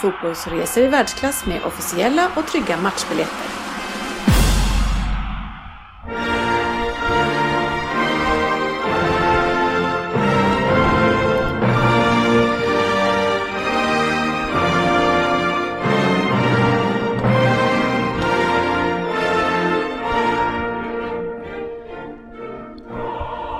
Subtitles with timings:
[0.00, 3.36] fotbollsresor i världsklass med officiella och trygga matchbiljetter.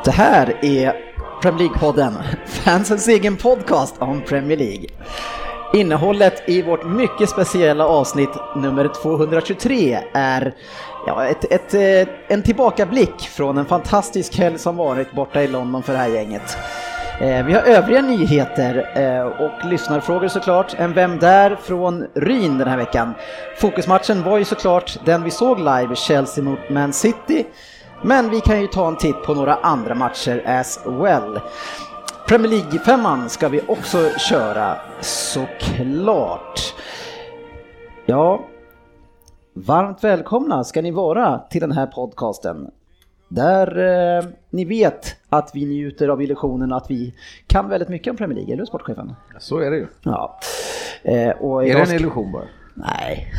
[0.04, 1.10] Det här är
[1.43, 2.12] Premier League-podden,
[2.46, 4.87] fansens egen podcast om Premier League.
[5.73, 10.54] Innehållet i vårt mycket speciella avsnitt nummer 223 är
[11.07, 15.82] ja, ett, ett, eh, en tillbakablick från en fantastisk helg som varit borta i London
[15.82, 16.59] för det här gänget.
[17.21, 20.74] Eh, vi har övriga nyheter eh, och lyssnarfrågor såklart.
[20.79, 21.57] En Vem där?
[21.63, 23.15] från Ryn den här veckan.
[23.59, 27.46] Fokusmatchen var ju såklart den vi såg live, Chelsea mot Man City.
[28.02, 31.41] Men vi kan ju ta en titt på några andra matcher as well.
[32.30, 36.74] Premier League-femman ska vi också köra såklart.
[38.06, 38.45] Ja,
[39.54, 42.70] varmt välkomna ska ni vara till den här podcasten.
[43.28, 43.78] Där
[44.18, 47.14] eh, ni vet att vi njuter av illusionen att vi
[47.46, 49.12] kan väldigt mycket om Premier League, eller hur sportchefen?
[49.38, 49.86] Så är det ju.
[50.02, 50.40] Ja.
[51.02, 52.45] Eh, och Är det en illusion bara?
[52.74, 53.32] Nej.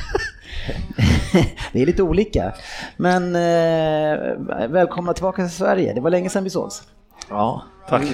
[1.73, 2.53] det är lite olika.
[2.97, 5.93] Men eh, välkomna tillbaka till Sverige.
[5.93, 6.83] Det var länge sedan vi sågs.
[7.29, 8.07] Ja, tack.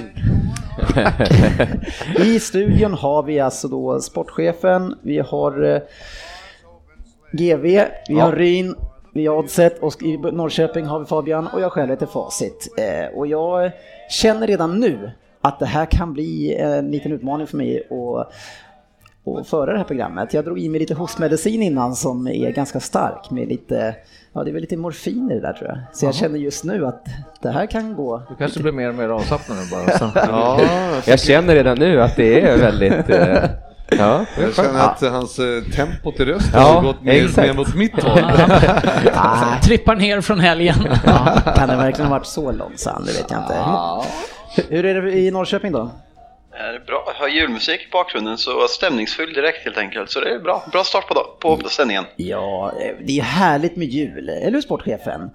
[2.18, 5.80] I studion har vi alltså då sportchefen, vi har eh,
[7.32, 8.74] GV, vi har Ryn,
[9.14, 12.74] vi har Oddset och i Norrköping har vi Fabian och jag själv heter Facit.
[12.78, 13.70] Eh, och jag
[14.10, 18.32] känner redan nu att det här kan bli en liten utmaning för mig att
[19.32, 20.34] och föra det här programmet.
[20.34, 23.94] Jag drog i mig lite hostmedicin innan som är ganska stark med lite,
[24.32, 25.78] ja det är väl lite morfin i det där tror jag.
[25.92, 27.04] Så jag känner just nu att
[27.42, 28.22] det här kan gå.
[28.28, 29.98] Du kanske blir mer och mer avslappnad nu bara.
[29.98, 30.10] Så.
[30.30, 30.60] Ja,
[31.06, 33.10] Jag känner redan nu att det är väldigt...
[33.10, 33.44] eh,
[33.98, 37.48] ja, jag känner att hans eh, tempot i rösten Ja, har gått mer, exakt.
[37.48, 38.22] mer mot mitt håll.
[39.14, 40.74] Ah, Trippar ner från helgen.
[41.06, 43.06] ja, kan det verkligen ha varit så långsamt?
[43.06, 43.54] Det vet jag inte.
[44.74, 45.90] Hur är det i Norrköping då?
[46.58, 47.04] Är det bra.
[47.06, 50.10] Jag har julmusik i bakgrunden så stämningsfull direkt helt enkelt.
[50.10, 50.62] Så det är bra.
[50.72, 51.26] Bra start på, dag,
[51.62, 52.04] på sändningen.
[52.16, 55.30] Ja, eh, det är härligt med jul, eller hur sportchefen?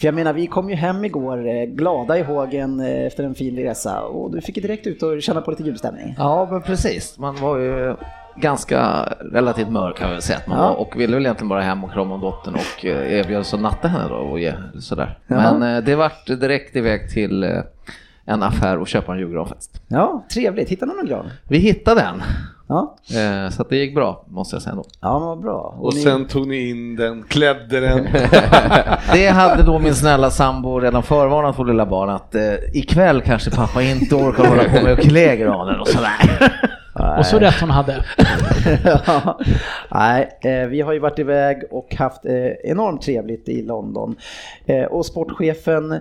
[0.00, 3.34] För jag menar, vi kom ju hem igår eh, glada i hågen eh, efter en
[3.34, 6.14] fin resa och du fick ju direkt ut och känna på lite julstämning.
[6.18, 7.18] Ja, men precis.
[7.18, 7.96] Man var ju
[8.36, 10.68] ganska relativt mörk kan vi väl säga att man Ja.
[10.68, 13.62] var och ville väl egentligen bara hem och krama om dottern och erbjöd sig att
[13.62, 14.38] natta henne då och
[14.82, 15.18] sådär.
[15.26, 15.36] Ja.
[15.36, 17.44] Men eh, det vart direkt iväg till
[18.28, 19.82] en affär och köpa en julgranfest.
[19.88, 20.68] Ja, trevligt.
[20.68, 21.30] Hittade någon gran?
[21.48, 22.22] Vi hittade den,
[22.68, 24.84] Ja, eh, så att det gick bra måste jag säga då.
[25.00, 25.74] ja men vad bra.
[25.78, 28.04] Och ni- sen tog ni in den, klädde den.
[29.12, 32.42] Det hade då min snälla sambo redan förvarnat vårt lilla barn att eh,
[32.74, 36.52] ikväll kanske pappa inte orkar hålla på med att klä granen och sådär.
[37.18, 38.04] Och så rätt hon hade.
[38.84, 39.38] Ja,
[39.90, 44.16] Nej, eh, vi har ju varit iväg och haft eh, enormt trevligt i London.
[44.66, 46.00] Eh, Och sportchefen,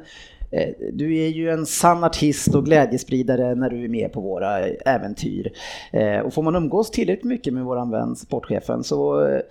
[0.51, 4.59] Eh, du är ju en sann artist och glädjespridare när du är med på våra
[4.67, 5.53] äventyr.
[5.91, 9.41] Eh, och får man umgås tillräckligt mycket med våran vän sportchefen så eh,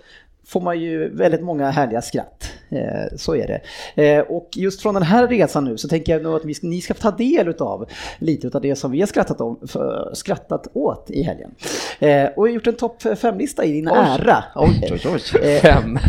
[0.47, 2.51] får man ju väldigt många härliga skratt.
[2.69, 3.61] Eh, Så är det.
[4.03, 6.81] Eh, Och just från den här resan nu så tänker jag nog att vi, ni
[6.81, 7.85] ska få ta del av
[8.19, 11.51] lite av det som vi har skrattat, om, för, skrattat åt i helgen.
[11.99, 14.43] Eh, Och gjort en topp fem-lista i din ära.
[14.55, 15.59] Oj, oj, oj.
[15.61, 15.99] Fem.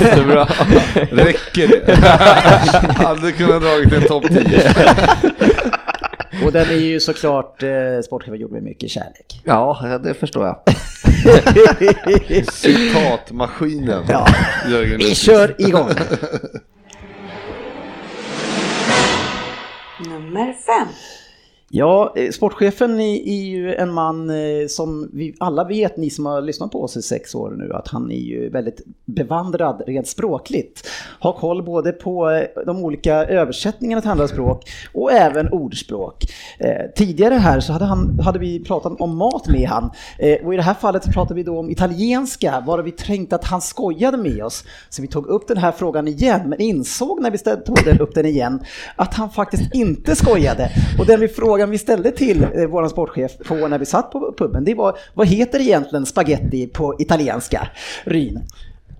[0.00, 0.44] Jättebra.
[0.94, 1.94] Räcker det?
[3.04, 4.42] Hade kunnat dragit en topp 10.
[6.44, 7.68] Och den är ju såklart eh,
[8.04, 9.40] sportchefen gjord med mycket kärlek.
[9.44, 10.58] Ja, det förstår jag.
[12.52, 14.04] Citatmaskinen.
[14.08, 14.26] Ja.
[14.98, 15.88] Vi kör igång!
[20.06, 20.88] Nummer fem.
[21.68, 26.40] Ja, eh, sportchefen är, ju en man eh, som vi alla vet, ni som har
[26.40, 30.88] lyssnat på oss i sex år nu, att han är ju väldigt bevandrad rent språkligt.
[31.20, 36.24] Har koll både på eh, de olika översättningarna till andra språk och även ordspråk.
[36.96, 39.90] Tidigare här så hade, han, hade vi pratat om mat med han
[40.44, 43.44] och i det här fallet så pratade vi då om italienska, varav vi tänkte att
[43.44, 44.64] han skojade med oss.
[44.88, 48.26] Så vi tog upp den här frågan igen, men insåg när vi tog upp den
[48.26, 48.64] igen
[48.96, 50.70] att han faktiskt inte skojade.
[50.98, 54.10] Och den vi, frågade frågan vi ställde till eh, vår sportchef på när vi satt
[54.10, 57.68] på puben, det var vad heter egentligen spaghetti på italienska?
[58.04, 58.42] Ryn.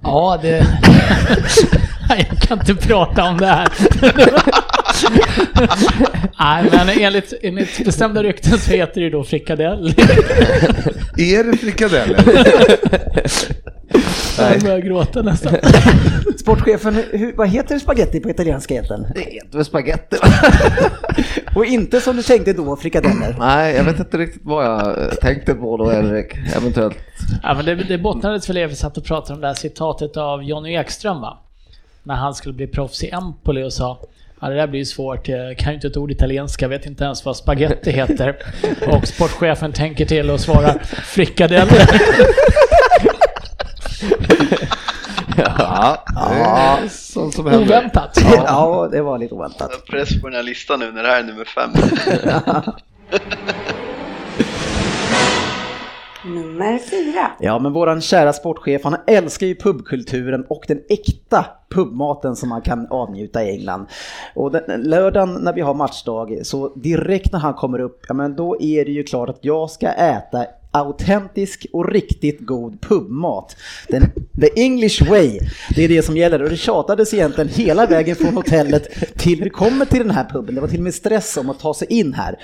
[0.02, 0.66] Ja, det...
[2.08, 3.68] Jag kan inte prata om det här.
[6.38, 9.88] Nej, men enligt, enligt bestämda rykten så heter det ju då frikadell.
[11.18, 12.16] Är det frikadeller?
[14.38, 15.54] Jag börjar gråta nästan.
[16.38, 19.06] Sportchefen, hur, vad heter spaghetti på italienska egentligen?
[19.14, 20.16] Det heter väl spagetti?
[21.54, 23.36] Och inte som du tänkte då, frikadeller.
[23.38, 26.36] Nej, jag vet inte riktigt vad jag eh, tänkte på då, Henrik.
[26.56, 26.96] Eventuellt.
[27.42, 30.16] Ja, men det, det bottnades väl i, vi satt och pratade om det här citatet
[30.16, 31.38] av Jonny Ekström va?
[32.02, 34.00] När han skulle bli proffs i Empoli och sa
[34.40, 37.04] Ja, det där blir ju svårt, jag kan ju inte ett ord italienska, vet inte
[37.04, 38.36] ens vad spaghetti heter.
[38.86, 41.88] Och sportchefen tänker till och svarar frikadeller.
[45.58, 47.66] Ja, det är sånt som händer.
[47.66, 48.18] Oväntat.
[48.46, 49.70] Ja, det var lite oväntat.
[49.70, 51.70] Jag har press på den här listan nu när det här är nummer fem.
[56.24, 57.30] Nummer fyra.
[57.40, 62.60] Ja, men våran kära sportchef, han älskar ju pubkulturen och den äkta pubmaten som man
[62.62, 63.86] kan avnjuta i England.
[64.34, 68.36] Och den, lördagen när vi har matchdag, så direkt när han kommer upp, ja men
[68.36, 70.46] då är det ju klart att jag ska äta
[70.78, 73.56] autentisk och riktigt god pubmat.
[73.88, 74.02] Den,
[74.40, 75.40] the English way,
[75.74, 76.42] det är det som gäller.
[76.42, 78.88] Och det tjatades egentligen hela vägen från hotellet
[79.18, 80.54] till vi kommer till den här puben.
[80.54, 82.36] Det var till och med stress om att ta sig in här.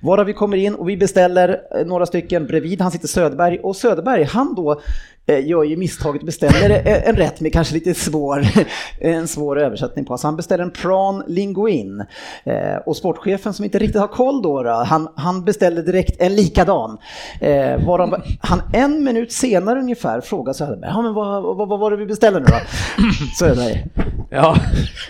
[0.00, 2.46] Varav vi kommer in och vi beställer eh, några stycken.
[2.46, 4.80] Bredvid han sitter Söderberg och Söderberg han då
[5.26, 8.46] gör ju misstaget och beställer eh, en rätt med kanske lite svår,
[9.00, 10.18] en svår översättning på.
[10.18, 12.04] Så han beställer en prawn linguine.
[12.44, 16.36] Eh, Och sportchefen som inte riktigt har koll då, då han, han beställer direkt en
[16.36, 16.98] likadan.
[17.40, 21.90] Eh, varav han en minut senare ungefär frågar Söderberg, ja men vad, vad, vad var
[21.90, 22.54] det vi beställde nu då?
[23.38, 23.84] Söderberg,
[24.30, 24.56] Ja,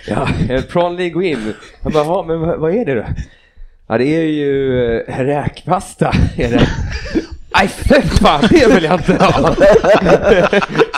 [0.08, 1.54] ja, en prawn linguine.
[1.82, 3.04] Jag bara, "Ja, men vad, är det då?
[3.88, 6.12] Ja, det är ju eh, räkpasta.
[6.36, 6.68] Är det.
[7.54, 9.54] Nej, för fan, det vill jag inte ha!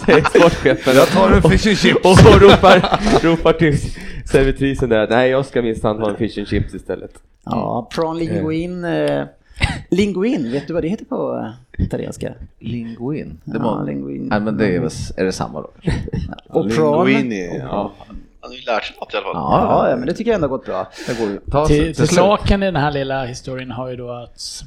[0.06, 0.96] Säger sportchefen.
[0.96, 2.04] Jag tar en fish and chips.
[2.04, 3.78] Och, och ropar, ropar till
[4.26, 7.10] servitrisen där nej, jag ska minsann ha en fish and chips istället.
[7.44, 8.84] ja, prawn linguine.
[8.84, 9.24] Eh,
[9.90, 12.32] linguine, vet du vad det heter på eh, italienska?
[12.58, 13.40] Linguin.
[13.44, 13.86] Det Ja, var...
[13.86, 14.28] linguine.
[14.28, 14.82] Nej, men det är,
[15.20, 15.70] är det samma då?
[16.48, 17.06] Och prawn.
[17.06, 17.92] Linguini, ja.
[18.40, 19.34] Han har ju lärt sig något i alla fall.
[19.34, 20.90] Ja, ja, men det tycker jag ändå har gått bra.
[21.06, 21.40] Det går ju.
[21.50, 24.62] Ta Till, till saken i den här lilla historien har ju då att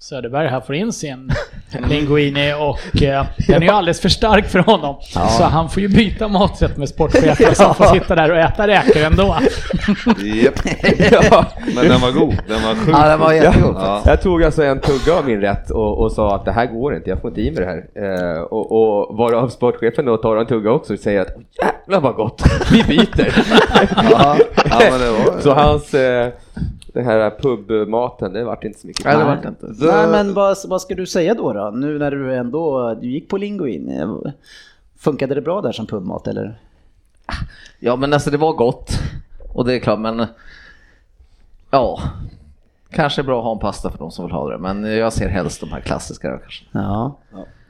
[0.00, 1.32] Söderberg här får in sin
[1.88, 4.96] linguini och eh, den är ju alldeles för stark för honom.
[5.38, 8.66] Så han får ju byta maträtt med sportchefen så han får sitta där och äta
[8.68, 9.36] räkor ändå.
[10.42, 10.54] Japp.
[11.74, 12.34] Men den var god.
[12.48, 13.42] Den var sjukt Ja, den var god.
[13.42, 13.76] jättegod.
[13.78, 14.02] Ja.
[14.04, 16.94] Jag tog alltså en tugga av min rätt och, och sa att det här går
[16.96, 18.36] inte, jag får inte i mig det här.
[18.36, 22.14] Eh, och, och varav sportchefen då tar en tugga också och säger att jävlar vad
[22.14, 22.42] gott,
[22.72, 23.44] vi byter.
[24.10, 24.36] Ja,
[24.70, 25.40] ja, men det var...
[25.40, 26.28] Så hans, eh,
[26.98, 29.04] den här pubmaten, det vart inte så mycket.
[29.04, 29.66] Nej, det var det inte.
[29.86, 31.70] Nej, men vad, vad ska du säga då, då?
[31.70, 34.32] Nu när du ändå du gick på linguine.
[34.98, 36.60] Funkade det bra där som pubmat eller?
[37.78, 38.90] Ja, men alltså det var gott.
[39.54, 40.26] Och det är klart, men
[41.70, 42.00] ja,
[42.90, 44.58] kanske är bra att ha en pasta för de som vill ha det.
[44.58, 46.64] Men jag ser helst de här klassiska då, kanske.
[46.72, 47.18] Ja.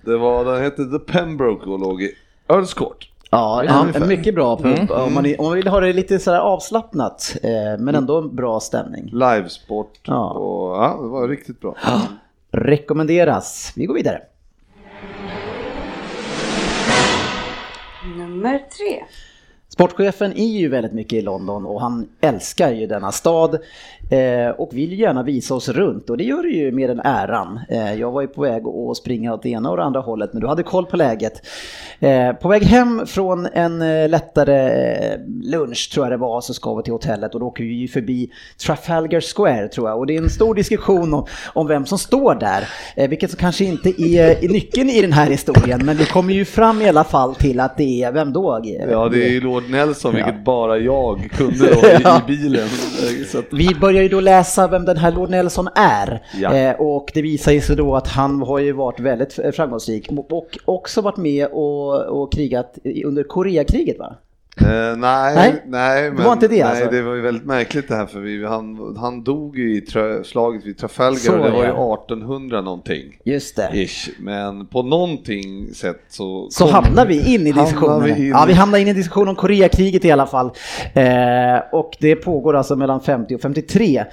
[0.04, 2.14] Det var, den hette The Pembroke och låg i
[2.48, 3.07] Earls Court.
[3.30, 4.90] Ja, Ja, mycket bra pub.
[4.90, 8.60] Om, man, om man vill ha det lite sådär avslappnat, eh, men ändå en bra
[8.60, 9.10] stämning.
[9.12, 10.00] Livesport.
[10.02, 10.30] Ja.
[10.30, 11.74] Och, ja, det var riktigt bra.
[12.52, 13.72] Rekommenderas.
[13.76, 14.20] Vi går vidare.
[18.16, 19.04] Nummer tre.
[19.78, 23.58] Sportchefen är ju väldigt mycket i London och han älskar ju denna stad
[24.10, 27.60] eh, och vill gärna visa oss runt och det gör du ju med den äran.
[27.68, 30.32] Eh, jag var ju på väg att springa åt det ena och det andra hållet
[30.32, 31.46] men du hade koll på läget.
[32.00, 36.54] Eh, på väg hem från en eh, lättare eh, lunch tror jag det var så
[36.54, 38.30] ska vi till hotellet och då åker vi ju förbi
[38.66, 42.34] Trafalgar Square tror jag och det är en stor diskussion om, om vem som står
[42.34, 42.68] där.
[42.96, 46.34] Eh, vilket som kanske inte är, är nyckeln i den här historien men vi kommer
[46.34, 48.60] ju fram i alla fall till att det är, vem då?
[48.90, 52.20] Ja, det är ju Lord Nelson, vilket bara jag kunde då i, Ja.
[52.24, 52.68] i bilen.
[53.38, 56.54] Att, Vi börjar ju då läsa vem den här Lord Nelson är Ja.
[56.54, 60.56] eh, och det visar ju sig då att han har ju varit väldigt framgångsrik och
[60.64, 64.16] också varit med och, och krigat under Koreakriget va?
[64.60, 66.90] Eh, nej, Nej, nej, det men, var inte det, nej, alltså?
[66.90, 70.24] det var ju väldigt märkligt det här för vi, han, han dog ju i tra,
[70.24, 71.94] slaget vid Trafalgar Så, och det var ju ja.
[71.94, 73.04] 1800 någonting.
[73.24, 73.70] Just det.
[73.74, 74.08] Ish.
[74.20, 76.46] Men på någonting sätt så...
[76.50, 78.04] Så kom- hamnar vi in i diskussionen.
[78.04, 80.50] vi in Ja, vi hamnar in i en diskussion om Koreakriget i alla fall.
[80.94, 81.04] Eh,
[81.72, 84.04] och det pågår alltså mellan 50 och 53.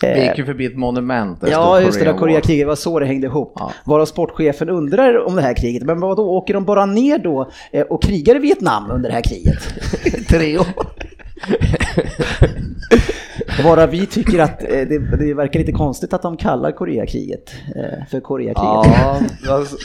[0.00, 1.40] Vi Eh, gick ju förbi ett monument.
[1.40, 2.12] det Ja, just det där.
[2.18, 3.52] Koreakriget, det var så det hängde ihop.
[3.56, 3.72] Ja.
[3.84, 5.82] Varav sportchefen undrar om det här kriget.
[5.82, 9.14] Men vad då åker de bara ner då eh, och krigar i Vietnam under det
[9.14, 9.58] här kriget?
[10.28, 10.66] Tre år.
[13.64, 18.06] Bara vi tycker att eh, det, det verkar lite konstigt att de kallar Koreakriget eh,
[18.10, 18.96] för Koreakriget.
[19.44, 19.76] Ja, alltså,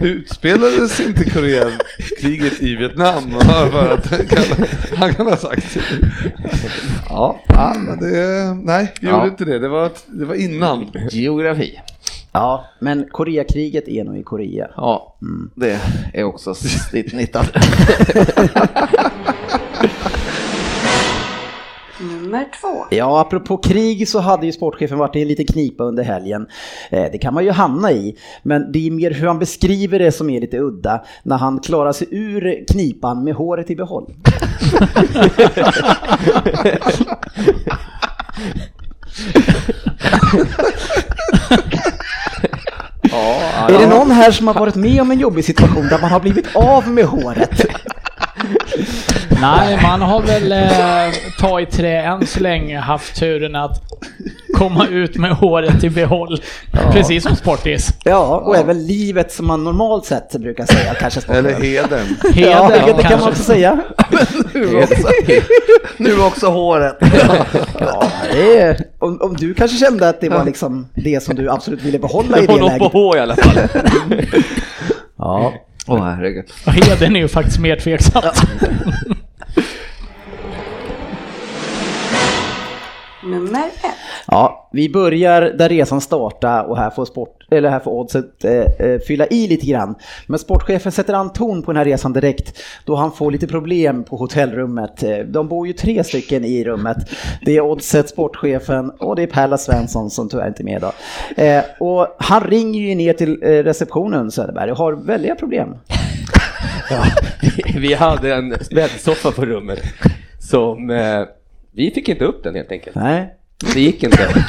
[0.04, 3.22] utspelades inte Koreakriget i Vietnam?
[3.70, 4.44] För att han kan,
[4.96, 5.76] han kan ha sagt.
[7.08, 9.26] Ja, ja men det, nej, det gjorde Ja.
[9.26, 9.58] inte det.
[9.58, 10.90] Det var, det var innan.
[11.10, 11.80] Geografi.
[12.38, 14.70] Ja, men Koreakriget är nog i Korea.
[14.76, 15.16] Ja,
[15.54, 15.80] det
[16.14, 17.50] är också snittnittande.
[22.00, 22.84] Nummer två.
[22.90, 26.46] Ja, apropå krig så hade ju sportchefen varit i en liten knipa under helgen.
[26.90, 30.12] Eh, det kan man ju hamna i, men det är mer hur han beskriver det
[30.12, 34.14] som är lite udda när han klarar sig ur knipan med håret i behåll.
[43.68, 46.20] Är det någon här som har varit med om en jobbig situation där man har
[46.20, 47.66] blivit av med håret?
[49.40, 53.82] Nej, man har väl eh, ta i trä än så länge haft turen att
[54.54, 56.42] komma ut med håret i behåll.
[56.92, 57.94] Precis som Sportis.
[58.04, 61.32] Ja, och även livet som man normalt sett brukar säga kanske.
[61.32, 62.06] Eller hedern.
[62.34, 63.78] Heder Ja, det kan man också säga.
[64.54, 65.08] nu, också,
[65.96, 66.96] nu också håret.
[67.80, 71.50] Ja, det är, om, om du kanske kände att det var liksom det som du
[71.50, 72.92] absolut ville behålla i Det det var något på läget.
[72.92, 73.82] H i alla fall.
[75.18, 75.52] Ja,
[75.86, 76.44] Åh herregud.
[76.66, 78.24] Och Hedern är ju faktiskt mer tveksamt.
[83.30, 83.94] Nummer ett.
[84.26, 88.52] ja, vi börjar där resan startar och här får, sport, eller här får oddset eh,
[88.52, 89.94] eh, fylla i lite grann.
[90.26, 94.04] Men sportchefen sätter an ton på den här resan direkt då han får lite problem
[94.04, 95.02] på hotellrummet.
[95.02, 96.96] Eh, De bor ju tre stycken i rummet.
[97.44, 100.92] Det är oddset, sportchefen och det är Perla Svensson som tyvärr inte är med idag.
[101.36, 105.74] Eh, och han ringer ju ner till eh, receptionen Söderberg och har väldiga problem.
[106.90, 107.04] Ja,
[107.76, 109.78] vi hade en bäddsoffa på rummet
[110.40, 111.22] som eh,
[111.72, 112.96] vi fick inte upp den helt enkelt.
[112.96, 113.34] Nej.
[113.74, 114.28] Det gick inte.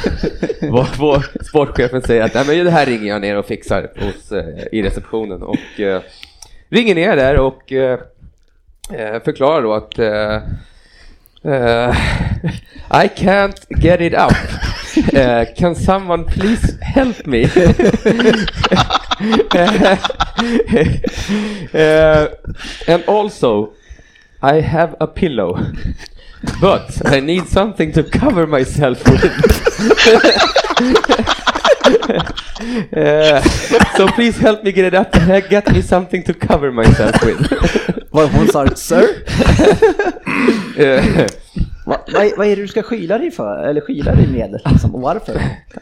[0.70, 4.32] Vår, vår sportchefen säger att Nej, men det här ringer jag ner och fixar hos,
[4.32, 6.02] eh, i receptionen och eh,
[6.68, 7.98] ringer ner där och eh,
[8.92, 10.42] eh, förklarar då att eh,
[13.04, 14.36] I can't get it up.
[15.14, 17.48] Eh, can someone please help me?
[21.72, 22.26] Eh,
[22.88, 23.72] and also
[24.42, 25.58] I have a pillow.
[26.60, 29.24] But I need something to cover myself with.
[32.92, 33.40] Uh,
[33.96, 37.40] so please help me get it up and get me something to cover myself with.
[38.10, 39.06] Vad hon sa, sir?
[41.86, 43.62] Va, vad, vad är det du ska skyla dig för?
[43.62, 44.60] Eller skyla dig med?
[44.64, 45.32] Liksom, och varför?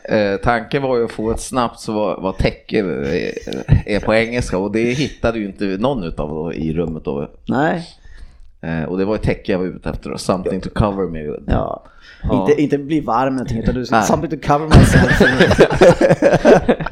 [0.02, 4.14] Eh, tanken var ju att få ett snabbt så vad, vad täcke eh, är på
[4.14, 7.30] engelska och det hittade ju inte någon utav då i rummet då.
[7.46, 7.86] Nej,
[8.60, 11.22] Eh, och det var ett täcke jag var ute efter, då, something to cover me
[11.22, 11.42] with.
[11.46, 11.84] ja.
[12.22, 12.40] Ja.
[12.40, 15.20] Inte, inte bli varm någonting utan du ska something to cover myself.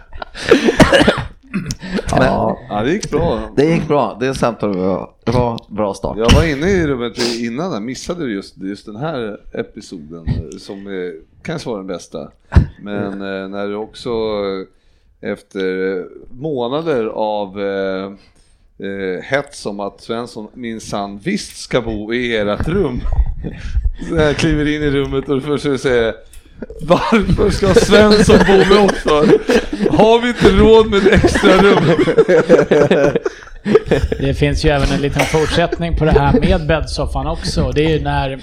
[2.11, 2.59] ja.
[2.69, 3.41] Ja, det gick bra.
[3.57, 6.19] Det gick bra, det samtalet var, det var en bra start.
[6.19, 10.87] Jag var inne i rummet innan, jag missade just, just den här episoden eh, som
[10.87, 12.31] är, kanske var den bästa.
[12.83, 17.59] Men eh, när du också eh, efter eh, månader av
[18.79, 23.01] eh, hets om att Svensson minsann visst ska bo i ert rum.
[24.09, 26.15] Så jag kliver in i rummet och jag säger
[26.81, 29.27] varför ska Svensson bo med oss för?
[29.97, 31.85] Har vi inte råd med ett extra rum?
[34.21, 37.71] Det finns ju även en liten fortsättning på det här med bäddsoffan också.
[37.75, 38.43] Det är ju när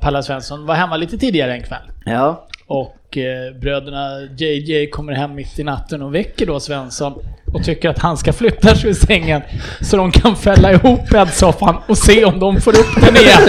[0.00, 1.90] Palla Svensson var hemma lite tidigare en kväll.
[2.04, 2.46] ja.
[2.66, 7.14] Och eh, bröderna JJ kommer hem mitt i natten och väcker då Svensson
[7.52, 9.42] och tycker att han ska flytta sig ur sängen
[9.80, 13.48] så de kan fälla ihop bäddsoffan och se om de får upp den igen.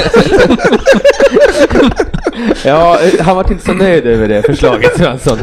[2.65, 5.38] ja, han var inte så nöjd över det förslaget Svensson.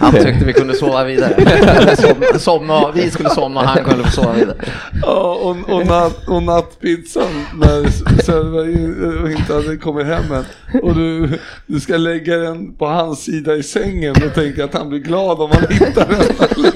[0.00, 1.96] Han tyckte vi kunde sova vidare.
[1.96, 4.56] Som, somna, vi skulle somna och han kunde få sova vidare.
[5.02, 7.90] Ja, och, och, natt, och nattpizzan när
[8.22, 10.44] Söderberg inte hade kommit hem än.
[10.82, 14.88] Och du, du ska lägga den på hans sida i sängen och tänka att han
[14.88, 16.20] blir glad om han hittar den.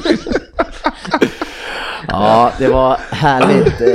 [2.09, 3.81] ja, det var härligt.
[3.81, 3.89] Eh,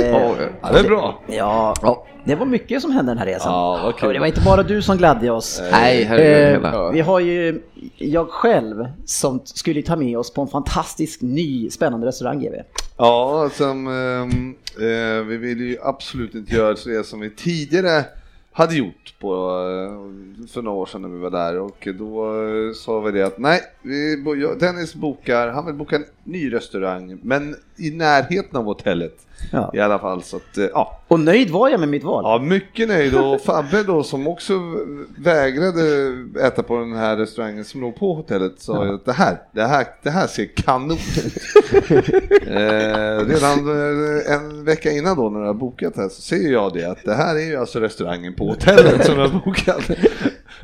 [0.62, 1.20] Ja, det är bra.
[1.26, 2.06] ja, Ja.
[2.24, 3.52] det var mycket som hände den här resan.
[3.52, 3.92] Ja.
[4.02, 5.62] Och det var inte bara du som gladde oss.
[5.72, 6.64] Nej, herregud.
[6.64, 7.62] Eh, vi har ju
[7.96, 12.56] jag själv som skulle ta med oss på en fantastisk ny spännande restaurang GW.
[12.96, 14.54] Ja, som, ehm,
[14.86, 18.04] eh, vi ville ju absolut inte göra det som vi tidigare
[18.56, 22.72] hade gjort på, eh, för några år sedan när vi var där och då eh,
[22.72, 23.60] sa vi det att nej,
[24.60, 29.26] Dennis bokar, han vill boka en ny restaurang men i närheten av hotellet.
[29.52, 29.70] Ja.
[29.74, 30.22] i alla fall.
[30.22, 31.00] Så att, eh, ja.
[31.08, 32.24] Och nöjd var jag med mitt val.
[32.24, 34.54] ja, mycket nöjd och Fabbe då som också
[35.18, 35.82] vägrade
[36.46, 39.62] äta på den här restaurangen som låg på hotellet sa ju att det här, det
[39.62, 41.34] här, det här ser kanon ut.
[42.46, 46.72] eh, redan eh, en vecka innan då när jag har bokat här så ser jag
[46.72, 49.90] det att det här är ju alltså restaurangen på hotellet som jag har bokat.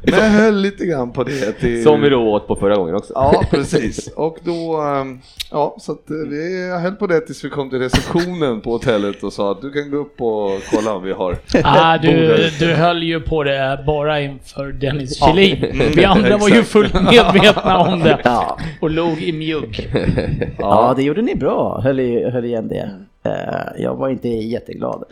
[0.02, 1.52] Men jag höll lite grann på det.
[1.52, 1.82] Till...
[1.82, 3.12] Som vi då åt på förra gången också.
[3.14, 4.08] Ja, precis.
[4.08, 5.20] Och då, ehm,
[5.50, 8.69] ja, så att eh, vi, jag höll på det tills vi kom till receptionen på
[8.72, 12.36] hotellet och sa att du kan gå upp och kolla om vi har Ah, du,
[12.58, 15.26] du höll ju på det bara inför Dennis Ja.
[15.26, 15.64] Kjellin.
[15.64, 18.58] Mm, Vi andra var ju fullt medvetna om det Ja.
[18.80, 19.90] och låg i mjugg.
[20.58, 22.90] Ja, det gjorde ni bra, höll, höll igen det.
[23.24, 25.04] Eh, Jag var inte jätteglad.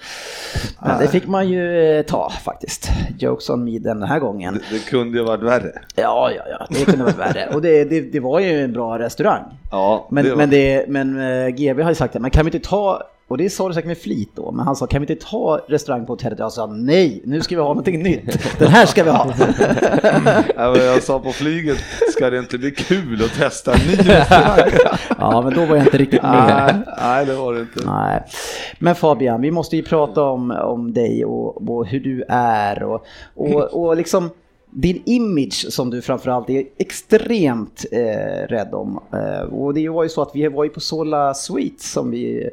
[0.83, 2.91] Men det fick man ju eh, ta faktiskt.
[3.19, 4.55] Jokes on me den här gången.
[4.55, 5.73] Det, det kunde ju varit värre.
[5.97, 7.49] Ja, ja, ja, det kunde varit värre.
[7.55, 9.43] Och det, det, det var ju en bra restaurang.
[9.71, 12.45] Ja, Men, det var- men, det, men eh, GB har ju sagt det, men kan
[12.45, 15.03] vi inte ta, och det sa du säkert med flit då, men han sa kan
[15.03, 16.39] vi inte ta restaurang på hotellet?
[16.39, 18.59] Jag sa nej, nu ska vi ha någonting nytt.
[18.59, 19.33] Den här ska vi ha.
[20.57, 21.79] Ja, jag sa på flyget,
[22.11, 24.71] ska det inte bli kul att testa en ny restaurang?
[25.19, 26.85] Ja, men då var jag inte riktigt med.
[26.87, 27.87] nej, nej, det var det inte.
[27.87, 28.23] Nej.
[28.79, 33.07] Men Fabian, vi måste ju prata om, om dig och, och hur du är och,
[33.35, 34.31] och, och liksom
[34.71, 39.01] din image som du framförallt är extremt eh, rädd om.
[39.13, 42.51] Eh, och det var ju så att vi var ju på Sola Suite som vi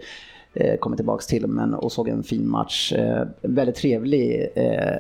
[0.80, 2.94] kommer tillbaks till men, och såg en fin match.
[2.94, 4.96] Eh, en väldigt trevlig eh,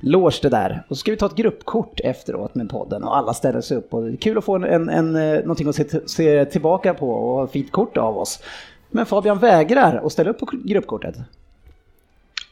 [0.00, 0.82] loge det där.
[0.88, 3.94] Och så ska vi ta ett gruppkort efteråt med podden och alla ställer sig upp.
[3.94, 6.94] Och det är kul att få en, en, en, eh, någonting att se, se tillbaka
[6.94, 8.42] på och ett fint kort av oss.
[8.90, 11.14] Men Fabian vägrar att ställa upp på gruppkortet.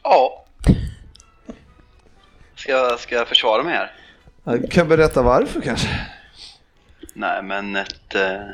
[0.03, 0.45] Ja.
[2.55, 3.91] Ska, jag- ska jag försvara mig här?
[4.43, 5.87] Jag kan berätta varför kanske.
[7.13, 8.45] Nej, men ett, eh, ett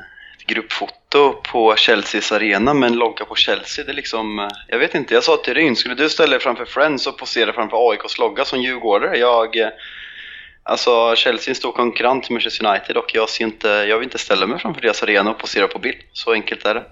[0.47, 4.39] gruppfoto på Chelseas arena med en logga på Chelsea, det är liksom...
[4.39, 7.17] eh, Jag vet inte, jag sa till Ryn, skulle du ställa dig framför Friends och
[7.17, 9.17] posera framför AIKs logga som djurgårdare?
[9.17, 9.57] Jag...
[9.57, 9.67] eh,
[10.69, 14.03] Alltså, Chelsea är en stor konkurrent till Manchester United och jag, ser inte, jag vill
[14.03, 15.97] inte ställa mig framför deras arena och posera på bild.
[16.13, 16.83] Så enkelt är det.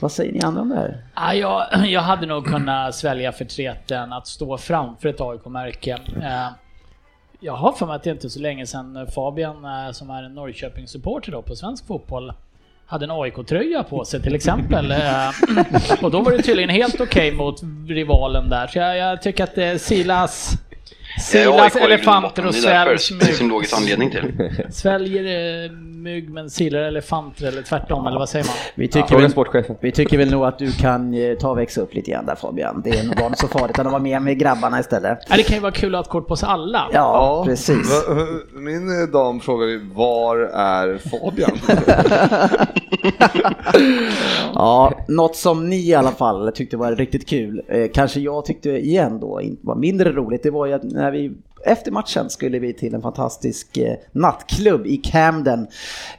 [0.00, 1.04] Vad säger ni andra om det här?
[1.14, 5.98] Ah, jag, jag hade nog kunnat svälja förtreten att stå framför ett AIK-märke.
[6.22, 6.48] Eh,
[7.40, 10.22] jag har för mig att det inte är så länge sedan Fabian, eh, som är
[10.22, 12.32] en Norrköpingssupporter då på svensk fotboll,
[12.86, 14.90] hade en AIK-tröja på sig till exempel.
[14.90, 14.98] Eh,
[16.02, 18.66] och då var det tydligen helt okej mot rivalen där.
[18.66, 20.52] Så jag, jag tycker att eh, Silas,
[21.18, 23.48] Silas AIK i elefanter och sväljs som mygg.
[23.50, 24.50] låg ett anledning till.
[24.70, 28.54] Sväljer eh, mygg men silar elefanter eller tvärtom eller vad säger man?
[28.74, 29.76] Vi tycker, Fråga väl, sportchefen.
[29.80, 32.34] vi tycker väl nog att du kan eh, ta och växa upp lite grann där
[32.34, 32.80] Fabian.
[32.84, 35.18] Det är nog bara inte så farligt att vara med med grabbarna istället.
[35.28, 36.86] Ja, det kan ju vara kul att ha ett kort på sig alla.
[36.92, 38.06] Ja, precis.
[38.08, 38.14] Va-
[38.60, 41.58] Min eh, dam frågade ju, var är Fabian?
[44.54, 48.70] Ja, något som ni i alla fall tyckte var riktigt kul, eh, kanske jag tyckte
[48.70, 51.32] igen då inte var mindre roligt, det var ju att när vi
[51.64, 55.66] efter matchen skulle vi till en fantastisk eh, nattklubb i Camden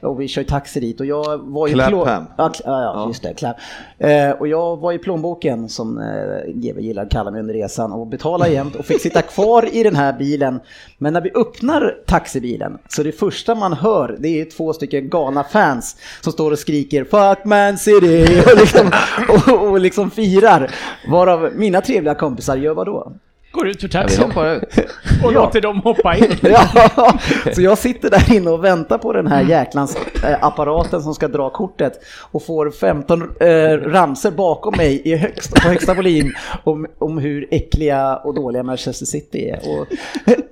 [0.02, 1.74] och vi kör taxi dit och jag var ju...
[1.74, 2.24] Clapham.
[2.38, 3.56] Ja, ja, just det, Clap.
[3.98, 7.92] Eh, och jag var i plånboken som eh, GW gillar att kalla mig under resan
[7.92, 10.60] och betalade jämt och fick sitta kvar i den här bilen.
[10.98, 15.44] Men när vi öppnar taxibilen så det första man hör det är två stycken galna
[15.44, 18.90] fans som står och skriker 'Fuck Man City' och liksom,
[19.28, 20.70] och, och liksom firar.
[21.08, 23.12] Varav mina trevliga kompisar gör vad då?
[23.56, 24.62] Går ut ur Ja, taxin hoppar ut.
[25.24, 26.36] och låter dem hoppa in.
[26.42, 27.18] Ja,
[27.54, 31.28] så jag sitter där inne och väntar på den här jäklans eh, apparaten som ska
[31.28, 31.92] dra kortet
[32.32, 36.32] och får 15 eh, ramser bakom mig i högsta, på högsta volym
[36.64, 39.58] om, om hur äckliga och dåliga Manchester City är.
[39.58, 39.86] Och,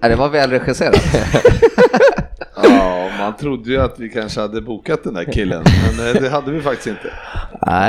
[0.00, 0.96] Ja, det var välregisserat.
[2.62, 5.64] Ja, man trodde ju att vi kanske hade bokat den där killen,
[5.96, 7.12] men eh, det hade vi faktiskt inte.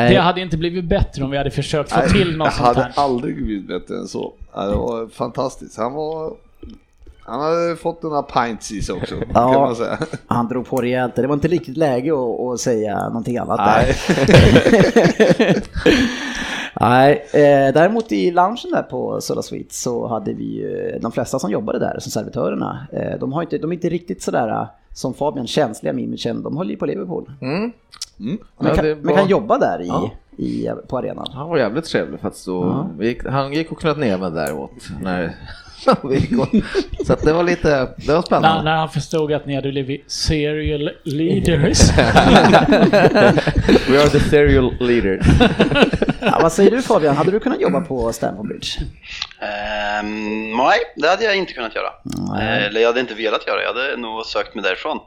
[0.10, 2.67] Det hade inte blivit bättre om vi hade försökt få Nej, till något jag sånt
[2.67, 2.91] hade här.
[2.95, 4.34] aldrig blivit bättre än så.
[4.53, 5.77] Det var fantastiskt.
[5.77, 6.34] Han var...
[7.27, 9.51] Han hade fått några pints i sig också, Ja.
[9.53, 9.97] kan man säga.
[10.27, 11.15] han drog på rejält.
[11.15, 13.95] Det var inte riktigt läge att, att säga någonting annat Nej.
[14.17, 15.55] där.
[16.81, 21.39] Nej, eh, däremot i loungen där på Soda Suite så hade vi ju de flesta
[21.39, 24.65] som jobbade där, som servitörerna, eh, de, har inte, de är inte riktigt sådär eh,
[24.93, 26.43] som Fabian, känsliga med imagen.
[26.43, 27.31] De håller ju på Liverpool.
[27.41, 27.71] Mm.
[28.17, 30.11] Men, Ja, kan, det men var- kan jobba där i, Ja.
[30.38, 31.27] i, på arenan.
[31.33, 32.47] Han var jävligt trevlig faktiskt.
[32.47, 32.89] Och Ja.
[32.99, 35.35] gick, han gick och knöt näven där åt när
[37.05, 38.63] Så att det var lite, det var När, spännande.
[38.63, 41.89] när han förstod att ni hade blivit serial leaders.
[43.89, 45.25] We are the serial leaders.
[46.21, 48.67] Ja, vad säger du Fabian, hade du kunnat jobba på Stamford Bridge?
[49.39, 51.89] Ehm, nej, det hade jag inte kunnat göra.
[52.03, 52.57] Nej.
[52.59, 54.99] Eh, Eller jag hade inte velat göra, jag hade nog sökt mig därifrån.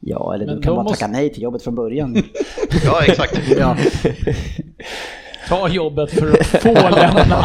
[0.00, 2.22] Ja, eller Men du kan bara måste- tacka nej till jobbet från början.
[2.84, 3.40] Ja, exakt.
[3.58, 3.76] ja.
[5.48, 7.44] Ta jobbet för att få lämna.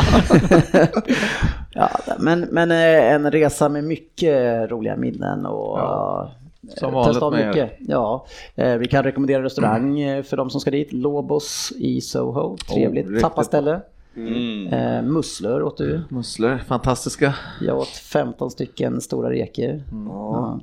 [1.74, 6.32] Ja, men, men eh, en resa med mycket roliga minnen och Ja,
[6.64, 7.72] eh, som vanligt testa av mycket.
[7.80, 10.94] Ja, eh, vi kan rekommendera restaurang eh, för de som ska dit.
[10.94, 13.82] Lobos i Soho, trevligt riktigt tappaställe.
[14.16, 14.68] Mm.
[14.68, 16.02] Eh, musslor åt du.
[16.10, 17.34] Musslor, fantastiska.
[17.62, 19.84] Jag åt 15 stycken stora reker.
[20.10, 20.60] Ja.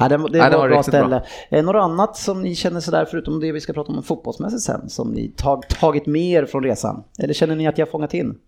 [0.00, 1.00] Ja, det, det, det var ett bra riktigt bra.
[1.00, 1.22] ställe.
[1.48, 4.88] Eh, något annat som ni känner sådär, förutom det vi ska prata om fotbollsmässigt sen,
[4.90, 7.04] som ni tag, tagit med er från resan?
[7.18, 8.38] Eller känner ni att jag har fångat in?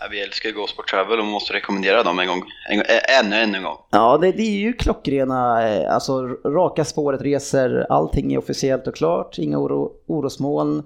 [0.00, 2.84] Ja, vi älskar Go Sport Travel och måste rekommendera dem en gång, en ä-
[3.24, 3.76] ännu, ännu en gång.
[3.90, 8.94] Ja, det, det är ju klockrena, eh, alltså raka spåret reser, allting är officiellt och
[8.94, 10.82] klart, inga oro, orosmoln.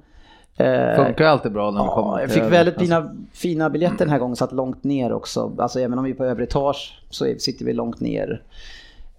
[0.57, 3.98] Eh, Funkar alltid bra när man kommer Ja, jag till- fick väldigt fina, fina biljetter
[3.98, 5.52] den här gången, satt långt ner också.
[5.59, 8.42] Alltså även om vi är på övre etage så sitter vi långt ner.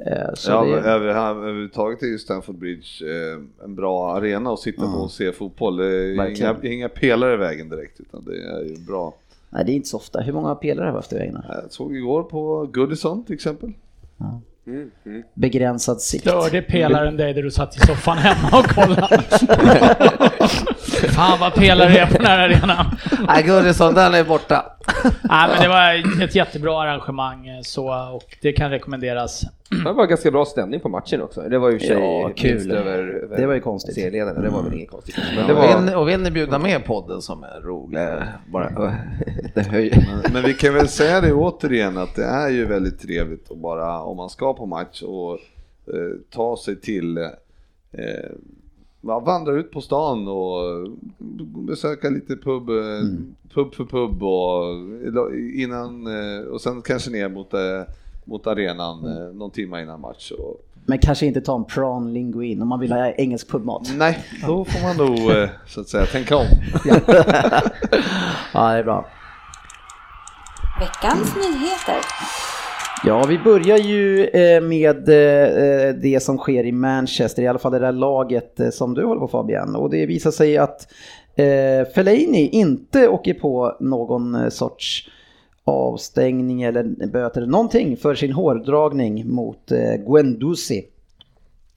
[0.06, 4.60] Eh, Så Ja, det, över, överhuvudtaget är ju Stamford Bridge eh, en bra arena att
[4.60, 5.78] sitta på och se fotboll.
[5.78, 9.14] Det är inga, inga pelare i vägen direkt, utan det är ju bra.
[9.50, 10.22] nej, det är inte så ofta.
[10.22, 11.38] Hur många pelare har vi haft i vägen?
[11.50, 13.74] Jag såg igår på Goodison till exempel.
[15.34, 16.24] Begränsad sikt.
[16.24, 19.24] Störde pelaren dig där du satt i soffan hemma och kollade?
[21.16, 22.86] Fan vad pelare det är på den här arenan.
[23.28, 24.66] Nej, Goodison, den är borta.
[25.24, 29.42] Nej, men det var ett jättebra arrangemang eh, så, och det kan rekommenderas.
[29.86, 31.42] Det var ganska bra stämning på matchen också.
[31.42, 32.72] Det var ju sig Ja, kul.
[32.72, 33.96] över, över Det var ju konstigt.
[33.96, 34.42] serieledarna.
[34.42, 35.16] Det var väl inget konstigt.
[35.36, 35.82] Men det och, var...
[35.82, 38.00] vill, och vill ni bjuda med podden som är rolig,
[38.46, 38.70] bara
[39.56, 40.08] det höjer.
[40.24, 43.58] Men, men vi kan väl säga det återigen att det är ju väldigt trevligt att
[43.58, 47.28] bara, om man ska på match och eh, ta sig till eh,
[49.08, 50.90] ja, vandra ut på stan och
[51.68, 52.76] besöka lite pub, eh,
[53.54, 57.82] pub för pub och innan eh, och sen kanske ner mot, eh,
[58.26, 60.32] mot arenan eh, någon timme innan match.
[60.32, 63.92] Och, Men kanske inte ta en prawn linguine om man vill ha engelsk pubmat.
[63.98, 65.20] nej, då får man nog
[65.68, 66.46] så att säga tänka om.
[68.54, 69.06] Ja, det är bra.
[70.80, 72.00] Veckans nyheter.
[73.06, 77.72] Ja, vi börjar ju eh, med eh, det som sker i Manchester, i alla fall
[77.72, 79.76] det där laget eh, som du håller på Fabian.
[79.76, 80.92] Och det visar sig att
[81.36, 85.10] eh, Fellaini inte åker på någon eh, sorts
[85.64, 90.86] avstängning eller böter eller någonting för sin hårdragning mot eh, Guendouzi.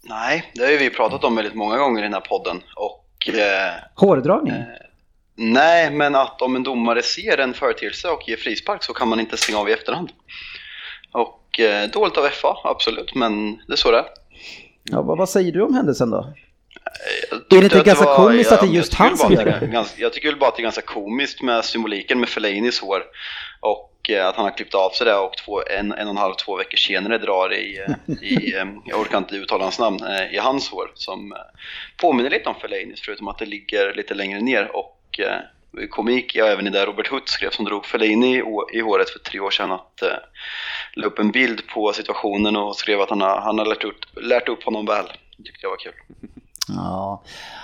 [0.09, 2.57] Nej, det har ju vi pratat om väldigt många gånger i den här podden.
[2.77, 4.55] Och eh, Hårdragning?
[5.35, 9.21] nej, men att om en domare ser en företeelse och ger frispark så kan man
[9.21, 10.09] inte stänga av i efterhand.
[11.57, 14.05] Och eh, dåligt av FA, absolut, men det är så det är.
[14.83, 16.35] Ja, vad, vad säger du om händelsen då?
[17.51, 19.89] Är det inte ganska var- komiskt att det är just han som gör det?
[19.97, 23.03] Jag tycker väl bara att det är ganska komiskt med symboliken med Fellainis hår.
[23.61, 26.17] Och eh, att han har klippt av sig det och två, en, en och en
[26.17, 29.99] halv, två veckor senare drar i, eh, i jag orkar inte uttala hans namn,
[30.33, 30.91] i hans hår.
[30.95, 31.35] Som
[31.97, 34.77] påminner lite om Fellainis förutom att det ligger lite längre ner.
[34.77, 35.21] Och
[35.91, 39.41] komik, ja även i det Robert Hutt skrev som drog Fellaini i, håret för tre
[39.41, 40.09] år sedan att eh,
[40.95, 43.97] la upp en bild på situationen och skrev att han har, han har lärt, upp,
[44.23, 45.05] lärt upp honom väl.
[45.37, 45.93] Det tyckte jag var kul.
[46.69, 47.23] Ja,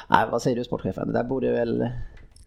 [0.08, 1.06] Nej, vad säger du sportchefen?
[1.06, 1.88] Det där borde väl...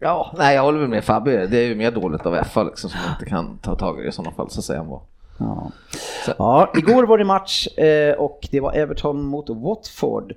[0.00, 1.46] Ja, nej jag håller väl med Fabbe.
[1.46, 4.08] Det är ju mer dåligt av FA liksom som inte kan ta tag i det
[4.08, 4.80] i sådana fall så säga.
[4.80, 5.00] än vad-
[5.38, 5.70] Ja.
[6.38, 10.32] ja, igår var det match eh, och det var Everton mot Watford.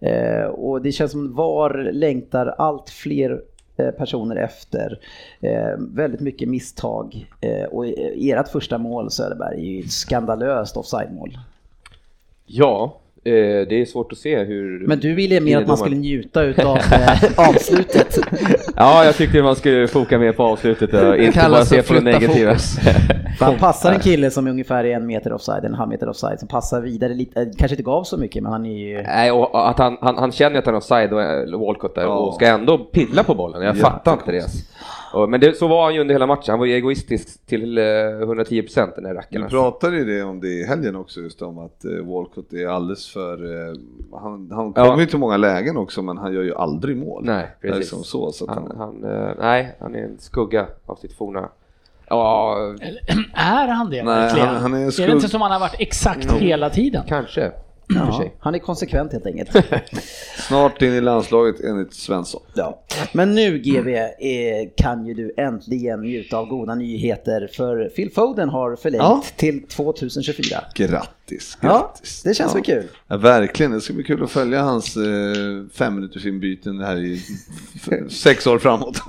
[0.00, 3.40] Eh, och det känns som VAR längtar allt fler
[3.80, 4.98] Eh, personer efter.
[5.40, 7.26] Eh, väldigt mycket misstag.
[7.40, 11.38] Eh, och ert första mål Söderberg är ju ett skandalöst offside-mål.
[12.46, 14.86] Ja, det är svårt att se hur...
[14.86, 18.18] Men du ville mer att man skulle njuta utav eh, avslutet.
[18.76, 22.00] Ja, jag tyckte man skulle foka mer på avslutet och inte bara se på det
[22.00, 22.56] negativa.
[23.40, 26.48] han passar en kille som är ungefär en meter offside, en halv meter offside, som
[26.48, 29.02] passar vidare lite, eh, kanske inte gav så mycket men han är ju...
[29.02, 32.18] Nej, och att han, han, han känner att han är offside och Walcott där Ja.
[32.18, 33.62] och ska ändå pilla på bollen.
[33.62, 34.44] Jag fattar inte det.
[35.12, 36.44] Och, men det, så var han ju under hela matchen.
[36.52, 39.42] Han var ju egoistisk till eh, 110% den här rackaren.
[39.44, 42.66] Du pratade ju det om det i helgen också, just om att eh, Walcott är
[42.66, 43.68] alldeles för...
[43.68, 43.74] Eh,
[44.20, 44.84] han han Ja.
[44.84, 47.22] kommer ju till många lägen också, men han gör ju aldrig mål.
[47.24, 47.78] Nej, precis.
[47.78, 51.12] liksom så, så att Han, han, han, eh, nej, han är en skugga av sitt
[51.12, 51.48] forna...
[52.08, 52.56] Ja,
[53.34, 55.60] Är han det Nej, han- han är en Är det skugg- inte som han har
[55.60, 57.02] varit exakt hela tiden?
[57.08, 57.52] kanske.
[57.94, 59.50] Ja, han är konsekvent helt enkelt.
[60.48, 62.42] Snart in i landslaget enligt Svensson.
[62.54, 62.82] Ja.
[63.12, 64.08] Men nu GV eh,
[64.76, 69.22] kan ju du äntligen njuta av goda nyheter för Phil Foden har förlängt Ja.
[69.36, 70.56] till 2024.
[70.74, 72.22] Grattis, Ja, grattis.
[72.22, 72.54] det känns ja.
[72.54, 72.84] väl kul.
[73.08, 75.02] Ja, verkligen, det ska bli kul att följa hans eh,
[75.74, 77.22] fem minuters inbyten här i
[78.10, 78.96] sex år framåt.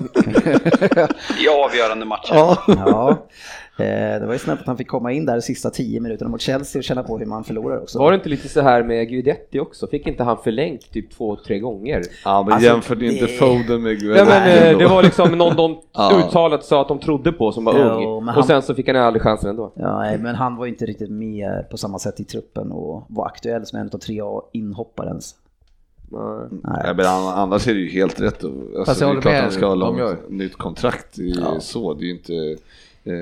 [1.44, 2.34] I avgörande matcher.
[2.34, 3.28] Ja.
[3.78, 6.30] Eh, Det var ju snabbt att han fick komma in där de sista tio minuterna
[6.32, 8.00] mot Chelsea och känna på hur man förlorar också.
[8.00, 9.88] Var det inte lite så här med Guidetti också?
[9.88, 12.02] Fick inte han förlängt typ två, tre gånger?
[12.26, 14.28] Ja, men Alltså, jämförde inte det- Foden med Ja, Guedes.
[14.28, 15.72] men, eh, det var liksom någon de
[16.28, 17.84] uttalat sa att de trodde på som var Jo,
[18.18, 18.26] ung.
[18.26, 19.72] men Och han- sen så fick han aldrig chansen ändå.
[19.76, 23.04] Ja, nej, men han var ju inte riktigt med på samma sätt i truppen och
[23.08, 25.36] var aktuell som en av tre inhoppare ens.
[26.10, 26.22] Nej.
[26.64, 26.94] Nej.
[26.96, 28.44] Men an- annars är det ju helt rätt.
[28.44, 31.16] Alltså, Fast det är klart han ska ha långt nytt kontrakt.
[31.16, 31.60] Det är Ja.
[31.60, 31.94] så.
[31.94, 32.56] Det är ju inte...
[33.04, 33.14] Eh,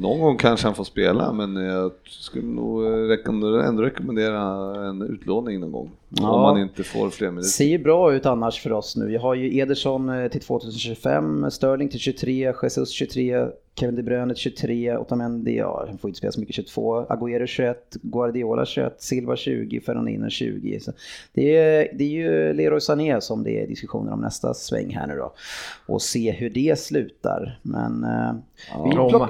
[0.00, 4.40] någon gång kanske han får spela, men jag skulle nog rekommendera, ändå rekommendera
[4.88, 5.90] en utlåning någon gång.
[6.08, 6.30] Ja.
[6.30, 7.48] Om man inte får fler minuter.
[7.48, 9.06] Ser ju bra ut annars för oss nu.
[9.06, 14.34] Vi har ju Ederson eh, till 2025, Sterling till 23, Jesus 23, Kevin De Bruyne
[14.34, 18.94] till 23, Otamendi, ja, han får inte spela så mycket 22, Agüero 21, Guardiola 21,
[19.02, 20.80] Silva 20, Fernandino 20.
[20.80, 20.92] Så
[21.32, 25.06] det, är, det är ju Leroy Sané som det är diskussioner om nästa sväng här
[25.06, 25.32] nu då.
[25.86, 27.58] Och se hur det slutar.
[27.62, 28.04] Men...
[28.04, 28.32] eh,
[28.84, 29.28] vi plock-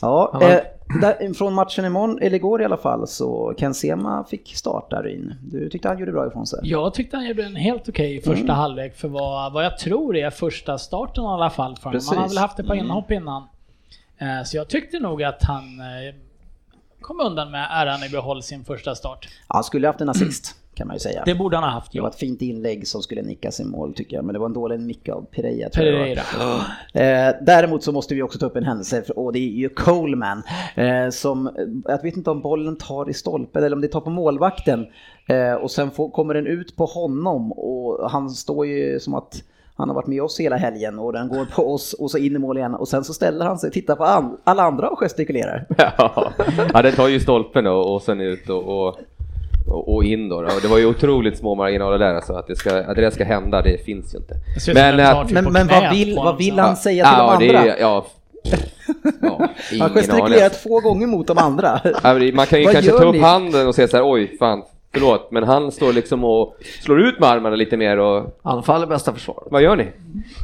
[0.00, 0.60] Ja, Han har- eh,
[1.00, 5.34] där, från matchen imorgon, eller igår i alla fall, så Ken Sema fick starta Ryn.
[5.50, 6.60] Du tyckte han gjorde bra ifrån sig?
[6.62, 8.56] Jag tyckte han gjorde en helt okej första Mm.
[8.56, 12.00] halvlek för vad, vad jag tror är första starten i alla fall för honom.
[12.08, 12.86] Han har väl haft ett par Mm.
[12.86, 13.42] inhopp innan.
[14.22, 16.14] Eh, Så jag tyckte nog att han eh,
[17.00, 19.28] kom undan med äran i behåll sin första start.
[19.48, 21.22] Ja, han skulle haft en assist, kan man ju säga.
[21.26, 22.10] Det borde han ha haft, Det var ja.
[22.12, 24.80] ett fint inlägg som skulle nickas i mål tycker jag, men det var en dålig
[24.80, 25.68] nick av Pereira.
[25.68, 26.22] Pereira.
[26.94, 30.42] Eh, däremot så måste vi också ta upp en händelse, och det är ju Coleman,
[30.74, 31.50] eh, som,
[31.84, 34.86] jag vet inte om bollen tar i stolpen eller om det tar på målvakten,
[35.26, 39.42] eh, och sen får, kommer den ut på honom och han står ju som att
[39.82, 42.36] han har varit med oss hela helgen och den går på oss och så in
[42.36, 44.98] i mål igen och sen så ställer han sig, tittar på an, alla andra och
[44.98, 45.66] gestikulerar.
[45.78, 46.32] Ja,
[46.74, 48.88] ja den tar ju stolpen då, och sen ut och, och,
[49.68, 50.48] och och in då, då.
[50.62, 53.24] Det var ju otroligt små marginaler där alltså, att det, ska, att det där ska
[53.24, 54.34] hända, det finns ju inte.
[54.66, 57.46] Det Men, tar typ Men, men vad vill, vad vill han säga till ja, de
[57.46, 57.74] det andra?
[57.74, 58.06] är, ja,
[59.22, 59.48] ja,
[59.80, 61.80] Han gestikulerat två gånger mot de andra.
[61.84, 63.20] Ja, Man kan ju Vad kanske ta upp ni?
[63.20, 64.62] handen och säga så här, oj, fan,
[64.92, 68.86] förlåt, men han står liksom och slår ut med armarna lite mer och Anfall är
[68.86, 69.42] bästa försvar.
[69.50, 69.86] vad gör ni?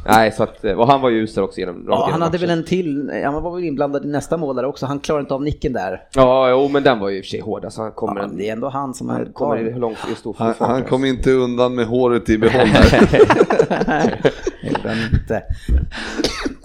[0.07, 2.41] Nej, så att, och han var ju usel också genom Ja, igenom han hade matchen.
[2.49, 5.33] väl en till, han var väl inblandad i nästa mål där också, han klarade inte
[5.33, 6.03] av nicken där.
[6.15, 8.27] Ja, jo, men den var ju i och för sig hård, alltså han kommer Ja,
[8.27, 10.69] en, det är ändå han som han är kommer i långt i stor Han, han
[10.71, 10.89] alltså.
[10.89, 14.31] kom inte undan med håret i behåll där.
[15.13, 15.43] Inte.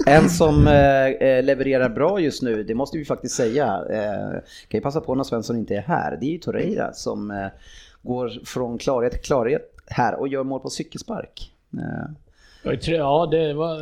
[0.07, 4.31] En som eh, eh, levererar bra just nu, det måste vi faktiskt säga, eh,
[4.69, 7.47] kan ju passa på när Svensson inte är här, det är ju Torreira som eh,
[8.03, 11.51] går från klarhet till klarhet här och gör mål på cykelspark.
[11.73, 12.11] Eh,
[12.87, 13.79] Ja, det var,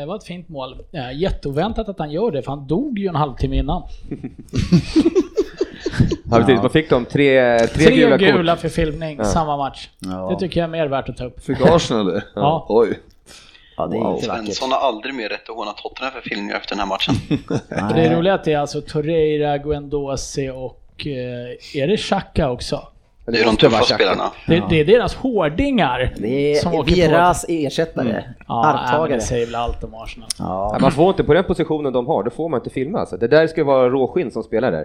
[0.00, 0.76] det var ett fint mål.
[1.14, 3.82] Jätteoväntat att han gör det, för han dog ju en halvtimme innan.
[6.30, 8.60] Ja, precis, man fick de tre, tre, Tre gula, gula, kort.
[8.60, 9.24] för filmning, Ja.
[9.24, 9.88] samma match.
[9.98, 10.30] Ja.
[10.30, 11.44] Det tycker jag är mer värt att ta upp.
[11.44, 12.24] Fick Arsenal det?
[12.34, 12.66] Ja.
[12.68, 12.98] Oj.
[13.80, 14.14] Ja, det är Wow.
[14.14, 14.44] inte vackert.
[14.44, 17.14] Svensson har aldrig mer rätt att håna Tottenham för filmningar efter den här matchen.
[17.94, 22.82] Det är roligt att det är alltså Torreira, Guendouzi och eh, är det Xhaka också?
[23.26, 24.30] Det är de tuffa spelarna.
[24.46, 26.94] Det, det är deras hårdingar Det som är åker på.
[26.94, 29.14] Vieras ersättare, Ja, nej, men arvtagare.
[29.14, 30.28] det säger väl allt om Arsenal.
[30.38, 30.70] Ja.
[30.72, 33.16] Ja, man får inte på den positionen de har, då får man inte filma alltså.
[33.16, 34.84] Det där ska vara råskinn som spelar där.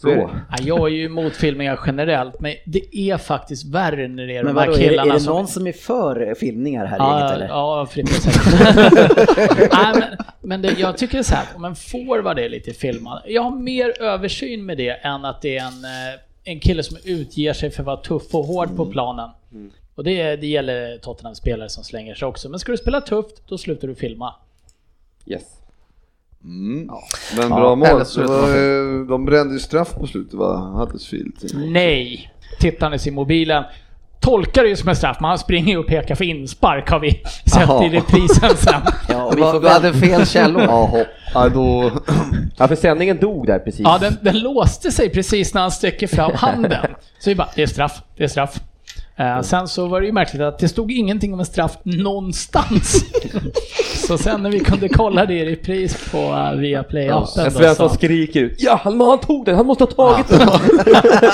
[0.00, 0.22] Så är det.
[0.22, 4.42] Ja, jag är ju emot filmningar generellt, men det är faktiskt värre när det är
[4.44, 5.34] Men de här vadå, är, det- killarna är det som...
[5.34, 7.46] någon som är för filmningar här i Ja, gänget eller?
[7.48, 9.72] ja Frippe säkert.
[9.72, 10.02] Nej, men,
[10.42, 14.02] men det, jag tycker så här, om en forward är lite filmad, jag har mer
[14.02, 17.82] översyn med det än att det är en, eh, en kille som utger sig för
[17.82, 19.30] att vara tuff och hård på planen.
[19.94, 22.48] Och det, det gäller Tottenham-spelare som slänger sig också.
[22.48, 24.34] Men ska du spela tufft, då slutar du filma.
[25.26, 25.42] Yes.
[26.44, 26.88] Mm.
[27.36, 27.88] Men Ja, bra mål.
[27.88, 30.56] eller så Det var, de brände ju straff på slutet va?
[30.56, 31.34] Huddersfield.
[31.54, 32.30] Nej!
[32.60, 33.64] Tittandes i mobilen.
[34.20, 37.00] Tolkar det ju som en straff, men han springer ju och pekar för inspark har
[37.00, 37.10] vi
[37.46, 37.84] sett Jaha.
[37.84, 38.80] i reprisen sen.
[39.08, 40.62] Ja, vi du hade fel källor.
[40.62, 41.04] Jaha,
[41.34, 41.90] ja, då...
[42.56, 43.80] Ja, för sändningen dog där precis.
[43.80, 46.86] Ja, den, den låste sig precis när han sträcker fram handen.
[47.18, 48.60] Så vi bara, det är straff, det är straff.
[49.16, 53.04] Eh, sen så var det ju märkligt att det stod ingenting om en straff någonstans.
[54.06, 57.88] så sen när vi kunde kolla det i repris på uh, Viaplay-appen En då Svensson
[57.88, 57.94] så...
[57.94, 59.56] skriker ut Ja, han, han tog den!
[59.56, 60.48] Han måste ha tagit den!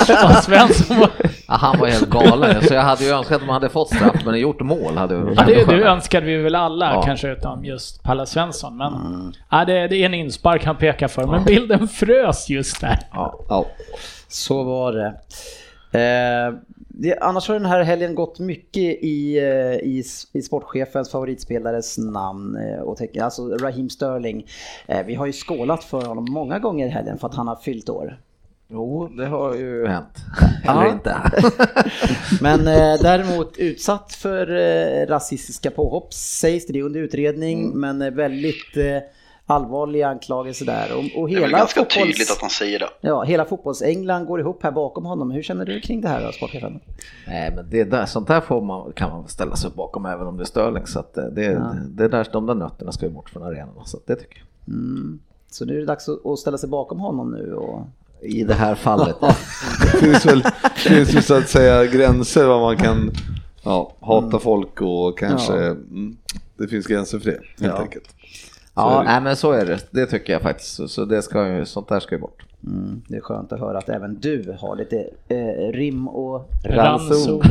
[0.08, 1.10] Ja, Svensson var...
[1.48, 4.24] Ja, han var helt galen, så jag hade ju önskat att man hade fått straff,
[4.24, 7.02] men gjort mål hade ju Ja, det, det önskade vi väl alla, Ja.
[7.02, 8.76] kanske utom just Palle Svensson.
[8.76, 8.92] Men
[9.50, 12.98] ja, det, det är en inspark han pekar för, men bilden frös just där.
[13.12, 13.66] Ja, Ja.
[14.28, 15.06] så var det.
[15.92, 16.54] Eh,
[17.02, 17.18] det.
[17.20, 22.80] Annars har den här helgen gått mycket i, eh, i, i sportchefens favoritspelares namn eh,
[22.80, 24.46] och tecken, alltså Raheem Sterling.
[24.86, 27.56] Eh, vi har ju skålat för honom många gånger i helgen för att han har
[27.56, 28.20] fyllt år.
[28.72, 30.16] Jo, det har ju hänt.
[30.64, 30.80] Ja.
[30.82, 31.16] Eller inte.
[32.40, 37.80] Men eh, däremot utsatt för eh, rasistiska påhopp sägs det, det är under utredning, Mm.
[37.98, 38.96] men väldigt eh,
[39.50, 40.88] allvarliga anklagelser där.
[40.92, 42.88] Och, och Det är väl hela, ganska fotbolls, tydligt att han säger det.
[43.00, 45.30] ja, hela fotbolls-England går ihop här bakom honom.
[45.30, 46.80] Hur känner du kring det här då, sportchefen?
[47.26, 50.36] Nej, men det där, sånt där får man, kan man ställa sig bakom även om
[50.36, 50.86] det är Sterling.
[50.86, 51.74] Så att eh, det, Ja.
[51.88, 53.74] det där, de där nötterna ska ju bort från arenan.
[53.84, 54.74] Så att det tycker jag.
[54.74, 55.18] Mm.
[55.50, 57.86] Så nu är det dags att, att ställa sig bakom honom nu och
[58.22, 59.16] I det här fallet.
[59.92, 60.42] Det finns väl,
[60.76, 63.10] finns ju så att säga gränser vad man kan
[63.64, 65.66] ja, hata folk och kanske, Ja.
[65.70, 66.16] mm,
[66.56, 67.82] det finns gränser för det helt Ja.
[67.82, 68.08] enkelt.
[68.80, 69.78] Ja, nej, men så är det.
[69.90, 70.74] Det tycker jag faktiskt.
[70.74, 72.42] Så, så det ska ju, sånt där ska ju bort.
[72.66, 77.42] mm, det är skönt att höra att även du har lite eh, rim och Ranson.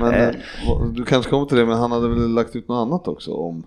[0.00, 0.34] Men eh,
[0.68, 3.32] vad- du kanske kommer till det, men han hade väl lagt ut något annat också
[3.34, 3.62] om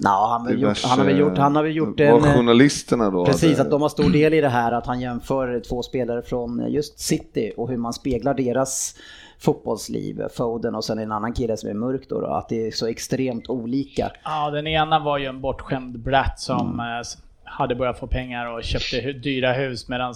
[0.00, 2.24] Ja, han, har väl gjort, han har väl gjort, han har väl gjort en...
[2.24, 5.00] eh, journalisterna då Precis, hade- att de har stor del i det här att han
[5.00, 8.94] jämför två spelare från just City och hur man speglar deras
[9.38, 12.70] fotbollsliv, Foden och sen en annan kille som är mörk då, då att det är
[12.70, 14.10] så extremt olika.
[14.24, 16.80] Ja, den ena var ju en bortskämd brat som Mm.
[17.00, 17.06] eh,
[17.44, 20.14] hade börjat få pengar och köpte dyra hus medan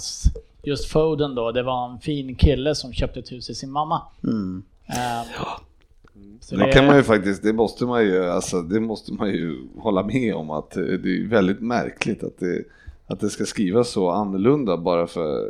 [0.62, 4.02] just Foden då, det var en fin kille som köpte ett hus till sin mamma.
[4.24, 4.62] Mm.
[4.86, 5.28] Eh,
[6.40, 9.56] så Det kan man ju faktiskt, det måste man ju, alltså, det måste man ju
[9.78, 12.64] hålla med om att eh, det är väldigt märkligt att det,
[13.06, 15.46] att det ska skrivas så annorlunda bara för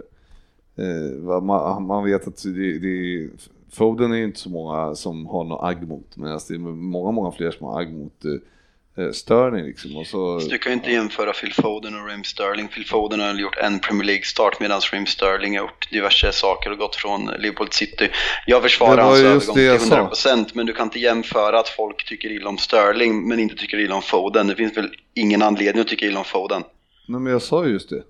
[0.77, 3.29] eh, vad man, man vet att det, det
[3.73, 7.11] Foden är ju inte så många som har något agg mot, medan det är många,
[7.11, 9.97] många fler som har agg mot eh, Sterling liksom.
[9.97, 12.69] Och så, Så du kan ju inte jämföra Phil Foden och Raheem Sterling.
[12.69, 16.79] Phil Foden har gjort en Premier League-start medan Raheem Sterling har gjort diverse saker och
[16.79, 18.11] gått från Liverpool City.
[18.47, 22.33] Jag försvarar var hans övergång till 100% men du kan inte jämföra att folk tycker
[22.33, 24.47] illa om Sterling men inte tycker illa om Foden.
[24.47, 26.63] Det finns väl ingen anledning att tycka illa om Foden.
[27.09, 28.03] nej men jag sa ju just det.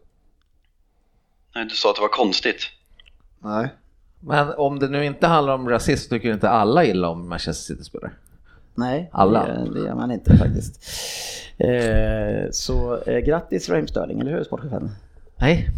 [1.54, 2.66] Nej, du sa att det var konstigt.
[3.42, 3.68] Nej.
[4.20, 8.10] Men om det nu inte handlar om rasism tycker inte alla illa om Manchester City-spelare.
[8.74, 9.46] Nej, Alla.
[9.46, 10.80] Det, det gör man inte faktiskt.
[11.58, 14.90] Eh, så eh, grattis Raheem Sterling, eller hur sportchefen?
[15.36, 15.68] Nej,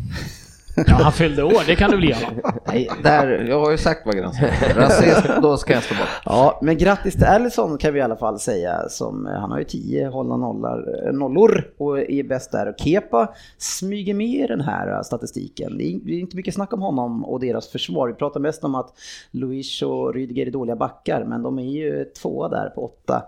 [0.87, 2.41] ja, han fyllde år, det kan du ge honom.
[2.67, 4.49] nej där, jag har ju sagt vad gränsen.
[4.77, 6.09] Rasism, då ska jag stå bort.
[6.25, 8.89] Ja, men grattis till Alisson kan vi i alla fall säga.
[8.89, 12.69] Som, eh, han har ju 10 hållna nollar, eh, nollor och är bäst där.
[12.69, 15.79] Och Kepa smyger med i den här eh, statistiken.
[15.79, 18.09] Det är, inte mycket snack om honom och deras försvar.
[18.09, 18.93] Vi pratar mest om att
[19.31, 23.23] Luis och Rydiger är dåliga backar, men de är ju tvåa där på åtta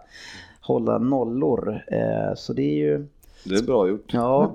[0.60, 1.82] hålla nollor.
[2.36, 3.06] Så det är ju...
[3.44, 4.04] Det är bra gjort.
[4.06, 4.52] Ja,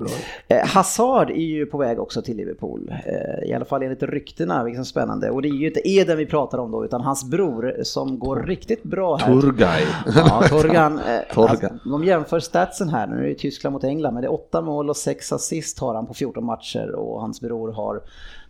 [0.47, 2.91] Eh, Hazard är ju på väg också till Liverpool.
[3.05, 5.29] Eh, I alla fall enligt ryktena, vilket är spännande.
[5.29, 8.43] Och det är ju inte Eden vi pratar om då, utan hans bror som går
[8.43, 9.41] riktigt bra här.
[9.41, 9.83] Turgay.
[10.15, 10.99] Ja, Torgan.
[10.99, 11.71] Eh, Torgan.
[11.71, 14.61] Alltså, de jämför statsen här, nu är det Tyskland mot England, men det är 8
[14.61, 18.01] mål och 6 assist har han på 14 matcher och hans bror har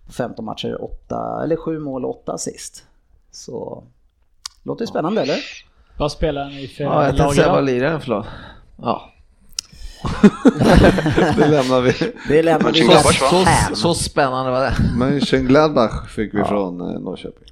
[0.05, 2.83] på 15 matcher 8, eller 7 mål och 8 assist.
[3.31, 3.83] Så
[4.63, 5.37] låter ju spännande eller?
[5.97, 8.25] Vad spelar ni för Ja, jag lag tänkte säga vad lirar den för lag?
[8.81, 9.09] Ja.
[11.37, 11.93] Det lämnar vi.
[12.27, 12.79] Det lämnar vi?
[12.81, 13.75] Så, därhän.
[13.75, 14.73] så spännande var det.
[14.97, 17.47] Mönchengladbach fick vi från eh, Norrköping.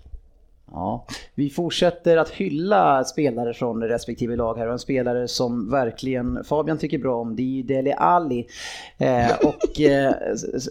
[0.71, 1.05] Ja,
[1.35, 6.77] vi fortsätter att hylla spelare från respektive lag här och en spelare som verkligen Fabian
[6.77, 8.47] tycker bra om det är ju Dele Alli.
[8.97, 10.13] Eh, och eh,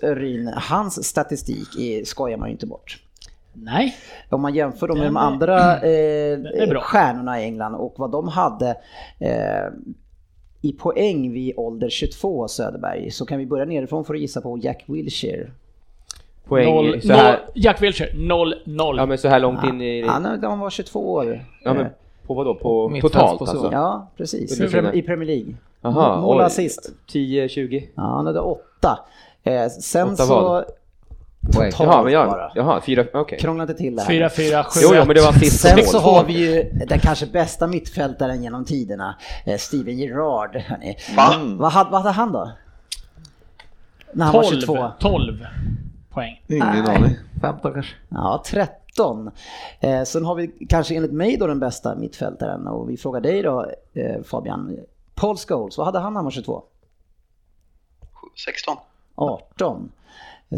[0.03, 2.99] Ryn, hans statistik är, skojar man ju inte bort.
[3.53, 3.97] Nej,
[4.29, 8.69] Om man jämför dem med de andra eh, stjärnorna i England och vad de hade
[9.19, 9.73] eh,
[10.65, 14.59] i poäng vid ålder 22 Söderberg så kan vi börja nerifrån för att gissa på
[14.63, 15.51] Jack Wilshere.
[16.45, 18.97] Poäng noll, så här, noll, Jack Wilshere, 0-0.
[18.97, 21.45] ja men så här långt in i, Han, han var 22 år.
[21.65, 21.87] ja men
[22.27, 22.55] på vad då?
[22.55, 23.69] På totalt alltså?
[23.73, 24.61] Ja, precis.
[24.61, 24.95] I, Prem- mycket?
[24.95, 25.55] I Premier League.
[25.83, 26.93] Aha, Mål assist.
[27.07, 27.89] 10, 20?
[27.95, 28.99] Ja, han hade åtta.
[29.43, 30.35] Eh, sen Åtta så...
[30.43, 30.65] vad?
[31.53, 32.53] Totalt Jaha, men jag, bara.
[32.55, 33.39] jaha, fyra, okej.
[33.39, 34.29] Krångla inte till det här.
[34.29, 35.85] 4-4, 7 Jo, jo, men det var assist Sen mål.
[35.87, 40.63] så har vi ju den kanske bästa mittfältaren genom tiderna, eh, Steven Gerrard.
[41.17, 41.35] Va?
[41.59, 42.53] Vad hade, vad hade han då?
[44.13, 44.89] När han var 12, 22?
[44.99, 45.47] 12
[46.11, 46.43] poäng.
[46.47, 47.17] Ingen aning.
[47.41, 47.95] 15 kanske.
[48.09, 49.31] Ja, 13.
[49.81, 53.43] Eh, sen har vi kanske enligt mig då den bästa mittfältaren och vi frågar dig
[53.43, 54.77] då eh, Fabian.
[55.15, 56.63] Paul Scholes, vad hade han när han var 22?
[58.45, 58.77] 16.
[59.15, 59.93] 18.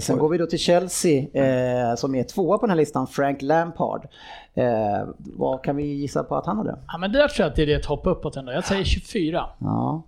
[0.01, 3.43] Sen går vi då till Chelsea eh, som är tvåa på den här listan, Frank
[3.43, 4.07] Lampard.
[4.55, 6.79] Eh, vad kan vi gissa på att han hade?
[6.87, 8.53] Ja, men där tror jag att det är ett hopp uppåt ändå.
[8.53, 9.47] Jag säger 24.
[9.59, 10.03] Ja.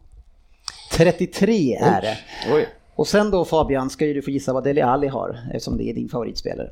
[0.92, 2.18] 33 är det.
[2.54, 2.68] Oj.
[2.94, 5.90] Och sen då Fabian ska ju du få gissa vad Dele Alli har eftersom det
[5.90, 6.68] är din favoritspelare.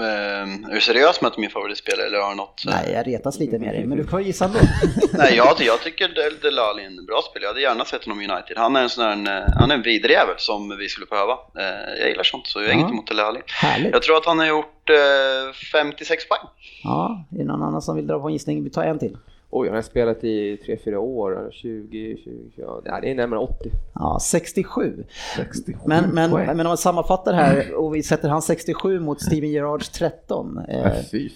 [0.00, 2.62] Eh, är du seriös med att min favoritspelare eller har du något?
[2.66, 4.58] Nej, jag retas lite med dig, men du får gissa ändå.
[5.12, 7.44] Nej, jag, jag tycker Del Delali är en bra spelare.
[7.44, 8.56] Jag hade gärna sett honom i United.
[8.58, 11.32] Han är en sån här, eh, han är en vidrig jävel som vi skulle behöva.
[11.32, 12.78] Eh, jag gillar sånt, så jag har Ja.
[12.78, 13.40] inget emot Delali.
[13.46, 13.92] Härligt.
[13.92, 16.40] Jag tror att han har gjort eh, 56 poäng.
[16.82, 18.64] Ja, är det någon annan som vill dra på en gissning?
[18.64, 19.16] Vi tar en till.
[19.56, 23.70] Oj, han har spelat i 3-4 år, 20, 20, ja, ja, det är närmare 80.
[23.94, 25.04] Ja, 67.
[25.36, 29.50] 67 Men, men, men om man sammanfattar här och vi sätter han 67 mot Steven
[29.50, 30.58] Gerrards 13.
[30.58, 30.92] Eh,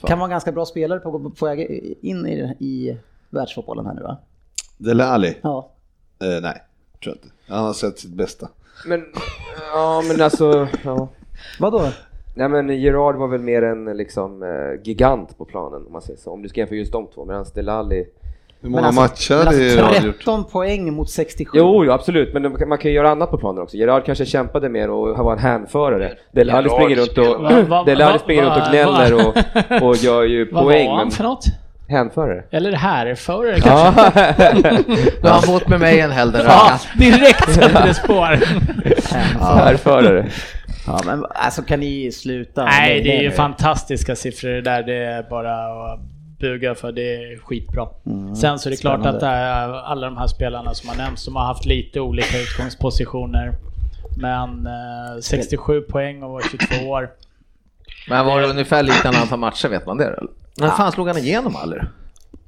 [0.06, 1.60] kan vara en ganska bra spelare på, på väg
[2.00, 2.98] in i, i
[3.30, 4.16] världsfotbollen här nu va?
[4.78, 5.36] Dele Alli?
[5.42, 5.70] Ja.
[6.22, 6.62] Eh, nej,
[7.02, 7.28] tror jag inte.
[7.48, 8.48] Han har sett sitt bästa.
[8.86, 9.04] Men,
[9.72, 11.08] ja men alltså, ja.
[11.60, 11.88] Vadå?
[12.38, 14.48] Nej men Gerard var väl mer en liksom eh,
[14.84, 17.44] gigant på planen om man säger så, om du ska jämföra just de två, medan
[17.54, 18.04] Delali
[18.60, 20.16] Hur många matcher hade men Gerard alltså, gjort?
[20.18, 21.58] 13 poäng mot 67.
[21.58, 23.76] Jo, jo absolut, men man kan ju göra annat på planen också.
[23.76, 26.12] Gerard kanske kämpade mer och var en hänförare.
[26.32, 30.22] Delali Gerard springer runt och, Va- va- va- springer runt och gnäller och, och gör
[30.22, 30.86] ju Vad poäng.
[30.88, 31.44] var han men- för något?
[31.88, 32.44] Hänförare?
[32.50, 34.00] Eller härförare kanske?
[34.02, 34.76] Ja,
[35.22, 36.44] Du har bott med mig en hel del.
[36.48, 38.38] Ja, direkt sätter det spår.
[39.40, 40.26] härförare.
[40.88, 42.64] Ja, men alltså kan ni sluta?
[42.64, 43.34] Nej, det är ju nu?
[43.34, 44.82] fantastiska siffror det där.
[44.82, 45.54] Det är bara
[45.92, 46.00] att
[46.40, 46.92] buga för.
[46.92, 47.88] Det är skitbra.
[48.40, 51.24] Sen så är det klart att det är alla de här spelarna som har nämnts,
[51.24, 53.52] de har haft lite olika utgångspositioner.
[54.16, 57.10] Men eh, 67 poäng och var 22 år.
[58.08, 60.04] Men var det ungefär likadant antal matcher, vet man det?
[60.04, 60.26] Eller?
[60.58, 61.88] När fan slog han igenom Aller?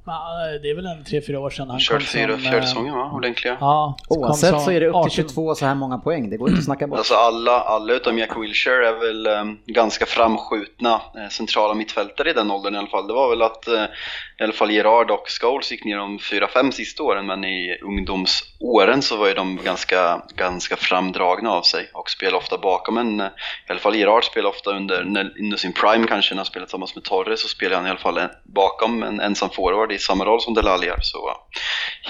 [0.05, 2.41] Ja, det är väl en 3-4 år sedan han Kört kom fyra, som...
[2.41, 3.11] fjärde eh, säsongen va?
[3.13, 3.57] Ordentliga.
[3.59, 6.29] Ja, Oavsett så är det upp 18 till 22 så här många poäng.
[6.29, 6.97] Det går inte att snacka bort.
[6.97, 12.33] Alltså alla, alla utom Jack Wilshere är väl eh, ganska framskjutna eh, centrala mittfältare i
[12.33, 13.07] den åldern i alla fall.
[13.07, 13.83] Det var väl att eh,
[14.41, 19.01] i alla fall Gerard och Scholes gick ner de 4-5 sista åren men i ungdomsåren
[19.01, 23.29] så var ju de ganska, ganska framdragna av sig och spelade ofta bakom en, i
[23.67, 25.01] alla fall Gerard spelade ofta under,
[25.39, 27.99] under sin prime kanske när han spelade tillsammans med Torres så spelade han i alla
[27.99, 31.37] fall bakom en ensam forward i samma roll som Delalier så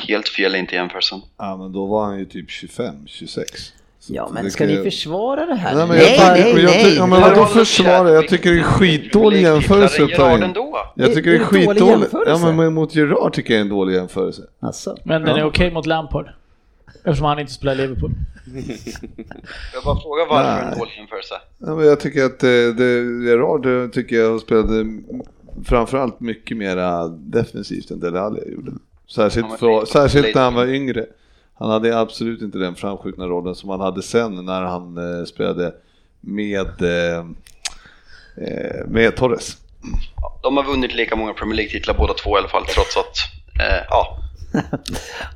[0.08, 1.22] helt fel är inte jämförelsen.
[1.38, 3.74] Ja, men då var han ju typ 25, 26.
[4.02, 5.76] Så Ja, men ska kan ni försvara det här?
[5.76, 6.84] Nej, men Nej, jag, nej, jag, nej.
[6.84, 8.12] Jag, ja, men vadå försvara?
[8.12, 10.58] Jag tycker det är skitdålig jämförelse att ta Gerard.
[10.96, 12.08] Jag tycker det är skitdålig.
[12.26, 14.42] Ja, men mot Gerard tycker jag är en dålig jämförelse.
[14.60, 14.98] Alltså.
[15.04, 16.30] Men den är okej mot Lampard.
[17.04, 18.12] Eftersom han inte spelar i Liverpool.
[19.74, 20.72] Jag bara frågar varför Nej.
[20.74, 21.36] en dålig jämförelse.
[21.58, 24.86] Ja, men jag tycker att det, det, Gerard det tycker jag spelade
[25.66, 28.72] framförallt mycket mera defensivt än Dele Alli gjorde.
[29.16, 31.06] Särskilt, för, särskilt när han var yngre.
[31.62, 35.74] Han hade absolut inte den framskjutna rollen som han hade sen när han eh, spelade
[36.22, 37.18] med, eh,
[38.38, 39.58] eh, med Torres.
[40.44, 43.16] De har vunnit lika många Premier League-titlar båda två i alla fall trots att,
[43.60, 44.18] eh, ja,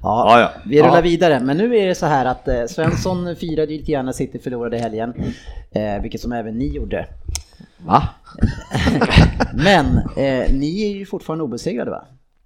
[0.01, 0.51] Ja, ja.
[0.65, 1.01] vi rullar Ja.
[1.01, 1.39] vidare.
[1.39, 4.39] Men nu är det så här att eh, Svensson firade ju lite grann när City
[4.39, 5.13] förlorade helgen.
[5.71, 7.07] Eh, vilket som även ni gjorde.
[7.77, 8.03] Va?
[9.53, 12.05] Men eh, ni är ju fortfarande obesegrade va?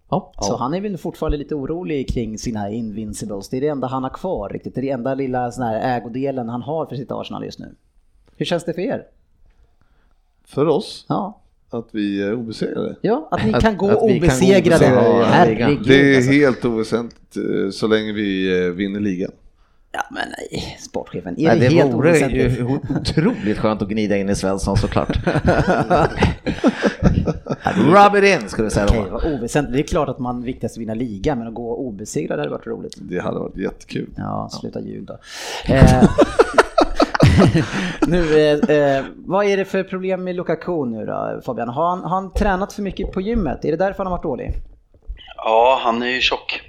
[0.09, 0.31] Ja.
[0.41, 3.49] Så han är väl fortfarande lite orolig kring sina invincibles.
[3.49, 4.75] Det är det enda han har kvar riktigt.
[4.75, 7.75] Det är det enda lilla sån här ägodelen han har för sitt Arsenal just nu.
[8.37, 9.03] Hur känns det för er?
[10.45, 12.95] För oss, Ja, att vi är obesegrade.
[13.01, 14.85] ja att ni Att- kan gå att vi kan gå obesegrade.
[14.85, 15.79] obesegrade i Herregud.
[15.87, 16.31] Det är alltså.
[16.31, 19.31] helt oväsentligt eh, så länge vi eh, vinner ligan.
[19.91, 21.39] Ja men nej, sportchefen.
[21.39, 22.67] Är Nej, det, det helt vore ju
[22.99, 25.17] otroligt skönt att gnida in i Svensson såklart.
[27.75, 29.73] Rub it in skulle vi säga Okej, vad oväsentligt.
[29.73, 32.93] Det är klart att man viktigast vinna liga, men att gå obesegrad hade varit roligt.
[32.97, 34.09] Det hade varit jättekul.
[34.17, 35.17] Ja, sluta ljug då.
[35.73, 36.03] Eh,
[38.07, 41.69] nu, eh, eh, vad är det för problem med Lukaku nu då Fabian?
[41.69, 43.65] Har han, har han tränat för mycket på gymmet?
[43.65, 44.53] Är det därför han har varit dålig?
[45.43, 46.61] ja han är ju tjock.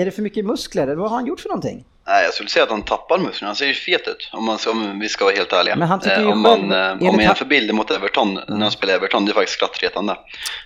[0.00, 0.82] Är det för mycket muskler?
[0.82, 1.84] Eller vad har han gjort för någonting?
[2.08, 3.48] Nej, jag skulle säga att han tappar musklerna.
[3.48, 5.76] Han ser ju fet ut om, man, om vi ska vara helt ärliga.
[5.76, 7.90] Men han tycker ju Eh, om själv- man, eh, enligt om man jämför bilder mot
[7.90, 10.16] Everton, när han spelar i Everton, det är faktiskt skrattretande.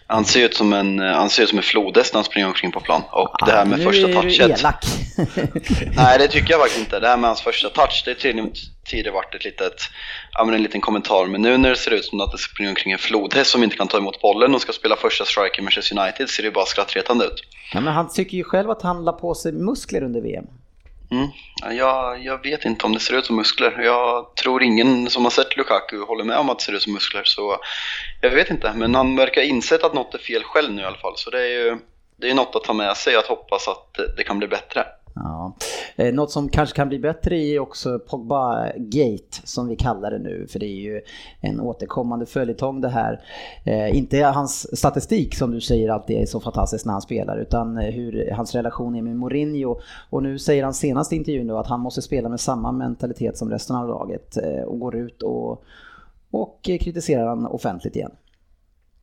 [0.06, 2.46] Han ser ut som en, eh, han ser ut som en flodhäst när han springer
[2.48, 3.02] omkring på plan.
[3.10, 4.46] Och det här med nu första är touchet.
[4.46, 4.84] du elak.
[5.96, 7.00] Nej, det tycker jag faktiskt inte.
[7.00, 8.50] Det här med hans första touch, det har tydligen
[8.86, 9.74] tidigare varit ett litet,
[10.32, 11.26] ja, men en liten kommentar.
[11.26, 13.76] Men nu när det ser ut som att det springer omkring en flodhäst som inte
[13.76, 16.52] kan ta emot bollen och ska spela första strike i Manchester United ser det ju
[16.52, 17.42] bara skrattretande ut.
[17.74, 20.46] Nej, men han tycker ju själv att han la på sig muskler under VM.
[21.10, 21.28] Mm.
[21.76, 23.80] Jag, jag vet inte om det ser ut som muskler.
[23.82, 26.92] Jag tror ingen som har sett Lukaku håller med om att det ser ut som
[26.92, 27.22] muskler.
[27.24, 27.56] Så
[28.20, 30.84] jag vet inte, men han verkar ha insett att något är fel själv nu i
[30.84, 31.12] alla fall.
[31.16, 31.78] Så det är ju
[32.16, 34.86] det är något att ta med sig, att hoppas att det kan bli bättre.
[35.22, 35.54] Ja.
[35.96, 40.46] Eh, Något som kanske kan bli bättre är också Pogba-gate som vi kallar det nu.
[40.50, 41.00] För det är ju
[41.40, 43.20] en återkommande följetong det här.
[43.64, 47.78] Eh, inte hans statistik som du säger alltid är så fantastisk när han spelar utan
[47.78, 49.80] eh, hur hans relation är med Mourinho.
[50.10, 53.38] Och nu säger han senast i intervjun då att han måste spela med samma mentalitet
[53.38, 55.64] som resten av laget eh, och går ut och
[56.32, 58.10] och kritiserar han offentligt igen.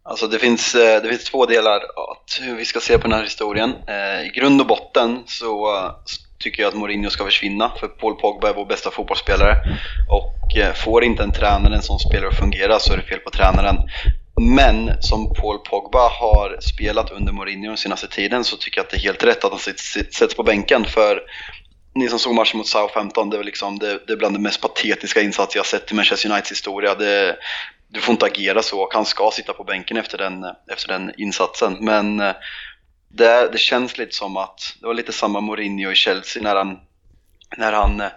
[0.09, 3.17] Alltså det finns, eh, det finns två delar att hur vi ska se på den
[3.17, 3.73] här historien.
[3.87, 5.91] Eh, I grund och botten så eh,
[6.39, 9.57] tycker jag att Mourinho ska försvinna för Paul Pogba är vår bästa fotbollsspelare
[10.09, 10.33] och
[10.75, 13.77] får inte en tränare en sån spelare att fungera så är det fel på tränaren.
[14.41, 18.89] Men som Paul Pogba har spelat under Mourinho den senaste tiden så tycker jag att
[18.89, 21.21] det är helt rätt att han sätts- på bänken för
[21.95, 24.61] ni som såg matchen mot Southampton, det är, liksom, det, det är bland de mest
[24.61, 26.95] patetiska insatser jag har sett i Manchester Uniteds historia.
[26.95, 27.37] Det,
[27.87, 31.13] du får inte agera så och han ska sitta på bänken efter den, efter den
[31.17, 31.77] insatsen.
[31.81, 32.35] Men eh,
[33.09, 36.79] det, det känns lite som att det var lite samma Mourinho i Chelsea när han,
[37.57, 38.11] när han eh,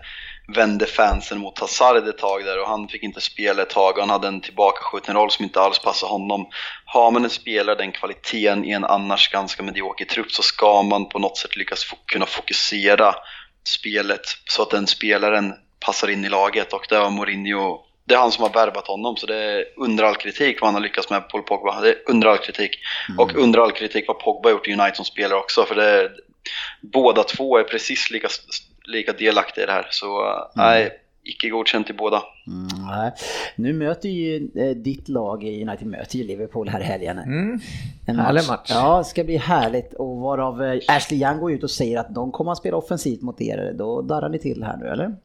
[0.55, 4.01] vände fansen mot Hazard ett tag där och han fick inte spela ett tag och
[4.01, 6.47] han hade en tillbakaskjuten roll som inte alls passade honom.
[6.85, 11.09] Har man en spelare den kvaliteten i en annars ganska medioker trupp så ska man
[11.09, 13.15] på något sätt lyckas fo- kunna fokusera
[13.69, 18.19] spelet så att den spelaren passar in i laget och det har Mourinho det är
[18.19, 21.11] han som har värvat honom så det är under all kritik vad han har lyckats
[21.11, 21.81] med Paul Pogba.
[21.81, 22.71] Det är under all kritik.
[23.19, 25.85] Och under all kritik vad Pogba har gjort i United som spelare också för det
[25.85, 26.11] är,
[26.81, 28.29] båda två är precis lika,
[28.85, 29.87] lika delaktiga i det här.
[29.91, 30.91] Så eh, nej,
[31.23, 32.23] icke godkänt till båda.
[32.47, 33.13] Mm.
[33.57, 37.19] Nu möter ju eh, ditt lag i United möter ju Liverpool här i helgen.
[37.19, 37.61] Mm.
[38.07, 38.71] En Härlig match.
[38.71, 39.95] Ja, det ska bli härligt.
[39.95, 43.23] Och varav eh, Ashley Young går ut och säger att de kommer att spela offensivt
[43.23, 43.73] mot er.
[43.79, 45.17] Då darrar ni till här nu, eller?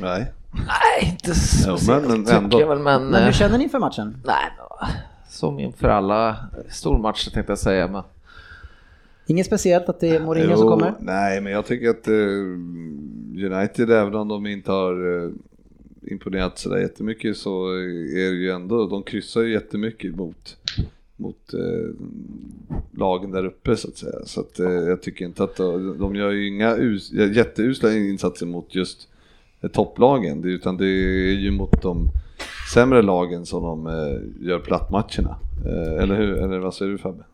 [0.00, 0.26] Nej.
[0.52, 3.06] Nej, inte speciellt men tycker jag väl, men...
[3.06, 4.16] Men hur eh, känner ni inför matchen?
[4.24, 4.50] Nej,
[5.28, 6.36] som inför alla
[6.68, 7.88] stormatcher tänkte jag säga.
[7.88, 8.02] Men
[9.26, 10.94] Inget speciellt att det är Mourinho som Jo, kommer?
[11.00, 12.14] Nej, men jag tycker att eh,
[13.52, 15.30] United, även om de inte har eh,
[16.02, 20.56] imponerat sådär jättemycket så är det ju ändå, de kryssar ju jättemycket mot,
[21.16, 21.94] mot eh,
[22.90, 24.24] lagen där uppe så att säga.
[24.24, 28.46] Så att eh, jag tycker inte att de, de gör ju inga us, jätteusla insatser
[28.46, 29.08] mot just
[29.68, 32.08] topplagen, utan det är ju mot de
[32.74, 35.38] sämre lagen som de eh, gör plattmatcherna.
[35.66, 36.42] Eh, eller hur?
[36.44, 37.24] Eller vad säger du Fabbe?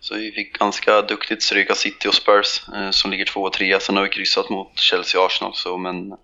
[0.00, 3.52] Så vi, fick ganska duktigt stryk av City och Spurs eh, som ligger två och
[3.52, 3.80] tre.
[3.80, 5.54] Sen har vi kryssat mot Chelsea och Arsenal.
[5.54, 6.16] Så, men det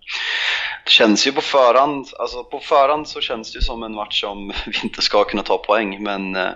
[0.89, 4.47] känns ju på förhand, alltså på förhand så känns det ju som en match som
[4.65, 6.03] vi inte ska kunna ta poäng.
[6.03, 6.51] Men eh,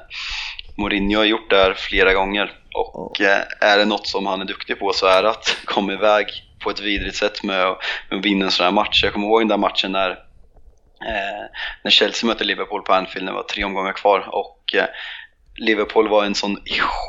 [0.77, 2.51] Mourinho har gjort det här flera gånger.
[2.73, 5.93] Och eh, är det något som han är duktig på så är det att komma
[5.93, 6.25] iväg
[6.63, 9.03] på ett vidrigt sätt med, att- med att vinna en sån här match.
[9.03, 11.45] Jag kommer ihåg den där matchen när eh,
[11.83, 14.85] när Chelsea mötte Liverpool på Anfield när det var tre omgångar kvar och eh,
[15.61, 16.57] Liverpool var i en sån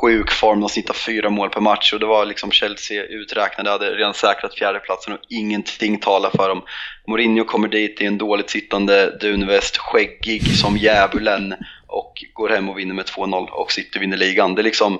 [0.01, 3.91] sjuk form, de snittade fyra mål per match och det var liksom Chelsea uträknade, hade
[3.95, 6.61] redan säkrat fjärdeplatsen och ingenting talar för dem.
[7.07, 11.55] Mourinho kommer dit i en dåligt sittande dunväst, skäggig som djävulen
[11.87, 14.55] och går hem och vinner med 2-0 och City vinner ligan.
[14.55, 14.99] Det är liksom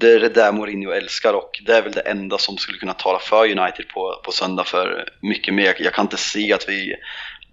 [0.00, 2.94] det är det där Mourinho älskar och det är väl det enda som skulle kunna
[2.94, 5.74] tala för United på, på söndag för mycket mer.
[5.78, 6.94] Jag kan inte se att vi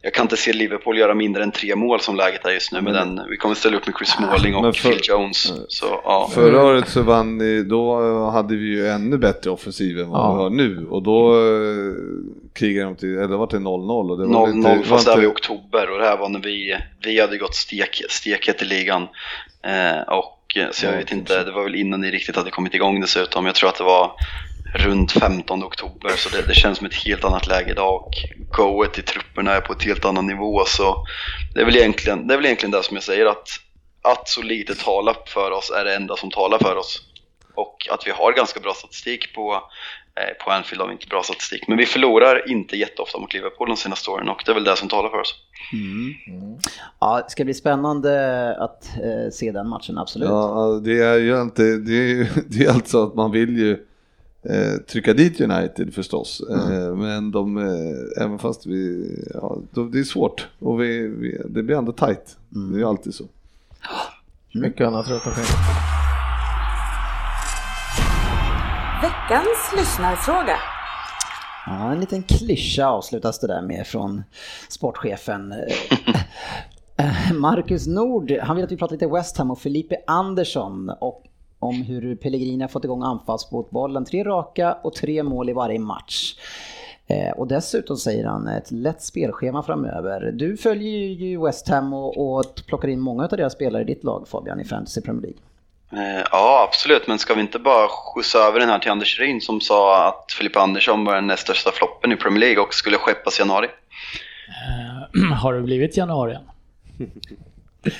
[0.01, 2.81] jag kan inte se Liverpool göra mindre än tre mål som läget är just nu
[2.81, 3.21] med den.
[3.29, 5.51] Vi kommer ställa upp med Chris Smalling och för- Phil Jones.
[5.67, 6.29] Så ja.
[6.33, 10.35] Förra året så vann ni, då hade vi ju ännu bättre offensiv än vad Ja.
[10.35, 11.93] vi har nu och då eh,
[12.53, 15.23] krigade de till, eller var det 0-0 och det var 0-0 inte- fast det var
[15.23, 19.07] i oktober och det här var när vi, vi hade gått stek, steket i ligan.
[19.67, 22.51] Eh, och, eh, så jag Ja, vet inte, det var väl innan ni riktigt hade
[22.51, 23.45] kommit igång dessutom.
[23.45, 24.11] Jag tror att det var
[24.73, 28.11] runt 15 oktober så det, det känns som ett helt annat läge idag och
[28.51, 31.05] goet i trupperna är på ett helt annan nivå så
[31.53, 33.47] det är väl egentligen det, är väl egentligen det som jag säger att,
[34.03, 37.01] att så lite talar för oss är det enda som talar för oss.
[37.55, 39.63] Och att vi har ganska bra statistik på,
[40.45, 41.67] på Anfield har vi inte bra statistik.
[41.67, 44.75] Men vi förlorar inte jätteofta mot Liverpool de senaste åren och det är väl det
[44.75, 45.35] som talar för oss.
[46.99, 50.29] Ja, det ska bli spännande att eh, se den matchen, absolut.
[50.29, 53.71] Ja, det är ju inte, det är, det är alltså att man vill ju
[54.43, 56.41] eh, trycka dit United förstås.
[56.49, 59.57] Eh, men de, eh, även fast vi, ja,
[59.91, 62.37] det är svårt och vi, vi, det blir ändå tight.
[62.49, 63.23] Det är ju alltid så.
[64.53, 65.96] mycket annat runt omkring.
[69.01, 70.55] Veckans lyssnarfråga.
[71.65, 74.23] Ja, en liten klyscha avslutas det där med från
[74.69, 75.53] sportchefen.
[77.33, 81.23] Marcus Nord, han vill att vi pratar lite West Ham och Felipe Andersson och
[81.59, 84.05] om hur Pellegrini har fått igång anfallsfotbollen.
[84.05, 86.35] Tre raka och tre mål i varje match.
[87.07, 90.31] Eh, och dessutom säger han ett lätt spelschema framöver.
[90.31, 94.03] Du följer ju West Ham och, och plockar in många av deras spelare i ditt
[94.03, 95.39] lag Fabian i Fantasy Premier League.
[95.91, 97.07] Eh, Ja, absolut.
[97.07, 100.31] Men ska vi inte bara skjutsa över den här till Anders Ryn som sa att
[100.31, 103.67] Filippa Andersson var den näst största floppen i Premier League och skulle skeppas i januari?
[104.49, 106.41] Eh, har det blivit januari än?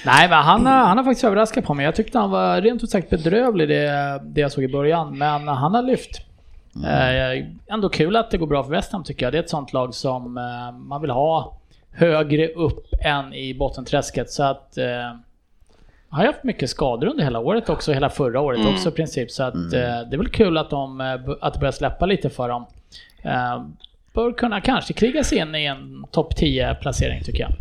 [0.05, 1.85] Nej, men han, har- han har faktiskt överraskat på mig.
[1.85, 5.47] Jag tyckte han var rent ut sagt bedrövlig det, det jag såg i början, men
[5.47, 6.21] han har lyft.
[6.85, 9.33] Eh, ändå kul att det går bra för West Ham tycker jag.
[9.33, 11.57] Det är ett sånt lag som eh, man vill ha
[11.91, 14.29] högre upp än i bottenträsket.
[14.31, 14.77] Så att...
[16.09, 18.73] Har haft mycket skador under hela året också, hela förra året Mm.
[18.73, 19.31] också i princip.
[19.31, 22.29] Så att eh, det är väl kul att, de, eh, att det börjar släppa lite
[22.29, 22.65] för dem.
[23.21, 23.65] Eh,
[24.13, 27.51] bör kunna kanske kriga sig in i en topp 10 placering tycker jag.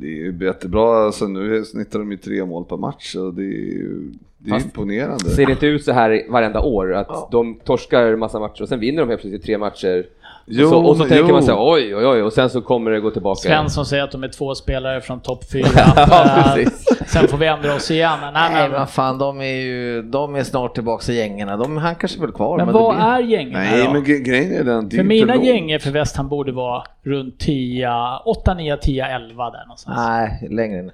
[0.00, 3.42] Det är ju jättebra, alltså nu snittar de ju tre mål per match och det
[3.42, 3.44] är
[3.76, 5.24] ju det är Fast- imponerande.
[5.30, 6.94] Ser det inte ut så här varenda år?
[6.94, 10.06] Att de torskar massa matcher och sen vinner de helt plötsligt tre matcher.
[10.46, 11.34] Jo, och så, och så men- tänker jo.
[11.34, 13.40] man så här, oj, oj, oj, och sen så kommer det gå tillbaka.
[13.40, 15.66] Svensson säger att de är två spelare från topp 4.
[15.96, 16.84] Ja, precis.
[17.06, 18.18] sen får vi ändra oss igen.
[18.22, 21.56] Nej, Nej men, men fan, de är ju de är snart tillbaka i gängerna.
[21.56, 22.56] De hankar sig väl kvar.
[22.56, 23.92] men det vad blir- är gängen Nej då?
[23.92, 25.46] men gre- grejen är den, är För mina långt.
[25.46, 27.90] gänger för West Ham borde vara runt 10,
[28.24, 29.96] 8, 9, 10, 11 där någonstans.
[29.98, 30.90] Nej, längre än.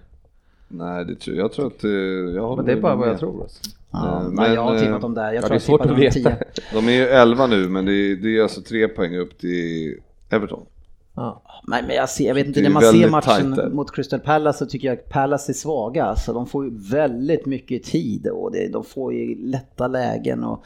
[0.69, 1.91] Nej det tror jag, jag tror att eh,
[2.37, 3.21] jag Men det är bara vad jag med.
[3.21, 3.43] tror.
[3.43, 3.61] Alltså.
[3.97, 5.25] Ja, Eh, men jag har men, tippat eh, dem där.
[5.25, 6.13] Jag ja, tror det är jag svårt att veta.
[6.13, 6.37] 10.
[6.73, 9.95] De är ju 11 nu men det är, det är alltså tre poäng upp till
[10.31, 10.67] Everton.
[11.15, 11.43] Ja.
[11.69, 14.59] Nej, men jag, ser, jag vet inte, när man ser matchen tajt mot Crystal Palace
[14.59, 16.17] så tycker jag att Palace är svaga.
[16.17, 20.45] Så de får ju väldigt mycket tid och det, de får ju lätta lägen.
[20.45, 20.65] Och,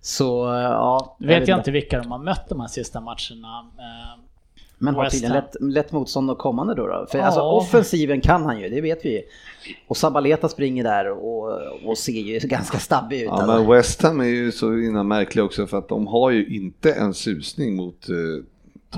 [0.00, 0.24] så
[0.54, 1.16] ja.
[1.20, 3.70] Nu vet jag inte vilka de har mött de här sista matcherna.
[4.78, 6.86] Men har tydligen lätt, lätt motstånd och kommande då.
[6.86, 7.06] då.
[7.10, 7.24] För Ja.
[7.24, 9.22] alltså, offensiven kan han ju, det vet vi ju.
[9.88, 13.26] Och Sabaleta springer där och, och ser ju ganska stabbig ut.
[13.26, 13.46] Ja alltså.
[13.46, 16.92] men West Ham är ju så innan märkliga också för att de har ju inte
[16.92, 18.14] en susning mot eh,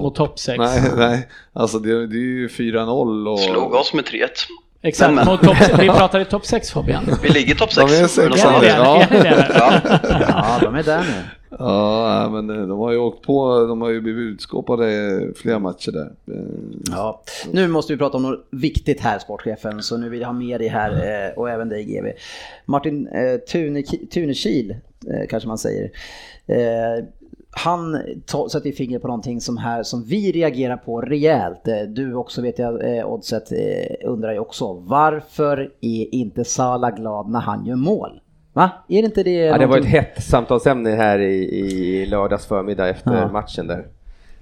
[0.02, 0.58] mot topp 6.
[0.58, 3.40] Nej, nej, alltså det, det är ju 4-0 och...
[3.40, 4.26] Slog oss med 3-1.
[4.82, 7.04] Exakt, Men- mot topp, vi pratar i topp 6 Fabian.
[7.22, 8.00] Vi ligger topp De 6.
[8.00, 8.44] är sex.
[8.44, 8.66] Är det?
[8.66, 9.02] Ja.
[9.02, 9.46] Är ni det?
[9.58, 9.80] Ja.
[10.28, 11.22] Ja, de är där nu.
[11.50, 15.92] Ja, men eh, de har ju åkt på, de har ju blivit utskåpade flera matcher
[15.92, 16.12] där.
[16.34, 16.42] Eh,
[16.90, 17.22] Ja.
[17.52, 20.60] Nu måste vi prata om något viktigt här, sportchefen, så nu vill jag ha med
[20.60, 22.06] dig här eh, och även dig GV.
[22.66, 23.40] Martin eh,
[25.28, 25.90] kanske man säger.
[27.50, 27.98] Han
[28.50, 31.68] sätter fingret på någonting som, här, som vi reagerar på rejält.
[31.88, 33.52] Du också vet jag, Oddset,
[34.04, 34.72] undrar ju också.
[34.72, 38.20] Varför är inte Salah glad när han gör mål?
[38.58, 38.70] Va?
[38.88, 39.34] Är det inte det?
[39.34, 43.28] Ja, det var ett hett samtalsämne här i, i lördags förmiddag efter Ja.
[43.28, 43.86] matchen där.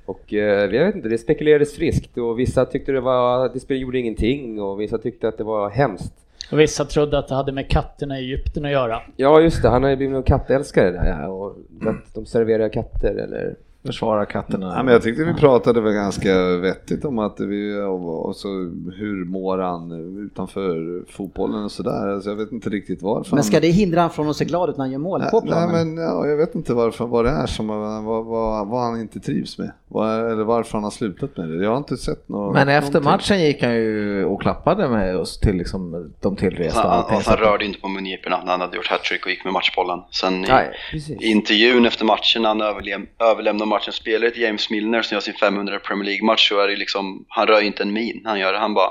[0.06, 0.38] Och eh,
[0.74, 4.80] jag vet inte, det spekulerades friskt och vissa tyckte det var, det gjorde ingenting och
[4.80, 6.12] vissa tyckte att det var hemskt.
[6.52, 9.02] Och vissa trodde att det hade med katterna i Egypten att göra.
[9.16, 11.56] Ja just det, han har ju blivit någon kattälskare där ja, och
[11.86, 13.54] att de serverar katter eller...
[13.86, 14.74] Försvara katterna.
[14.76, 18.48] Ja, men jag tyckte vi pratade väl ganska vettigt om att vi, och, så,
[18.96, 19.92] hur mår han
[20.26, 22.08] utanför fotbollen och sådär.
[22.08, 23.34] Alltså, jag vet inte riktigt varför.
[23.34, 25.40] Men ska det hindra han från att se glad ut när han gör mål på
[25.40, 25.68] planen?
[25.72, 29.00] nej, men ja, jag vet inte varför, vad det är som, vad, vad, vad han
[29.00, 29.72] inte trivs med.
[29.88, 31.64] Vad, eller varför han har slutat med det.
[31.64, 32.54] Jag har inte sett något.
[32.54, 33.10] Men efter någonting.
[33.12, 36.88] matchen gick han ju och klappade med oss till liksom de tillresta.
[36.88, 39.52] Han, han, han rörde inte på mungiporna när han hade gjort hattrick och gick med
[39.52, 40.00] matchbollen.
[40.10, 41.22] Sen i, Nej, precis.
[41.22, 45.34] intervjun efter matchen när han överlem, överlämnar matchen spelare till James Milner som gör sin
[45.34, 48.22] 500 Premier League-match så är det liksom, han rör inte en min.
[48.24, 48.90] Han gör det, han bara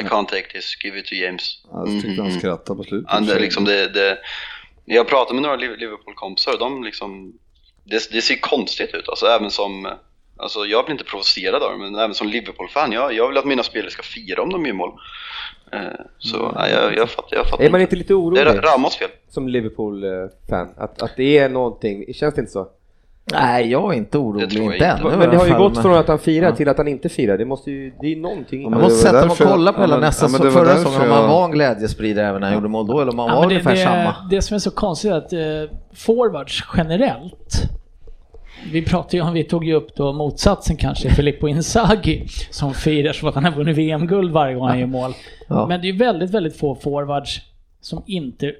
[0.00, 1.42] I can't take this, give it to James.
[1.72, 2.38] Jag tyckte han Mhm.
[2.38, 3.08] skrattade på slutet.
[3.12, 4.18] Ja, det, liksom det, det,
[4.84, 7.32] jag pratade med några Liv- Liverpool-kompisar och de liksom,
[7.84, 9.08] det, det ser konstigt ut.
[9.08, 9.88] Alltså, även som,
[10.36, 13.44] alltså, jag blir inte provocerad av det, men även som Liverpool-fan, jag, jag vill att
[13.44, 14.92] mina spelare ska fira om de gör mål.
[15.72, 15.80] Eh,
[16.18, 18.96] så nej, jag, jag fattar, jag fattar Är man inte lite Det orolig är Ramos
[18.96, 19.08] fel.
[19.28, 20.74] som Liverpool-fan?
[20.76, 22.68] Att, att det är någonting, känns det inte så?
[23.32, 24.86] Nej, jag är inte orolig, inte inte.
[24.86, 25.18] än.
[25.18, 26.54] Men det har ju gått från att han firar Ja.
[26.56, 28.62] till att han inte firar, det måste ju, det är någonting.
[28.62, 30.64] Ja, Jag måste sätta mig och kolla på hela nästa ja, men så det var
[30.64, 33.18] förra säsongen om han var en glädjespridare även när han gjorde mål då eller om
[33.18, 34.14] han Ja, var det, ungefär det, samma.
[34.30, 37.62] det som är så konstigt är att eh, forwards generellt
[38.72, 43.12] vi pratade ju om, vi tog ju upp då motsatsen kanske, Filippo Inzaghi som firar
[43.12, 45.12] som att han har vunnit VM-guld varje gång han gör mål.
[45.48, 45.66] Ja.
[45.66, 47.40] Men det är ju väldigt, väldigt få forwards
[47.80, 48.52] som inte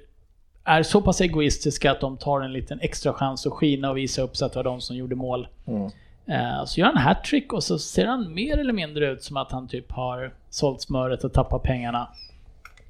[0.65, 4.23] är så pass egoistiska att de tar en liten extra chans att skina och visa
[4.23, 5.49] upp så att det var de som gjorde mål.
[5.67, 5.83] Mm.
[6.27, 9.53] Eh, Så gör han hattrick och så ser han mer eller mindre ut som att
[9.53, 12.09] han typ har sålt smöret och tappat pengarna.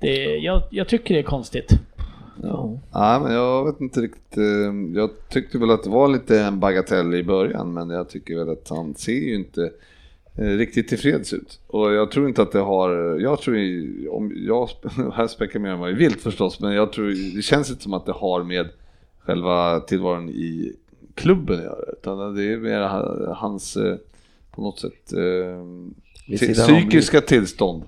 [0.01, 1.73] Det, jag, jag tycker det är konstigt.
[2.43, 2.73] Ja.
[2.93, 4.37] Ja, men jag vet inte riktigt.
[4.39, 4.45] eh,
[4.95, 8.49] Jag tyckte väl att det var lite en bagatell i början, men jag tycker väl
[8.51, 9.71] att han ser ju inte
[10.37, 11.61] riktigt tillfreds ut.
[11.67, 13.57] Och jag tror inte att det har, jag tror,
[14.11, 14.69] om jag,
[15.15, 18.13] här spekulerar man ju vilt förstås, men jag tror, det känns inte som att det
[18.13, 18.69] har med
[19.21, 20.73] själva tillvaron i
[21.15, 23.97] klubben att göra, utan det är mer ha- hans, eh,
[24.51, 27.83] på något sätt, eh, till- psykiska tillstånd.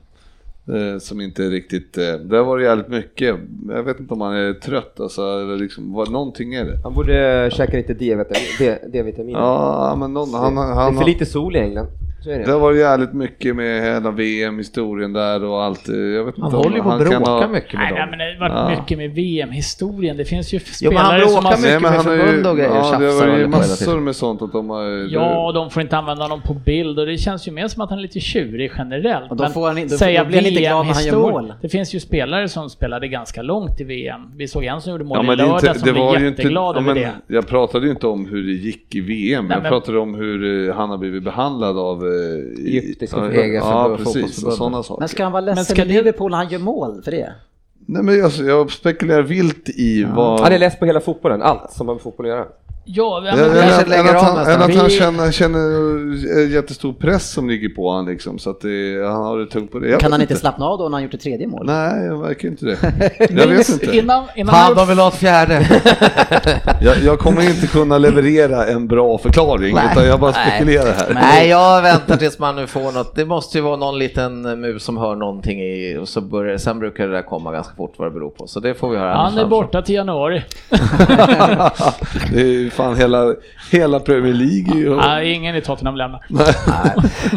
[0.68, 3.36] Eh, som inte riktigt, eh, det var jävligt mycket.
[3.68, 6.78] Jag vet inte om han är trött alltså, eller liksom, vad, någonting är det.
[6.84, 8.78] Han borde käka lite D-vitamin.
[8.92, 9.34] D-vitamin.
[9.34, 11.86] Ja, men någon, han, han, det är för lite sol i England.
[12.26, 12.44] Det.
[12.44, 15.88] Det har varit jävligt mycket med hela VM-historien där och allt.
[15.88, 18.10] Jag vet inte Han håller ju på att bråka ha- mycket med Nej, nej, dem.
[18.10, 18.80] men det har varit Ja.
[18.80, 20.16] mycket med VM-historien.
[20.16, 21.56] Det finns ju Jo, spelare som bråkar har...
[21.56, 24.16] mycket Nej, men med ju, förbund och grejer, ja, det har och varit massor med
[24.16, 25.12] sånt att de har...
[25.12, 27.90] Ja, de får inte använda honom på bild och det känns ju mer som att
[27.90, 29.30] han är lite tjurig generellt.
[29.30, 31.12] Och då får han inte- då- säga då blir han inte glad när han gör
[31.32, 31.52] mål.
[31.62, 34.20] Det finns ju spelare som spelade ganska långt i VM.
[34.36, 36.06] Vi såg en som gjorde mål Ja, i men det, är lördag inte, som blev
[36.14, 37.34] inte, jätteglad ja, över men det.
[37.34, 40.68] Jag pratade ju inte om hur det gick i VM, Nej, jag pratade om hur
[40.68, 42.04] eh, han har blivit behandlad av...
[42.16, 45.00] eh, i- Egyptiska ja, Ja, precis, sådana saker.
[45.00, 47.32] Men ska han vara ledsen ska i det- Liverpool när han gör mål för det?
[47.86, 50.40] Nej, men jag, jag spekulerar vilt i vad...
[50.40, 52.46] Han är less på hela fotbollen, allt som har med fotboll att göra.
[52.88, 56.92] Ja, men, kanske eller, lägger eller att av han, eller att han känner, känner jättestor
[56.92, 59.88] press som ligger på honom liksom, så att det, han har det tungt på det.
[59.88, 61.66] Jag Kan han inte slappna av då när han gjort ett tredje mål?
[61.66, 62.76] Nej, jag verkar inte det.
[63.30, 63.96] Jag vet inte.
[63.96, 65.82] Innan, innan Han han har väl ha ett fjärde.
[66.80, 69.88] Jag, jag kommer inte kunna leverera en bra förklaring, Nej.
[69.92, 71.14] utan jag bara spekulerar här.
[71.14, 73.14] Nej, jag väntar tills man nu får något.
[73.14, 76.78] Det måste ju vara någon liten mus som hör någonting i och så börjar, sen
[76.78, 78.46] brukar det där komma ganska fort vad det beror på.
[78.46, 79.14] Så det får vi höra.
[79.14, 80.44] han är borta till januari.
[82.76, 83.34] fan hela,
[83.72, 84.72] hela Premier League.
[84.72, 86.26] är ju- Nej, ingen i Tottenham lämnar.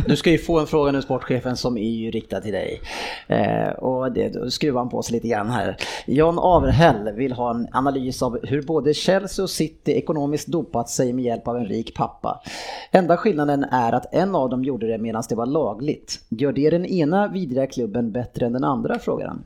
[0.07, 2.81] Du ska ju få en fråga nu sportchefen som är ju riktad till dig.
[3.27, 5.77] Eh, och det, då skruvar han på sig lite grann här.
[6.07, 11.13] John Averhäll vill ha en analys av hur både Chelsea och City ekonomiskt dopat sig
[11.13, 12.41] med hjälp av en rik pappa.
[12.91, 16.19] Enda skillnaden är att en av dem gjorde det medan det var lagligt.
[16.29, 19.43] Gör det den ena vidriga klubben bättre än den andra, frågar han.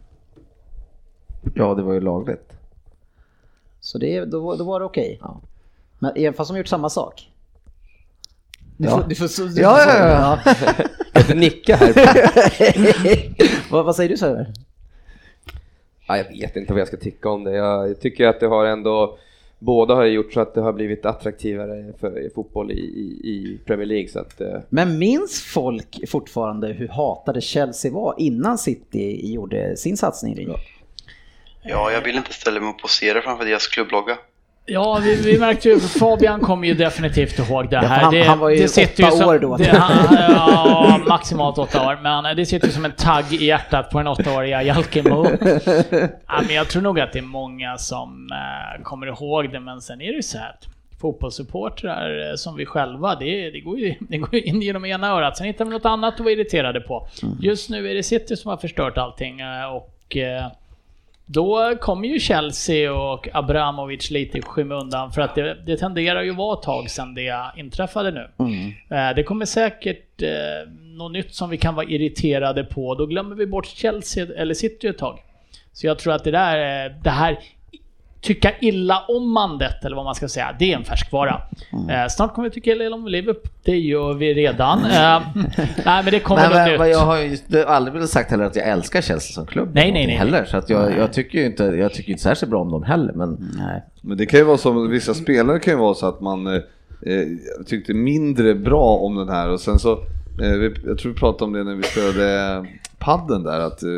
[1.56, 2.54] Ja, det var ju lagligt.
[3.80, 5.20] Så det, då, då var det okej.
[5.22, 5.42] Ja.
[6.04, 7.30] Men även fast de gjort samma sak?
[8.78, 8.98] Du Ja.
[8.98, 10.54] får, du får, du Ja, får- ja, ja.
[10.56, 10.56] Jag
[11.14, 11.94] kan inte nicka här.
[13.72, 14.54] vad, vad säger du Söder?
[16.08, 17.52] Ja, jag vet inte vad jag ska tycka om det.
[17.52, 19.18] Jag tycker att det har ändå,
[19.60, 23.86] båda har gjort så att det har blivit attraktivare för fotboll i, i, i Premier
[23.88, 24.08] League.
[24.08, 29.98] Så att, eh, Men minns folk fortfarande hur hatade Chelsea var innan City gjorde sin
[29.98, 30.54] satsning?
[31.64, 34.18] Ja, jag vill inte ställa mig och posera framför deras klubblogga.
[34.66, 38.02] Ja, vi, vi märkte ju, Fabian kommer ju definitivt ihåg det Ja, här.
[38.02, 39.58] han- det, han var ju sitter åtta som, år då.
[39.58, 42.00] Det, han, ja, maximalt åtta år.
[42.04, 45.26] Men det sitter ju som en tagg i hjärtat på den åttaåriga Jalkemo.
[46.28, 49.82] Ja, men jag tror nog att det är många som eh, kommer ihåg det, men
[49.82, 50.56] sen är det ju så här
[51.02, 55.08] fotbollssupportrar eh, som vi själva, det, det, går ju, det går ju in genom ena
[55.08, 55.38] örat.
[55.38, 57.08] Sen hittar vi något annat att vara irriterade på.
[57.42, 60.46] Just nu är det City som har förstört allting eh, och eh,
[61.26, 66.32] då kommer ju Chelsea och Abramovic lite i skymundan för att det, det tenderar ju
[66.34, 68.30] vara ett tag sedan det inträffade nu.
[68.96, 70.30] Eh, Det kommer säkert eh,
[70.98, 72.96] något nytt som vi kan vara irriterade på.
[72.96, 75.20] Då glömmer vi bort Chelsea eller City ett tag.
[75.72, 77.40] Så jag tror att det där, eh, det här
[78.24, 81.42] tycka illa omandet, eller vad man ska säga, det är en färskvara.
[81.90, 83.52] Eh, snart kommer vi tycka illa om Liverpool.
[83.64, 84.80] Det gör vi redan.
[84.80, 84.90] Eh,
[85.86, 86.98] nej, men det kommer Men, något men, nytt.
[86.98, 89.70] jag har ju aldrig velat sagt heller att jag älskar Chelsea som klubb.
[89.74, 90.16] Nej, nej, nej.
[90.16, 92.84] Heller, så att jag, jag tycker ju inte, jag tycker inte särskilt bra om dem
[92.84, 93.14] heller.
[93.14, 93.84] Men Nej.
[94.02, 96.54] Men det kan ju vara så, vissa spelare kan ju vara så att man eh,
[97.02, 97.28] eh,
[97.66, 99.92] tyckte mindre bra om den här och sen så,
[100.42, 102.66] eh, vi, jag tror vi pratade om det när vi spelade
[103.00, 103.90] padden där, att eh,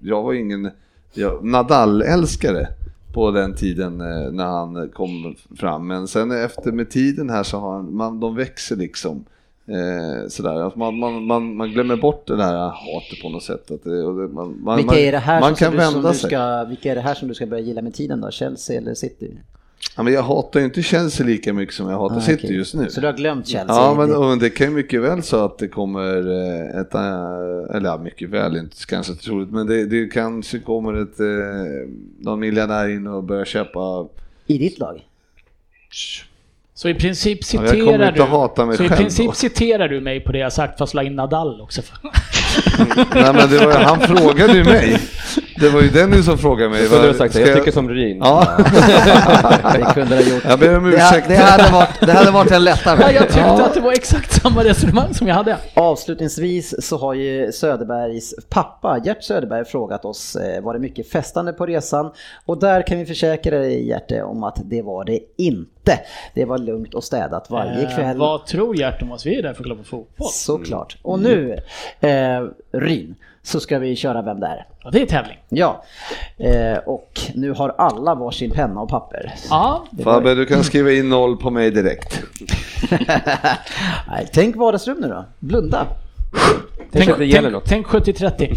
[0.00, 0.70] jag var ingen
[1.14, 2.66] jag, Nadal-älskare
[3.12, 7.58] på den tiden eh, när han kom fram, men sen efter med tiden här så
[7.58, 9.24] har man, de växer liksom.
[9.66, 13.70] Eh, sådär, att man, man, man, man glömmer bort det där hatet på något sätt.
[13.70, 16.02] Att det, och det, man, man, Vilka är det här man som, kan du, som
[16.02, 18.30] du ska, vilka är det här som du ska börja gilla med tiden då?
[18.30, 19.30] Chelsea eller City?
[19.96, 22.56] Ja, men jag hatar ju inte Chelsea lika mycket som jag hatar Ah, City okej.
[22.56, 22.90] just nu.
[22.90, 23.76] Så du har glömt Chelsea?
[23.76, 26.94] Ja, men Det- och det kan ju mycket väl så att det kommer eh, ett,
[26.94, 31.90] eh, eller ja, mycket väl, inte kanske troligt, men det, det kanske kommer ett, eh,
[32.18, 34.06] någon miljardär in och börjar köpa
[34.46, 35.00] I ditt lag?
[36.74, 38.76] Så i princip Ja, citerar inte du...
[38.76, 39.32] så i princip då.
[39.32, 41.82] citerar du mig på det jag sagt fast la in Nadal också.
[43.14, 44.98] Nej men det var, han frågade ju mig.
[45.56, 46.78] Det var ju Dennis som frågade mig.
[46.78, 48.18] Jag skulle ha Vad- sagt ska det, jag tycker som Ryn.
[48.20, 48.48] Ja.
[49.72, 50.44] Det kunde du ha gjort.
[50.48, 51.28] Jag ber om det, ursäkt.
[51.28, 54.42] det, hade varit, det hade varit en lättare Ja, jag tyckte att det var exakt
[54.42, 55.56] samma resonemang som jag hade.
[55.74, 61.52] Avslutningsvis så har ju Söderbergs pappa Gert Söderberg frågat oss, eh, var det mycket festande
[61.52, 62.10] på resan?
[62.46, 65.71] Och där kan vi försäkra dig Gert om att det var det inte.
[66.34, 68.16] Det var lugnt och städat varje Eh, kväll.
[68.18, 69.26] vad tror Gert om oss?
[69.26, 70.28] Vi är där för att kolla på fotboll.
[70.32, 70.96] Såklart.
[71.02, 71.58] Och nu,
[72.00, 74.66] eh, Ryn, så ska vi köra Vem där?
[74.84, 75.38] Ja, det är tävling.
[75.48, 75.84] Ja,
[76.38, 79.34] eh, och nu har alla varsin penna och papper.
[79.50, 82.22] Ja, Fabbe, du kan skriva in noll på mig direkt.
[84.08, 85.86] Nej, tänk vardagsrum nu då, blunda.
[86.92, 87.96] tänk, att det gäller tänk, något.
[87.98, 88.56] tänk 70-30.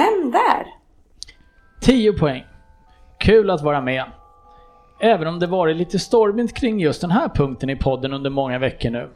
[0.00, 0.66] Vem där?
[1.80, 2.44] 10 poäng.
[3.18, 4.04] Kul att vara med.
[5.00, 8.58] Även om det varit lite stormigt kring just den här punkten i podden under många
[8.58, 9.10] veckor nu.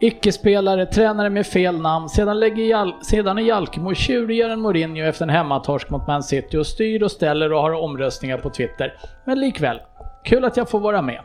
[0.00, 5.24] Icke-spelare, tränare med fel namn, sedan, lägger Jal sedan är Jalkemo tjurigare än Mourinho efter
[5.24, 8.98] en hemmatorsk mot Man City och styr och ställer och har omröstningar på Twitter.
[9.26, 9.80] Men likväl,
[10.24, 11.20] kul att jag får vara med.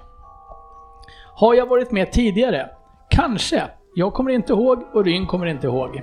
[1.35, 2.69] Har jag varit med tidigare?
[3.09, 3.63] Kanske.
[3.95, 6.01] Jag kommer inte ihåg och Ryn kommer inte ihåg.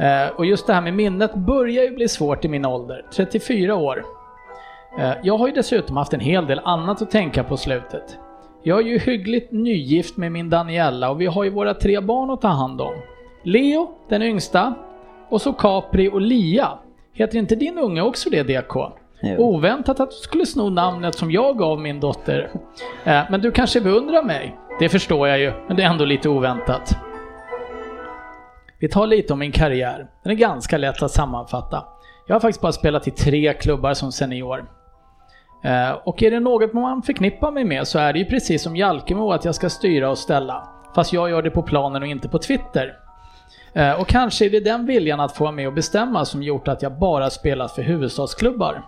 [0.00, 3.74] Eh, och just det här med minnet börjar ju bli svårt i min ålder, 34
[3.76, 4.04] år.
[4.98, 8.18] Eh, jag har ju dessutom haft en hel del annat att tänka på slutet.
[8.62, 12.30] Jag är ju hyggligt nygift med min Daniella och vi har ju våra tre barn
[12.30, 12.94] att ta hand om.
[13.42, 14.74] Leo, den yngsta,
[15.28, 16.68] och så Capri och Lia.
[17.12, 18.74] Heter inte din unge också det DK?
[19.22, 19.36] Jo.
[19.38, 22.50] Oväntat att du skulle sno namnet som jag gav min dotter.
[23.04, 24.56] Eh, Men du kanske beundrar mig?
[24.78, 26.96] Det förstår jag ju, men det är ändå lite oväntat.
[28.80, 30.06] Vi tar lite om min karriär.
[30.22, 31.84] Den är ganska lätt att sammanfatta.
[32.26, 34.64] Jag har faktiskt bara spelat i tre klubbar som senior.
[35.64, 38.76] Eh, och är det något man förknippar mig med så är det ju precis som
[38.76, 40.68] Jalkemo att jag ska styra och ställa.
[40.94, 42.96] Fast jag gör det på planen och inte på Twitter.
[43.72, 46.68] Eh, och kanske är det den viljan att få vara med och bestämma som gjort
[46.68, 48.82] att jag bara spelat för huvudstadsklubbar.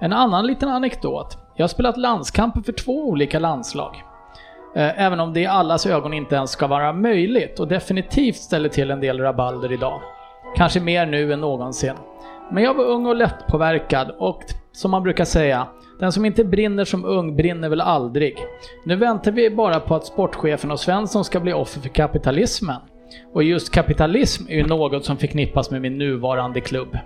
[0.00, 1.38] En annan liten anekdot.
[1.54, 4.02] Jag har spelat landskamper för två olika landslag.
[4.76, 8.68] Eh, även om det i allas ögon inte ens ska vara möjligt och definitivt ställer
[8.68, 10.00] till en del rabalder idag.
[10.56, 11.94] Kanske mer nu än någonsin.
[12.52, 15.66] Men jag var ung och lättpåverkad och som man brukar säga,
[16.00, 18.36] den som inte brinner som ung brinner väl aldrig.
[18.84, 22.80] Nu väntar vi bara på att sportchefen och Svensson ska bli offer för kapitalismen.
[23.32, 26.98] Och just kapitalism är ju något som förknippas med min nuvarande klubb.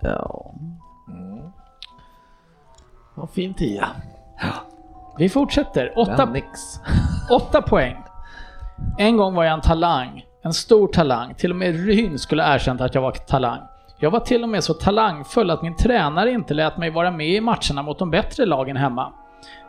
[0.00, 0.54] Ja.
[3.14, 3.88] Vad fin tia.
[5.18, 5.92] Vi fortsätter.
[5.96, 6.28] Åtta,
[7.30, 7.96] åtta poäng.
[8.98, 10.24] En gång var jag en talang.
[10.42, 11.34] En stor talang.
[11.34, 13.60] Till och med Ryn skulle erkänt att jag var talang.
[14.00, 17.28] Jag var till och med så talangfull att min tränare inte lät mig vara med
[17.28, 19.12] i matcherna mot de bättre lagen hemma.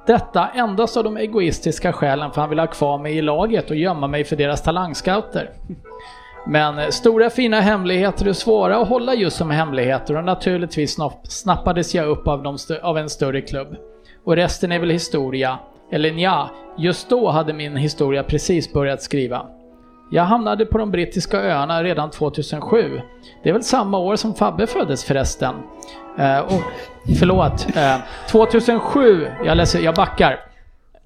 [0.05, 3.75] Detta endast av de egoistiska skälen för han ville ha kvar mig i laget och
[3.75, 5.49] gömma mig för deras talangscouter.
[6.49, 11.95] Men eh, stora fina hemligheter är svåra att hålla just som hemligheter och naturligtvis snappades
[11.95, 13.75] jag upp av, de av en större klubb.
[14.23, 15.59] Och resten är väl historia.
[15.91, 19.45] Eller ja, just då hade min historia precis börjat skriva.
[20.11, 23.01] Jag hamnade på de brittiska öarna redan 2007.
[23.43, 25.55] Det är väl samma år som Fabbe föddes förresten.
[26.17, 26.61] Eh, och,
[27.19, 27.97] förlåt, eh,
[28.31, 30.39] 2007, jag, läser, jag backar.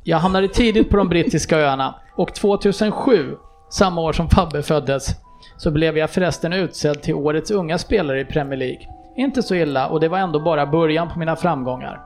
[0.03, 3.35] Jag hamnade tidigt på de brittiska öarna och 2007,
[3.69, 5.22] samma år som Fabbe föddes,
[5.57, 8.87] så blev jag förresten utsedd till årets unga spelare i Premier League.
[9.15, 12.01] Inte så illa och det var ändå bara början på mina framgångar.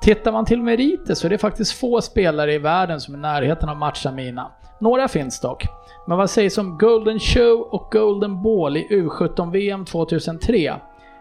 [0.00, 3.20] Tittar man till meriter så är det faktiskt få spelare i världen som är i
[3.20, 4.50] närheten av matcha mina.
[4.78, 5.64] Några finns dock.
[6.06, 10.74] Men vad sägs om Golden Show och Golden Ball i U17-VM 2003?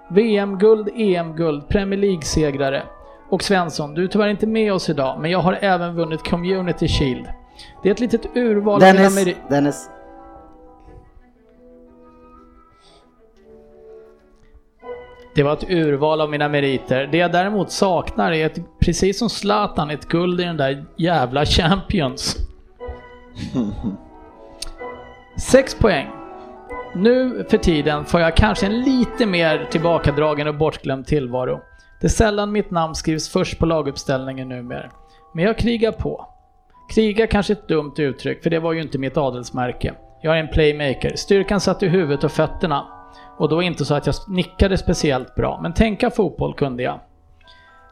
[0.10, 2.84] VM-guld, EM-guld, Premier League-segrare.
[3.30, 6.88] Och Svensson, du är tyvärr inte med oss idag, men jag har även vunnit Community
[6.88, 7.26] Shield.
[7.84, 9.41] Det är ett litet urval av mina Dennis, meriter.
[9.49, 9.89] Dennis.
[15.36, 17.09] Det var ett urval av mina meriter.
[17.11, 21.45] Det jag däremot saknar är ett, precis som Zlatan, ett guld i den där jävla
[21.45, 22.38] Champions.
[25.38, 26.07] Sex poäng.
[26.95, 31.61] Nu för tiden får jag kanske en lite mer tillbakadragen och bortglömd tillvaro.
[32.01, 34.91] Det är sällan mitt namn skrivs först på laguppställningen numera.
[35.34, 36.27] Men jag krigar på.
[36.93, 39.93] Kriga kanske ett dumt uttryck, för det var ju inte mitt adelsmärke.
[40.21, 41.15] Jag är en playmaker.
[41.15, 43.03] Styrkan satt i huvudet och fötterna.
[43.38, 46.99] Och då inte så att jag nickade speciellt bra, men tänka fotboll kunde jag.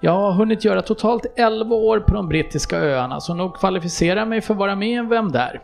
[0.04, 4.28] Jag har hunnit göra totalt 11 år på de brittiska öarna, så nog kvalificerar jag
[4.28, 5.62] mig för att vara med i en Vem Där?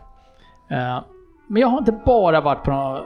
[0.71, 1.03] Eh,
[1.47, 3.03] men jag har inte bara varit, på någon,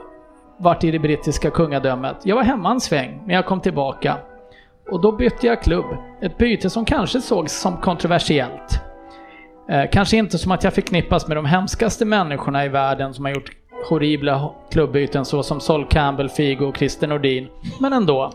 [0.58, 2.16] varit i det brittiska kungadömet.
[2.24, 4.16] Jag var hemma en sväng, men jag kom tillbaka.
[4.90, 5.86] Och då bytte jag klubb.
[6.20, 8.80] Ett byte som kanske sågs som kontroversiellt.
[9.70, 13.32] Eh, kanske inte som att jag förknippas med de hemskaste människorna i världen som har
[13.32, 13.50] gjort
[13.88, 17.48] horribla klubbyten så som Sol Campbell, Figo och Christer Nordin.
[17.80, 18.32] Men ändå.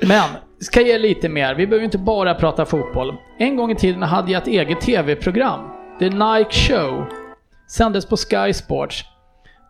[0.00, 0.28] Men,
[0.60, 1.54] ska ge lite mer.
[1.54, 3.14] Vi behöver inte bara prata fotboll.
[3.38, 5.60] En gång i tiden hade jag ett eget TV-program.
[5.98, 7.04] The Nike Show.
[7.68, 9.04] Sändes på Sky Sports.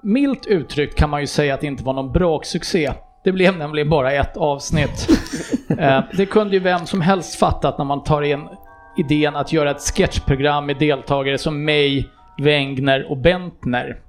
[0.03, 2.93] Milt uttryckt kan man ju säga att det inte var någon braksuccé.
[3.25, 5.09] Det blev nämligen bara ett avsnitt.
[5.79, 8.49] Eh, det kunde ju vem som helst fattat när man tar in
[8.97, 12.09] idén att göra ett sketchprogram med deltagare som mig,
[12.41, 14.01] Wengner och Bentner.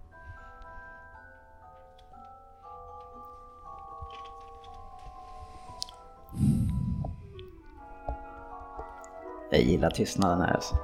[9.51, 10.75] Jag gillar tystnaden här alltså.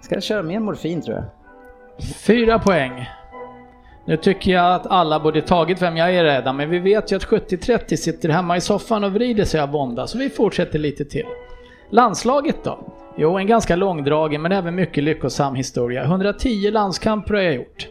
[0.00, 1.24] Ska jag köra mer morfin tror jag?
[2.26, 3.08] Fyra poäng.
[4.04, 7.16] Nu tycker jag att alla borde tagit vem jag är redan, men vi vet ju
[7.16, 11.04] att 70-30 sitter hemma i soffan och vrider sig av vånda, så vi fortsätter lite
[11.04, 11.26] till.
[11.92, 12.78] Landslaget då?
[13.16, 16.04] Jo, en ganska långdragen men även mycket lyckosam historia.
[16.04, 17.88] 110 landskamper har jag gjort.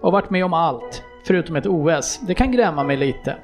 [0.00, 2.20] Och varit med om allt, förutom ett OS.
[2.26, 3.36] Det kan gräma mig lite.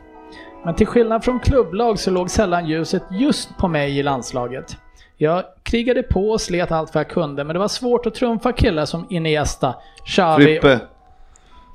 [0.64, 4.76] Men till skillnad från klubblag så låg sällan ljuset just på mig i landslaget.
[5.16, 8.52] Jag krigade på och slet allt vad jag kunde, men det var svårt att trumfa
[8.52, 10.80] killar som Iniesta, Xavi Frippe.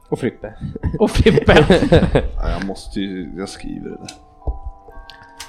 [0.10, 0.54] Och Frippe.
[1.00, 1.54] och Frippe.
[2.36, 4.33] Ja, jag måste ju, jag skriver det där.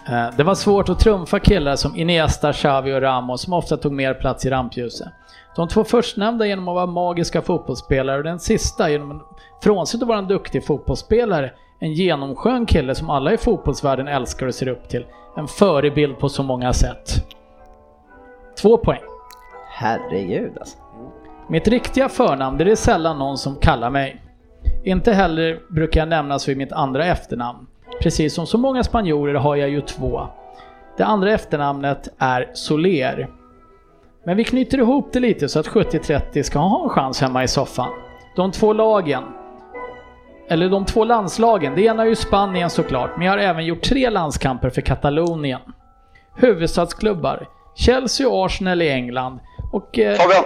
[0.08, 3.92] Eh, Det var svårt att trumfa killar som Iniesta, Xavi och Ramos som ofta tog
[3.92, 5.08] mer plats i rampljuset.
[5.56, 9.20] De två förstnämnda genom att vara magiska fotbollsspelare och den sista genom en,
[9.62, 14.54] frånsett att vara en duktig fotbollsspelare, en genomskön kille som alla i fotbollsvärlden älskar och
[14.54, 15.06] ser upp till.
[15.36, 17.26] En förebild på så många sätt.
[18.62, 19.00] Två poäng.
[19.70, 20.78] Herregud alltså.
[21.48, 24.22] Mitt riktiga förnamn det är sällan någon som kallar mig.
[24.84, 27.66] Inte heller brukar jag nämnas vid mitt andra efternamn.
[28.00, 30.28] Precis som så många spanjorer har jag ju två.
[30.96, 33.28] Det andra efternamnet är Soler.
[34.24, 37.48] Men vi knyter ihop det lite så att 70-30 ska ha en chans hemma i
[37.48, 37.90] soffan.
[38.36, 39.24] De två lagen,
[40.48, 43.82] eller de två landslagen, det ena är ju Spanien såklart, men jag har även gjort
[43.82, 45.60] tre landskamper för Katalonien.
[46.36, 49.40] Huvudstadsklubbar, Chelsea och Arsenal i England
[49.72, 49.98] och...
[49.98, 50.44] Eh, Fabian!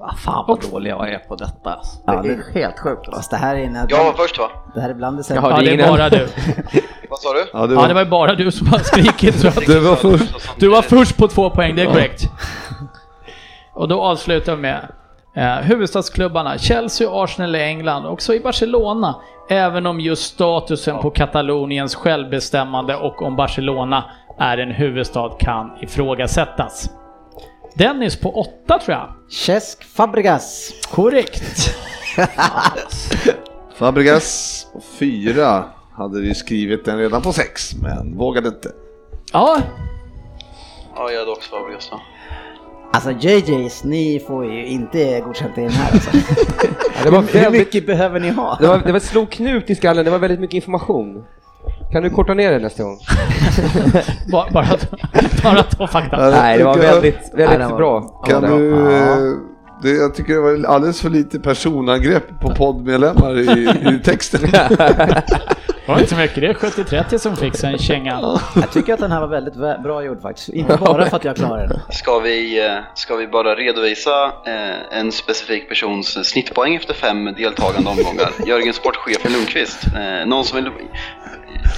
[0.00, 1.70] Vad fan vad dålig jag är på detta.
[1.74, 1.98] alltså.
[2.06, 2.98] Ja, Det är helt sjukt.
[2.98, 3.12] alltså.
[3.12, 3.86] Fast det här är en...
[3.88, 4.50] Jag var först va?
[4.74, 5.50] Det här är bland det sämsta.
[5.50, 6.28] ja, det är ingen- bara du.
[7.10, 7.46] Vad sa du?
[7.52, 9.40] Ja, det Ja, var, det var ju bara du som har skrikit.
[9.40, 10.34] Så att det var först.
[10.60, 12.22] du var först på två poäng, det är korrekt.
[13.74, 14.88] Och då avslutar vi med
[15.36, 19.14] eh, huvudstadsklubbarna Chelsea och Arsenal i England, också i Barcelona.
[19.50, 24.04] Även om just statusen på Kataloniens självbestämmande och om Barcelona
[24.38, 26.90] är en huvudstad kan ifrågasättas.
[27.78, 29.12] Dennis på åtta tror jag.
[29.30, 30.72] Cesc Fabregas.
[30.90, 31.74] Korrekt.
[33.74, 38.72] Fabregas på fyra hade vi skrivit den redan på sex, men vågade inte.
[39.32, 39.60] Ja,
[40.96, 42.00] Ja, jag hade också Fabregas då.
[42.92, 46.10] Alltså JJs, ni får ju inte godkänt i den här alltså.
[46.14, 48.56] Ja, det, var Hur väldigt, mycket behöver ni ha?
[48.60, 51.24] det, var, det var slog knut i skallen, det var väldigt mycket information.
[51.92, 52.98] Kan du korta ner det nästa gång?
[54.32, 54.66] bara, bara,
[55.42, 56.30] bara ta fakta.
[56.30, 58.00] Nej, det var väldigt, väldigt det var- bra.
[58.26, 59.40] Kan du...
[59.82, 64.40] Det, jag tycker det var alldeles för lite personangrepp på poddmedlemmar i, i texten.
[65.86, 68.38] Det var inte så mycket, det är 70-30 som fick sig en känga.
[68.54, 70.48] Jag tycker att den här var väldigt vä- bra gjord faktiskt.
[70.48, 71.80] Inte bara för att jag klarar den.
[71.90, 77.90] Ska vi, eh, ska vi bara redovisa eh, en specifik persons snittpoäng efter fem deltagande
[77.90, 78.30] omgångar?
[78.46, 79.78] Jörgen Sportchefen Lundqvist.
[79.86, 80.70] Eh, Någon som vill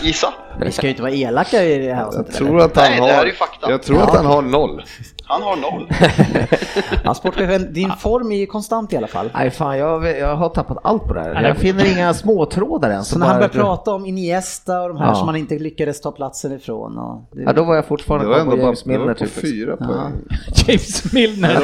[0.02, 0.34] gissa?
[0.60, 2.34] Vi ska ju inte vara elaka i det här Jag avsnittet.
[2.34, 2.64] tror eller?
[2.64, 3.08] att han Nej, har...
[3.08, 3.70] är ju fakta.
[3.70, 4.82] Jag tror att han har noll.
[5.24, 5.88] Han har noll.
[7.04, 9.30] Ja, sportchefen, din form är ju konstant i alla fall.
[9.34, 11.42] Nej fan, jag, jag har tappat allt på det här.
[11.42, 13.08] Jag det- finner inga småtrådar ens.
[13.08, 15.14] Så när han Bara- börjar prata om Iniesta och de här Ja.
[15.14, 16.98] som han inte lyckades ta platsen ifrån.
[16.98, 17.42] Och det...
[17.42, 19.30] Ja, då var jag fortfarande var på James det var Milner på typ.
[19.32, 20.12] fyra poäng.
[20.66, 21.62] James Milner.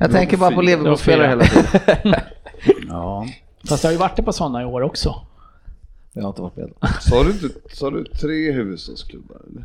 [0.00, 0.60] Jag tänker bara på.
[0.62, 2.14] Liverpool-spelare hela tiden.
[2.88, 3.26] Ja.
[3.68, 5.14] Fast det har ju varit på sådana i år också.
[6.12, 6.70] Jag har inte varit med.
[7.00, 9.36] Sa du, inte, sa du tre huvudstadsklubbar?
[9.50, 9.64] Eller?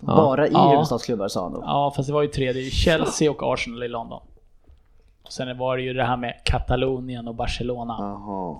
[0.00, 0.70] Bara i Ja.
[0.70, 1.62] huvudstadsklubbar sa han då.
[1.66, 2.52] Ja, fast det var ju tre.
[2.52, 4.20] Det är ju Chelsea och Arsenal i London.
[5.22, 7.96] Och sen var det ju det här med Katalonien och Barcelona.
[7.98, 8.56] Jaha.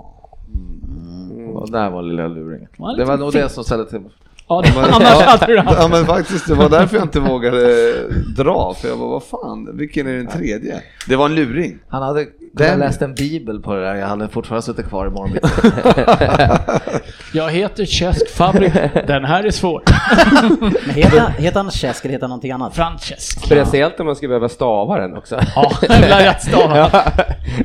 [1.54, 2.68] Och där var lilla luringen.
[2.96, 4.00] Det var nog det som ställde till
[4.49, 5.78] Ja, det, annars hade du haft...
[5.80, 7.93] Ja men faktiskt, det var därför jag inte vågade
[8.36, 8.74] dra.
[8.80, 10.80] För jag bara, vad fan, vilken är den tredje?
[11.09, 11.78] Det var en luring.
[11.88, 15.11] Han hade Den- läst en bibel på det där, jag hade fortfarande suttit kvar i
[15.11, 15.36] morgon.
[17.34, 18.72] Jag heter Cesc Fabrik.
[19.07, 19.82] Den här är svår.
[20.86, 22.74] Men heter, han- heter han Cesc eller heter han någonting annat?
[22.76, 23.45] Francesc.
[23.47, 25.40] Speciellt om man ska behöva stava den också.
[25.55, 25.72] Ja,
[26.18, 26.76] rätt stav.
[26.76, 27.03] Ja,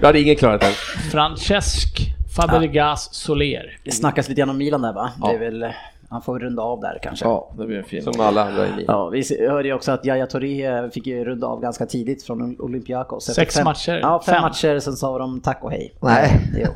[0.02, 0.72] Då hade ingen klarat den.
[1.12, 1.88] Francesc
[2.36, 3.78] Fabregas Soler.
[3.84, 5.10] Det snackas lite grann om Milan där va?
[5.22, 5.40] Det är Ja.
[5.40, 5.66] väl,
[6.10, 7.26] han får runda av där kanske.
[7.26, 8.04] ja, det blir en fin.
[8.04, 8.86] Som alla andra i livet.
[8.88, 12.62] Ja, vi hörde ju också att Yahya Touré fick ju runda av ganska tidigt från
[12.62, 13.26] Olympiakos.
[13.26, 14.00] Sex fem, matcher?
[14.02, 14.42] Ja, fem, Fem.
[14.42, 15.94] matcher, sen sa de tack och hej.
[16.02, 16.40] Nej.
[16.66, 16.72] Jo.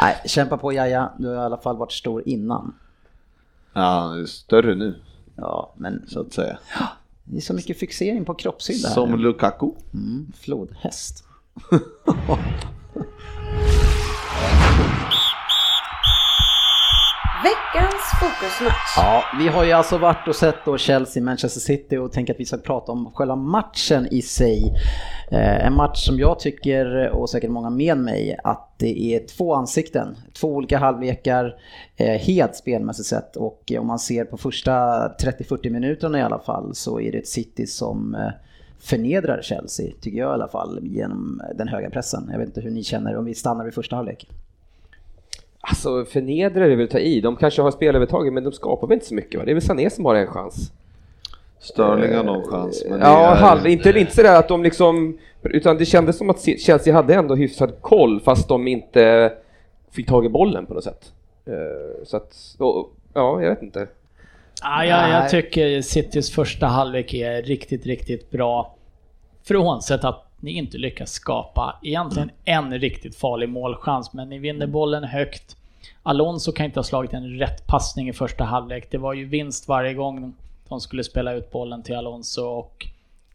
[0.00, 2.74] Nej, kämpa på Yahya, du har i alla fall varit stor innan.
[3.72, 4.94] Ja, det är större nu,
[5.36, 6.58] Ja, men så att säga.
[7.24, 8.94] det är så mycket fixering på kroppshydda här.
[8.94, 9.70] Som Lukaku.
[9.94, 11.24] Mm, flodhäst.
[17.44, 18.96] Veckans fokusmatch.
[18.96, 22.40] Ja, vi har ju alltså varit och sett då Chelsea, Manchester City och tänker att
[22.40, 24.72] vi ska prata om själva matchen i sig.
[25.30, 29.54] Eh, en match som jag tycker, och säkert många med mig, att det är två
[29.54, 30.16] ansikten.
[30.32, 31.54] Två olika halvlekar,
[31.96, 33.36] eh, helt spelmässigt sett.
[33.36, 34.72] Och eh, om man ser på första
[35.08, 38.30] 30-40 minuterna i alla fall så är det ett City som eh,
[38.78, 42.28] förnedrar Chelsea, tycker jag i alla fall, genom den höga pressen.
[42.32, 44.28] Jag vet inte hur ni känner om vi stannar vid första halvlek.
[45.68, 47.20] Alltså förnedrar är väl ta i.
[47.20, 49.44] De kanske har spelövertaget men de skapar väl inte så mycket va?
[49.44, 50.72] Det är väl Sané som har en chans.
[51.58, 52.84] Sterling har någon chans.
[52.90, 56.42] Men Ja, är- halv, inte, inte sådär att de liksom, utan det kändes som att
[56.60, 59.32] Chelsea hade ändå hyfsad koll fast de inte
[59.90, 61.12] fick tag i bollen på något sätt.
[61.46, 63.86] Eh, Så att, och, ja, jag vet inte.
[64.62, 68.74] Ja, jag, tycker Citys första halvlek är riktigt, riktigt bra.
[69.44, 75.04] Frånsett att ni inte lyckas skapa egentligen en riktigt farlig målchans, men ni vinner bollen
[75.04, 75.56] högt.
[76.02, 78.90] Alonso kan inte ha slagit en rätt passning i första halvlek.
[78.90, 80.34] Det var ju vinst varje gång
[80.68, 82.86] de skulle spela ut bollen till Alonso och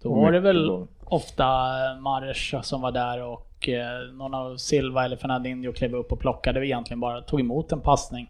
[0.01, 1.45] då var det väl ofta
[1.99, 6.67] Mares som var där och eh, någon av Silva eller Fernandinho klev upp och plockade
[6.67, 8.29] egentligen bara, tog emot en passning.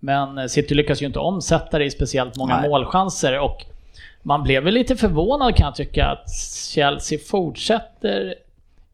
[0.00, 2.70] Men eh, City lyckas ju inte omsätta det i speciellt många Nej.
[2.70, 3.66] målchanser och
[4.26, 6.30] man blev väl lite förvånad kan jag tycka att
[6.74, 8.34] Chelsea fortsätter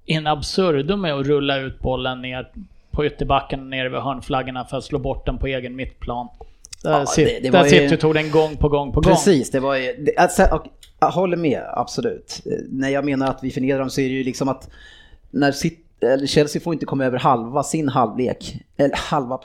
[0.05, 2.49] in absurdum med att rulla ut bollen ner
[2.91, 6.29] på ytterbacken och ner över hörnflaggorna för att slå bort den på egen mittplan.
[6.83, 9.01] Där, Ja, City, det- det var där ju- City tog den gång på gång på
[9.01, 9.13] gång.
[9.13, 10.67] Precis, det var ju, det, alltså, och,
[11.01, 12.41] jag håller med, absolut.
[12.69, 14.69] När jag menar att vi förnedrar dem så är det ju liksom att
[15.31, 19.39] när City, eller Chelsea får inte komma över halva sin halvlek, eller halva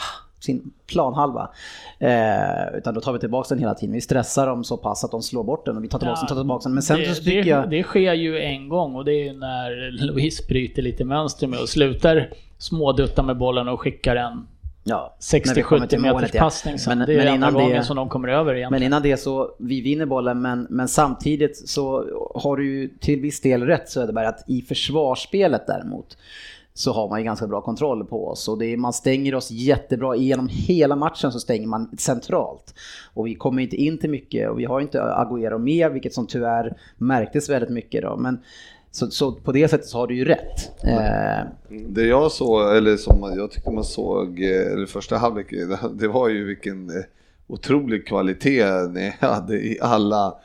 [0.45, 1.49] sin planhalva.
[1.99, 3.93] Eh, utan då tar vi tillbaka den hela tiden.
[3.95, 6.27] Vi stressar dem så pass att de slår bort den och vi tar tillbaka den,
[6.27, 6.73] tar tillbaka den.
[6.73, 7.69] Men sen det, så tycker det, jag...
[7.69, 11.59] det sker ju en gång och det är ju när Louise bryter lite mönster med
[11.59, 14.47] och slutar smådutta med bollen och skickar en
[14.87, 15.15] Ja,
[15.45, 16.39] när vi kommer 60-70 till meters ja.
[16.39, 16.97] passning sen.
[16.97, 18.71] Men- det är men enda innan gången det- som de kommer över egentligen.
[18.71, 23.21] Men innan det så, vi vinner bollen men, men samtidigt så har du ju till
[23.21, 26.17] viss del rätt Söderberg att i försvarsspelet däremot
[26.77, 29.51] så har man ju ganska bra kontroll på oss och det är, man stänger oss
[29.51, 30.15] jättebra.
[30.15, 32.73] Genom hela matchen så stänger man centralt.
[33.13, 36.27] Och vi kommer inte in till mycket och vi har inte Agüero med vilket som
[36.27, 38.17] tyvärr märktes väldigt mycket då.
[38.17, 38.39] Men
[38.91, 40.83] så, så på det sättet så har du ju rätt.
[40.83, 41.47] Eh,
[41.89, 45.47] Det jag såg, eller som jag tyckte man såg, eh, eller första halvlek,
[45.93, 47.03] det, var ju vilken eh,
[47.47, 50.35] otrolig kvalitet ni hade i alla,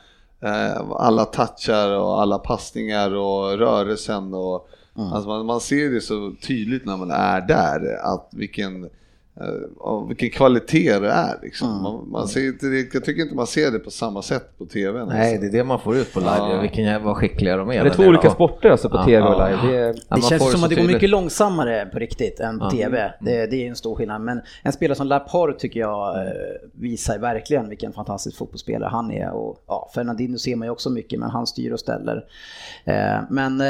[0.95, 6.85] alla touchar och alla passningar och rörelsen och alltså man, man ser det så tydligt
[6.85, 8.89] när man är där att vilken
[9.79, 11.81] ja, vilken kvalitet det är liksom.
[11.83, 14.65] Man, man ser inte, det- jag tycker inte man ser det på samma sätt på
[14.65, 15.05] TV.
[15.05, 16.59] Nej, det är det man får ut på live, Ja.
[16.61, 17.83] vilken jävla skickliga de är.
[17.83, 19.71] Det är två olika sporter alltså på Ja, TV och live.
[19.71, 22.69] Det är, Det känns som att det går mycket långsammare på riktigt än på Ja.
[22.71, 23.13] TV.
[23.21, 24.21] Det, det är en stor skillnad.
[24.21, 26.31] Men en spelare som Laporte tycker jag eh,
[26.73, 29.31] visar verkligen vilken fantastisk fotbollsspelare han är.
[29.31, 32.23] Och, ja, Fernandinho ser man ju också mycket, men han styr och ställer.
[32.85, 33.61] Eh, men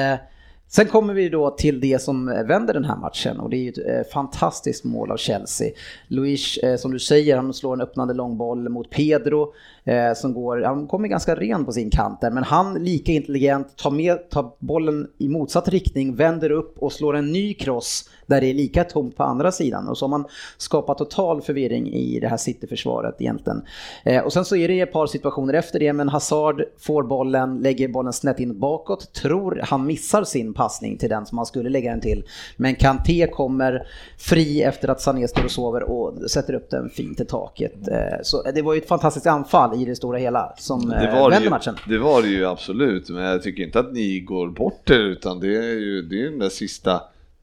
[0.72, 3.60] sen kommer vi då till det som eh, vänder den här matchen och det är
[3.60, 5.72] ju ett eh, fantastiskt mål av Chelsea.
[6.08, 9.54] Luis, eh, som du säger, han slår en öppnande långboll mot Pedro
[9.86, 13.78] eh, som går, han kommer ganska ren på sin kant där, men han lika intelligent
[13.78, 18.42] tar, med, tar bollen i motsatt riktning, vänder upp och slår en ny cross där
[18.42, 19.88] det är lika tomt på andra sidan.
[19.88, 20.26] Och så har man
[20.58, 23.62] skapat total förvirring i det här City-försvaret egentligen.
[24.04, 27.60] Eh, och sen så är det ett par situationer efter det, men Hazard får bollen,
[27.60, 31.70] lägger bollen snett in bakåt, tror han missar sin passning till den som han skulle
[31.70, 32.24] lägga den till.
[32.58, 37.20] Men Kanté kommer fri efter att Sané står och sover och sätter upp den fint
[37.20, 37.88] i taket.
[37.88, 41.20] Eh, så det var ju ett fantastiskt anfall i det stora hela som Det eh,
[41.20, 41.76] var det, vände ju, matchen.
[41.88, 45.40] det var det ju absolut, men jag tycker inte att ni går bort er utan
[45.40, 46.94] det är ju det är den där sista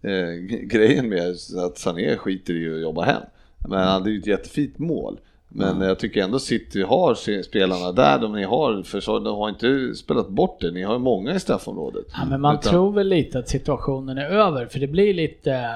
[0.02, 1.30] eh, grejen med
[1.66, 3.22] att Sané skiter i att jobba hem.
[3.68, 5.20] Men det är ju ett jättefint mål.
[5.50, 9.94] Men jag tycker ändå City har spelarna där, de ni har försvar, de har inte
[9.94, 12.04] spelat bort det, ni har ju många i straffområdet.
[12.12, 15.66] Ja, men man Utan- tror väl lite att situationen är över, för det blir lite...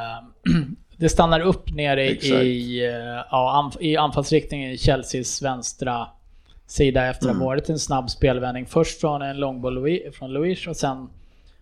[0.97, 2.43] det stannar upp nere Exakt.
[2.43, 2.91] i, eh,
[3.31, 6.07] ja, anf- i anfallsriktningen i Chelseas vänstra
[6.73, 8.67] sida efter att ha varit en snabb spelvändning.
[8.67, 11.09] Först från en långboll Louis- från Luis och sen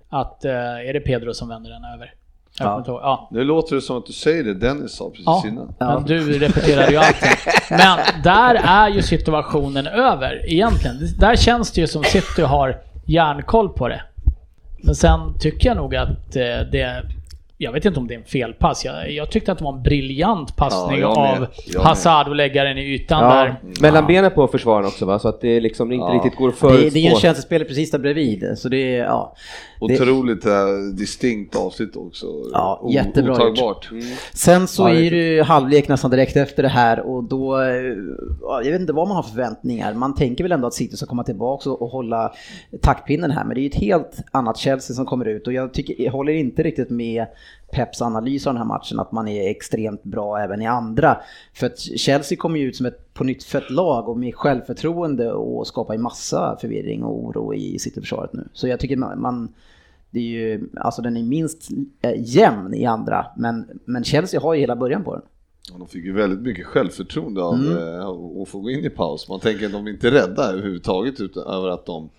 [0.08, 2.14] att, eh, är det Pedro som vänder den över?
[2.58, 2.82] Ja.
[2.86, 3.28] ja.
[3.32, 5.74] Nu låter det som att du säger det Dennis sa precis Ja, innan.
[5.78, 7.30] men du repeterar ju allting.
[7.70, 10.96] Men där är ju situationen över egentligen.
[11.18, 14.02] Där känns det ju som City har järnkoll på det.
[14.82, 16.42] Men sen tycker jag nog att eh,
[16.72, 17.02] det...
[17.62, 18.84] Jag vet inte om det är en felpass.
[18.84, 21.80] Jag, jag tyckte att det var en briljant passning Ja, av Jag.
[21.80, 23.54] Hazard och lägga den i ytan ja, där.
[23.80, 25.18] mellan benen på försvararen också va?
[25.18, 26.14] Så att det liksom inte Ja.
[26.14, 27.16] riktigt går att Det, är- det är en.
[27.16, 29.34] Chelsea-spelare precis där bredvid, så det är, ja.
[29.88, 30.52] Det- Otroligt äh,
[30.94, 32.26] distinkt avsnitt också.
[32.52, 33.32] Ja, jättebra.
[33.32, 33.90] Otagbart.
[34.34, 37.60] Sen så Ja, det är det ju halvlek nästan direkt efter det här och då,
[37.60, 37.66] eh,
[38.42, 39.94] ja, jag vet inte vad man har för förväntningar.
[39.94, 42.32] Man tänker väl ändå att City ska komma tillbaka och, och hålla
[42.82, 45.74] taktpinnen här, men det är ju ett helt annat Chelsea som kommer ut och jag
[45.74, 47.26] tycker, jag håller inte riktigt med
[47.72, 51.16] Peps analys av den här matchen, att man är extremt bra även i andra.
[51.54, 55.32] För att Chelsea kommer ju ut som ett på nytt fött lag och med självförtroende
[55.32, 58.48] och skapar ju massa förvirring och oro i Cityförsvaret nu.
[58.52, 59.48] Så jag tycker man,
[60.10, 61.68] det är ju, alltså den är minst
[62.02, 65.22] eh, jämn i andra, men, men Chelsea har ju hela början på den.
[65.72, 67.76] Ja, de fick ju väldigt mycket självförtroende av Mm.
[67.76, 68.06] eh,
[68.42, 69.28] att få gå in i paus.
[69.28, 72.10] Man tänker att de är inte rädda överhuvudtaget över att de,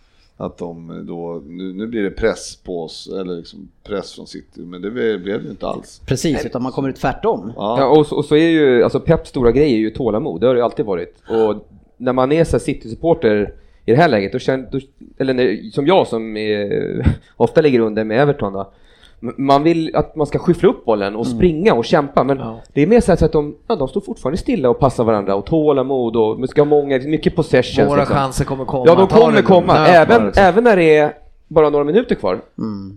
[0.42, 4.62] att de då, nu, nu blir det press på oss, eller liksom press från City,
[4.62, 6.02] men det blev det ju inte alls.
[6.06, 7.54] Precis, utan man kommer ut tvärtom.
[7.56, 10.42] Ja, Ja, och, så, och så är ju, alltså Peps stora grej är ju tålamod,
[10.42, 11.16] det har det ju alltid varit.
[11.30, 13.54] Och när man är City-supporter
[13.86, 14.80] i det här läget, då känner, då,
[15.18, 17.06] eller när, som jag som är,
[17.38, 18.72] ofta ligger under med Everton då,
[19.22, 22.42] man vill att man ska skyffla upp bollen och springa och kämpa, men
[22.74, 25.46] det är mer så att de, ja, de står fortfarande stilla och passar varandra och
[25.46, 27.90] tålamod och ska ha många, mycket possessions.
[27.90, 28.16] Våra liksom.
[28.16, 28.84] chanser kommer komma.
[28.88, 29.88] Ja, de kommer komma.
[29.88, 30.44] Även, liksom.
[30.44, 31.14] även när det är
[31.48, 32.42] bara några minuter kvar,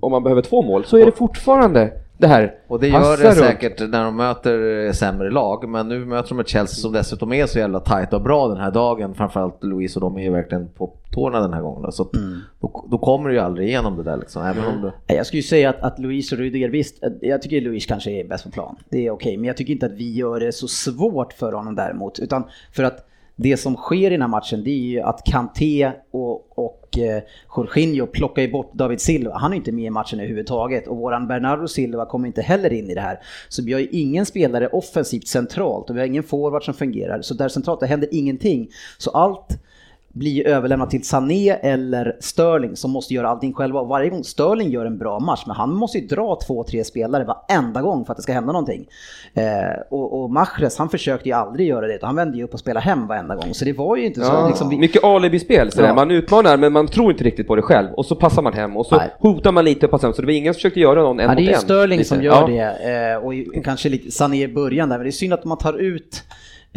[0.01, 2.55] om man behöver två mål, så är det fortfarande det här.
[2.69, 3.37] Och det gör det runt.
[3.37, 7.33] säkert när de möter eh, sämre lag, men nu möter de ett Chelsea som dessutom
[7.33, 9.15] är så jävla tajt och bra den här dagen.
[9.15, 11.83] Framförallt Louise och de är ju verkligen på tårna den här gången.
[11.83, 11.93] då.
[11.93, 12.13] Så att
[12.61, 14.43] då, då kommer du ju aldrig igenom det där liksom.
[14.43, 15.15] Även om du...
[15.15, 18.25] Jag skulle ju säga att, att Luis och Rudiger, visst, jag tycker Luis kanske är
[18.25, 18.77] bäst på plan.
[18.89, 21.75] Det är okej, men jag tycker inte att vi gör det så svårt för honom
[21.75, 22.19] däremot.
[22.19, 25.93] Utan för att det som sker i den här matchen, det är ju att Kanté
[26.11, 26.59] och,
[26.95, 27.23] och eh,
[27.57, 29.39] Jorginho plockar ju bort David Silva.
[29.39, 32.91] Han är inte med i matchen överhuvudtaget och våran Bernardo Silva kommer inte heller in
[32.91, 33.21] i det här.
[33.49, 37.23] Så vi har ju ingen spelare offensivt centralt och vi har ingen forward som fungerar.
[37.23, 38.69] Så där centralt, det händer ingenting.
[38.99, 39.59] Så allt
[40.15, 43.81] blir överlämnat till Sané eller Sterling som måste göra allting själva.
[43.81, 46.85] Och varje gång Sterling gör en bra match, men han måste ju dra två, tre
[46.85, 48.87] spelare varenda gång för att det ska hända någonting.
[49.35, 49.45] Eh,
[49.91, 52.85] och, och Mahrez, han försökte ju aldrig göra det, han vände ju upp och spelade
[52.87, 53.55] hem varenda gång.
[53.55, 54.27] Så det var ju inte så.
[54.27, 55.71] Ja, Liksom, vi, Mycket alibispel.
[55.77, 55.95] Ja.
[55.95, 58.77] man utmanar men man tror inte riktigt på det själv och så passar man hem
[58.77, 59.11] och så Nej.
[59.19, 60.15] hotar man lite och passar hem.
[60.15, 61.61] Så det var ingen som försökte göra någon en ja, det är mot ju en.
[61.61, 62.09] Sterling Lite.
[62.09, 62.75] som gör Ja.
[62.83, 63.17] det eh,
[63.57, 66.23] och kanske lite Sané i början där, men det är synd att man tar ut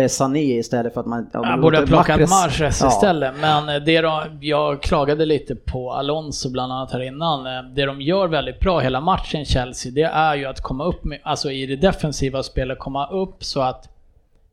[0.07, 1.29] Sané istället för att man...
[1.33, 2.87] ja, man borde ha plockat Mahrez Ja.
[2.87, 7.43] istället, men det de, jag klagade lite på Alonso bland annat här innan.
[7.75, 11.19] Det de gör väldigt bra hela matchen Chelsea, det är ju att komma upp med,
[11.23, 13.89] alltså i det defensiva spelet, komma upp så att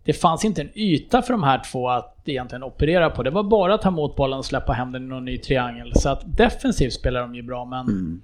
[0.04, 3.22] det fanns inte en yta för de här två att egentligen operera på.
[3.22, 5.92] Det var bara att ta emot bollen och släppa hem den i någon ny triangel.
[5.94, 8.22] Så att defensivt spelar de ju bra, men Mm.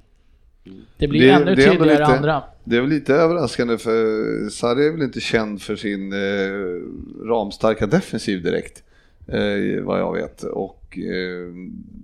[0.99, 2.43] Det blir Det- ännu det tydligare lite- andra.
[2.65, 7.87] Det är väl lite överraskande för Sarri är väl inte känd för sin eh, ramstarka
[7.87, 8.83] defensiv direkt.
[9.27, 10.43] Eh, vad jag vet.
[10.43, 11.55] Och eh,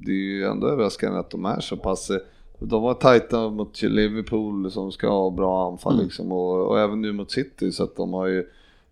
[0.05, 2.17] det är ju ändå överraskande att de är så pass eh,
[2.59, 7.13] de var tajta mot Liverpool som ska ha bra anfall liksom och, och även nu
[7.13, 8.47] mot City så att de har ju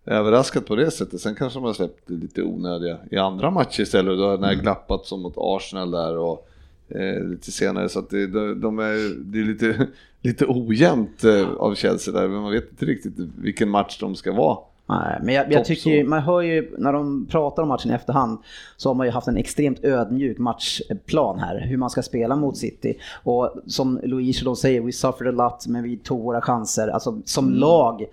[0.06, 1.20] överraskat på det sättet.
[1.20, 4.18] Sen kanske de har släppt lite onödiga i andra matcher istället.
[4.18, 6.48] Då har den här glappat som mot Arsenal där och
[6.94, 7.88] eh, lite senare.
[7.88, 9.86] Så att det, de, de är, det är lite,
[10.22, 14.32] lite ojämnt eh, av Chelsea där, men man vet inte riktigt vilken match de ska
[14.32, 14.58] vara.
[14.88, 17.94] Nej, men jag, jag tycker ju, man hör ju när de pratar om matchen i
[17.94, 18.38] efterhand
[18.76, 22.56] så har man ju haft en extremt ödmjuk matchplan här, hur man ska spela mot
[22.56, 22.98] City.
[23.22, 26.88] Och som Louise de säger, we suffered a lot men vi tog våra chanser.
[26.88, 27.58] Alltså som Mm.
[27.58, 28.04] lag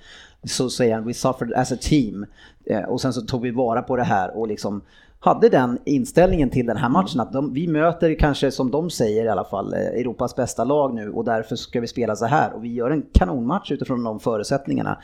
[0.43, 2.25] så säger han, we suffered as a team.
[2.65, 4.81] Eh, Och sen så tog vi vara på det här och liksom
[5.23, 9.25] hade den inställningen till den här matchen att de, vi möter kanske som de säger
[9.25, 12.53] i alla fall eh, Europas bästa lag nu och därför ska vi spela så här
[12.53, 14.97] och vi gör en kanonmatch utifrån de förutsättningarna.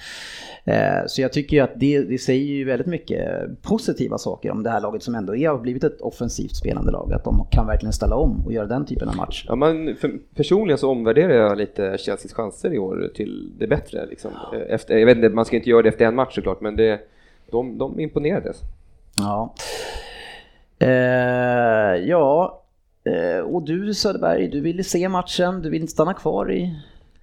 [0.66, 3.22] Eh, Så jag tycker ju att det, det säger ju väldigt mycket
[3.62, 7.14] positiva saker om det här laget som ändå är, har blivit ett offensivt spelande lag.
[7.14, 9.46] Att de kan verkligen ställa om och göra den typen av match.
[9.48, 9.56] Ja,
[10.00, 14.06] för, personligen så omvärderar jag lite Chelseas chanser i år till det bättre.
[14.06, 14.32] Liksom.
[14.70, 17.00] Efter, jag vet inte, man ska inte göra det efter en match såklart, men det,
[17.52, 18.58] de, de imponerades.
[19.18, 19.54] Ja.
[20.80, 20.90] Eh,
[22.10, 22.62] ja,
[23.04, 26.76] eh, och du Söderberg, du ville se matchen, du ville inte stanna kvar i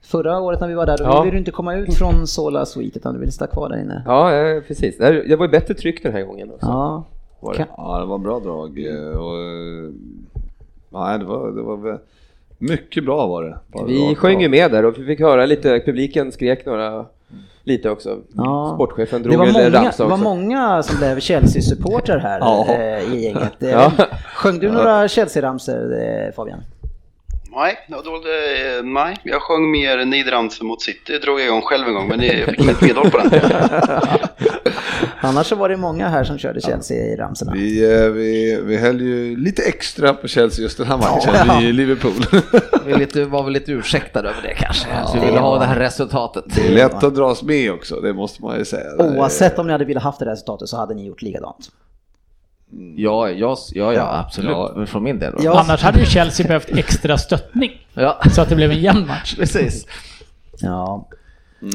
[0.02, 1.20] Förra året när vi var där, då Ja.
[1.22, 4.02] ville du inte komma ut från Sola Suite utan du ville stanna kvar där inne.
[4.06, 4.98] Ja, eh, precis.
[4.98, 6.66] Det var ju bättre tryck den här gången också.
[6.66, 7.04] Ja.
[7.40, 7.66] Var det.
[7.76, 8.86] Ja, det var bra drag.
[8.86, 9.90] eh, Och, eh,
[10.90, 11.98] nej, det var, det var
[12.58, 13.58] mycket bra var det.
[13.72, 17.06] Bara Vi sjöng ju med där och vi fick höra lite, publiken skrek några,
[17.64, 18.18] lite också.
[18.36, 18.72] Ja.
[18.74, 20.24] Sportchefen det drog var, en många, ramsa det var också.
[20.24, 22.66] många som blev Chelsea-supportrar här Ja.
[22.68, 23.52] eh, i gänget.
[23.62, 23.92] Eh, Ja.
[24.34, 26.58] Sjöng du några Chelsea-ramsor eh, Fabian?
[27.56, 28.26] Nej, det var dåligt.
[28.26, 32.18] eh, Nej, jag sjöng mer Nidramse mot City, drog jag igång själv en gång, men
[32.18, 33.30] det- jag fick inget medhåll på den.
[35.24, 37.52] Annars så var det många här som körde Chelsea i ramsorna.
[37.52, 41.60] Vi, eh, vi, vi höll ju lite extra på Chelsea just den här matchen Ja.
[41.62, 42.12] i Liverpool.
[42.86, 44.88] Vi lite, var väl lite ursäktade över det kanske.
[45.06, 46.44] Så vi ville ha det här resultatet.
[46.54, 48.84] Det är lätt att dras med också, det måste man ju säga.
[48.98, 51.70] Oavsett om ni hade velat haft det resultatet så hade ni gjort likadant.
[52.96, 54.50] Ja, ja, ja, ja absolut.
[54.50, 54.72] Ja.
[54.76, 55.34] Men Från min del.
[55.40, 55.60] Ja.
[55.60, 57.70] Annars hade ju Chelsea behövt extra stöttning.
[57.94, 59.36] Ja, Så att det blev en jämn match.
[59.36, 59.86] precis.
[60.60, 61.08] Ja.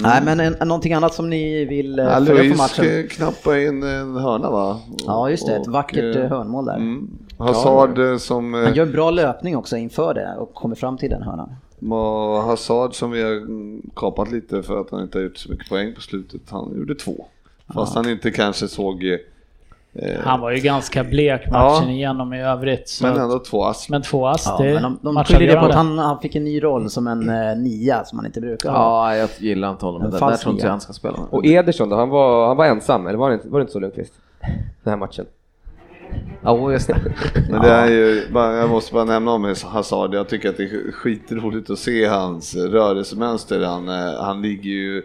[0.02, 3.08] Nej, men en, någonting annat som ni vill eh, Ja, följa på Louise matchen?
[3.08, 4.80] knappade in en hörna va?
[5.06, 5.56] Ja, just det.
[5.56, 6.76] Ett Och, vackert eh, eh, hörnmål där.
[6.76, 7.10] Mm.
[7.38, 8.56] Hazard eh, som...
[8.56, 11.50] eh, Han gör en bra löpning också inför det och kommer fram till den hörnan.
[11.92, 15.52] Och Hazard som vi har mm, kapat lite för att han inte har gjort så
[15.52, 17.26] mycket poäng på slutet, han gjorde två.
[17.74, 19.18] Fast han inte kanske såg, eh,
[20.24, 22.90] Han var ju ganska blek matchen igenom i övrigt.
[22.90, 23.88] Så men men, ändå två ass.
[24.06, 26.44] två ass, Ja, det men de, de skyller det på att han, han fick en
[26.44, 29.14] ny roll som en eh, nia som han inte brukar ha.
[29.14, 31.18] Ja, jag gillar inte honom, En men där, tror inte jag han ska spela.
[31.30, 33.74] Och Ederson då, han var, han var ensam, eller var det, inte, var det inte
[33.74, 34.14] så Lundqvist?
[34.84, 35.26] Den här matchen.
[36.44, 36.98] Ja, just det.
[37.50, 40.92] Men det är ju, jag måste bara nämna om Hazard, jag tycker att det är
[40.92, 43.66] skitroligt att se hans rörelsemönster.
[43.66, 45.04] Han, eh, han ligger ju eh,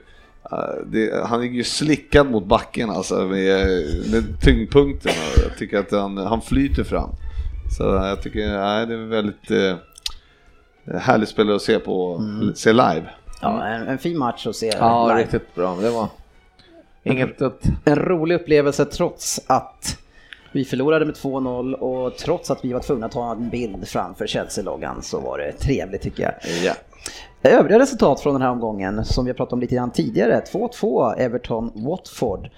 [0.87, 3.66] det, han ligger ju slickad mot backen alltså med,
[4.12, 7.11] med tyngdpunkten och jag tycker att han, han flyter fram.
[7.79, 9.77] Så jag tycker nej, det är väldigt eh,
[10.99, 12.21] härligt spelare att se på,
[12.55, 13.05] se live.
[13.43, 15.21] Ja, en, en fin match att se Ja, live.
[15.23, 15.77] riktigt bra.
[15.81, 16.09] Det var
[17.03, 17.61] inget att...
[17.85, 19.99] En rolig upplevelse trots att
[20.53, 24.27] vi förlorade med 2-0 och trots att vi var tvungna att ta en bild framför
[24.27, 26.33] Chelsea-loggan så var det trevligt tycker jag.
[26.65, 26.75] Ja.
[27.43, 30.43] Övriga resultat från den här omgången som vi har pratat om lite grann tidigare.
[30.52, 32.51] 2-2 Everton-Watford.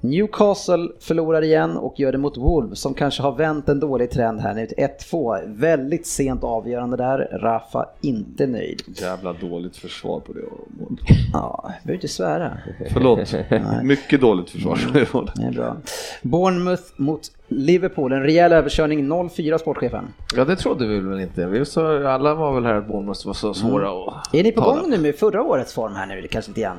[0.00, 4.40] Newcastle förlorar igen och gör det mot Wolves som kanske har vänt en dålig trend
[4.40, 4.76] här nu till
[5.10, 5.40] 1-2.
[5.46, 7.38] Väldigt sent avgörande där.
[7.42, 8.82] Rafa inte nöjd.
[8.86, 10.40] Jävla dåligt försvar på det
[10.80, 10.98] målet.
[11.32, 12.58] Ja, behöver inte svära.
[12.92, 13.34] Förlåt,
[13.82, 15.34] mycket dåligt försvar på det målet.
[15.36, 15.76] Det är bra.
[16.22, 20.04] Bournemouth mot Liverpool, en rejäl överkörning 0-4 sportchefen.
[20.36, 21.46] Ja, det trodde vi väl inte.
[21.46, 24.60] Vi så, alla var väl här att Bournemouth var så svåra att Är ni på
[24.60, 24.80] tala.
[24.80, 26.76] gång nu med förra årets form här nu, kanske lite grann?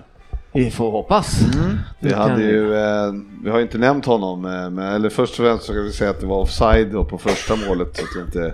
[0.52, 1.42] Vi får hoppas.
[2.00, 3.12] Vi Det hade kan ju, eh,
[3.44, 5.92] vi har ju inte nämnt honom, eh, men, eller först och främst så ska vi
[5.92, 8.54] säga att det var offside då på första målet så att inte,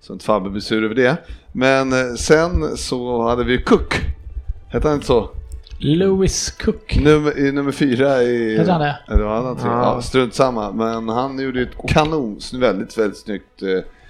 [0.00, 1.16] så att Fabbe blir sur över det.
[1.52, 3.94] Men eh, sen så hade vi Cook,
[4.68, 5.28] hette han inte så?
[5.78, 6.96] Lewis Cook.
[7.02, 8.58] Nummer, i nummer fyra i...
[8.58, 8.96] Hette han det?
[9.08, 9.68] Eller hade han tre?
[9.70, 10.72] Ja, strunt samma.
[10.72, 13.68] Men han gjorde ett kanon, väldigt, väldigt snyggt eh,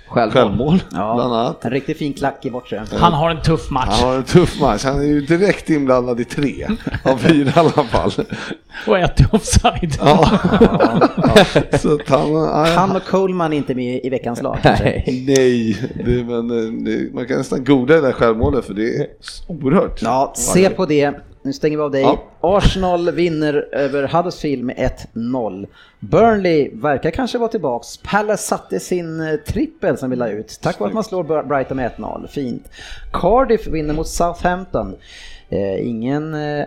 [0.09, 0.33] Självmål.
[0.33, 1.15] självmål, Ja.
[1.15, 1.65] bland annat.
[1.65, 2.85] En riktigt fin klack i bortre.
[2.93, 3.89] Han har en tuff match.
[4.01, 6.67] Han har en tuff match, han är ju direkt inblandad i tre
[7.05, 8.11] av fyra i alla fall.
[8.87, 9.95] Och ett i offside.
[10.01, 10.31] Ja.
[11.79, 14.59] Så han, ja, Han och Coleman är inte med i veckans lag.
[14.63, 14.85] kanske.
[15.07, 19.07] Nej, det, men eh, det, man kan nästan googla det där självmålet för det är
[19.47, 20.03] oerhört.
[20.03, 21.15] Ja, se på det.
[21.47, 22.03] Nu stänger vi av dig.
[22.03, 22.23] Ja.
[22.41, 24.77] Arsenal vinner över Huddersfield med
[25.15, 25.67] 1-0.
[26.01, 27.97] Burnley verkar kanske vara tillbaks.
[27.97, 30.59] Palace satte sin eh, trippel som vi la ut.
[30.63, 32.27] Tack vare att man slår Brighton med 1-0.
[32.27, 32.69] Fint.
[33.13, 34.95] Cardiff vinner mot Southampton.
[35.49, 36.67] Eh, ingen eh,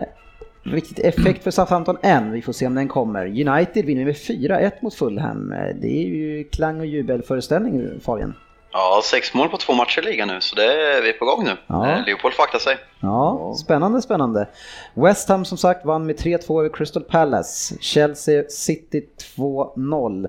[0.62, 2.32] riktigt effekt för Southampton än.
[2.32, 3.26] Vi får se om den kommer.
[3.26, 5.52] United vinner med 4-1 mot Fulham.
[5.52, 8.34] Eh, Det är ju klang och jubelföreställning Fabian.
[8.72, 11.24] Ja, sex mål på två matcher i ligan nu, så det är, vi är på
[11.24, 11.56] gång nu.
[11.66, 11.90] Ja.
[11.90, 12.76] Eh, Leopold får akta sig.
[13.00, 14.48] Ja, spännande, spännande.
[14.94, 17.74] West Ham som sagt vann med 3-2 över Crystal Palace.
[17.80, 19.06] Chelsea City
[19.36, 20.26] 2-0.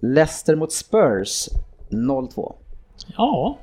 [0.00, 1.48] Leicester mot Spurs
[1.90, 2.54] 0-2.
[3.16, 3.56] Ja.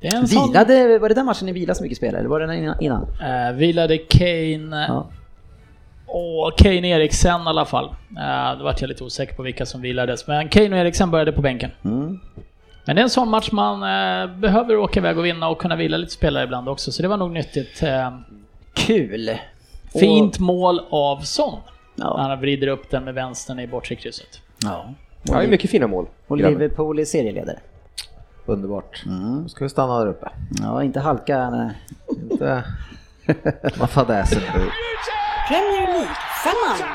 [0.00, 0.48] Det är en sån...
[0.48, 3.06] Vilade, var det den matchen ni vilade så mycket spelare eller var det den innan-?
[3.22, 5.06] Eh, vilade Kane Ja.
[6.06, 7.84] och Kane Eriksen i alla fall.
[7.84, 10.26] Uh, då vart jag lite osäker på vilka som vilades.
[10.26, 11.70] Men Kane och Eriksen började på bänken.
[11.84, 12.20] Mm.
[12.84, 15.76] Men det är en sån match man eh, behöver åka iväg och vinna och kunna
[15.76, 16.92] vila lite spelare ibland också.
[16.92, 17.82] Så det var nog nyttigt.
[17.82, 18.18] Eh,
[18.74, 19.30] Kul!
[20.00, 21.58] fint mål av Son.
[21.94, 22.16] Ja.
[22.18, 24.40] Han vrider upp den med vänstern i bortre krysset.
[24.64, 24.94] ja.
[25.22, 26.06] Ja, det är mycket fina mål.
[26.26, 26.36] Och.
[26.36, 27.58] Liverpool är serieledare.
[28.46, 29.02] Underbart.
[29.06, 29.42] Mm.
[29.42, 30.28] Då ska vi stanna där uppe.
[30.62, 31.50] Ja, inte halka.
[31.50, 31.70] Nej.
[32.30, 32.64] Inte
[33.78, 34.40] vara fadäsen.
[35.48, 36.08] Premier League,
[36.44, 36.88] femman.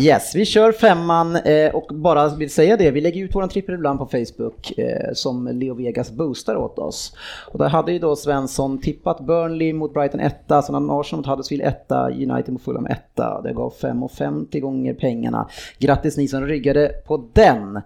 [0.00, 3.74] Yes, vi kör femman eh, och bara vill säga det, vi lägger ut våran trippel
[3.74, 7.16] ibland på Facebook eh, som Leo Vegas boostar åt oss.
[7.48, 11.26] Och där hade ju då Svensson tippat Burnley mot Brighton 1, sen hade Arsenal mot
[11.26, 13.00] Huddersfield 1, United mot Fulham 1.
[13.44, 15.48] Det gav 5,50 gånger pengarna.
[15.78, 17.80] Grattis ni som ryggade på den!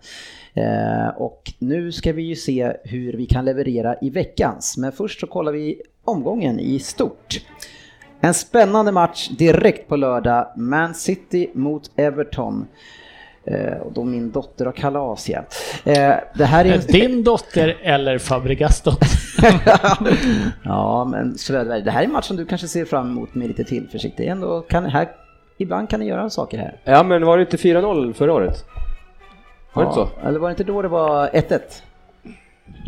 [0.55, 5.21] Eh, och nu ska vi ju se hur vi kan leverera i veckans, men först
[5.21, 7.41] så kollar vi omgången i stort.
[8.21, 10.47] En spännande match direkt på lördag.
[10.57, 12.67] Man City mot Everton.
[13.45, 15.39] Eh, och då min dotter har kalas ja.
[15.85, 16.79] Eh, det här är.
[16.93, 19.09] Din dotter eller Fabregas dotter?
[20.65, 23.49] ja, men Söderberg, det här är en match som du kanske ser fram emot med
[23.49, 24.17] lite tillförsikt.
[24.17, 25.09] Det är ändå, kan, här,
[25.59, 26.81] ibland kan ni göra saker här.
[26.85, 28.65] Ja, men var det inte 4-0 förra året?
[29.73, 30.29] Var det inte så?
[30.29, 31.61] Eller var det inte då det var 1-1?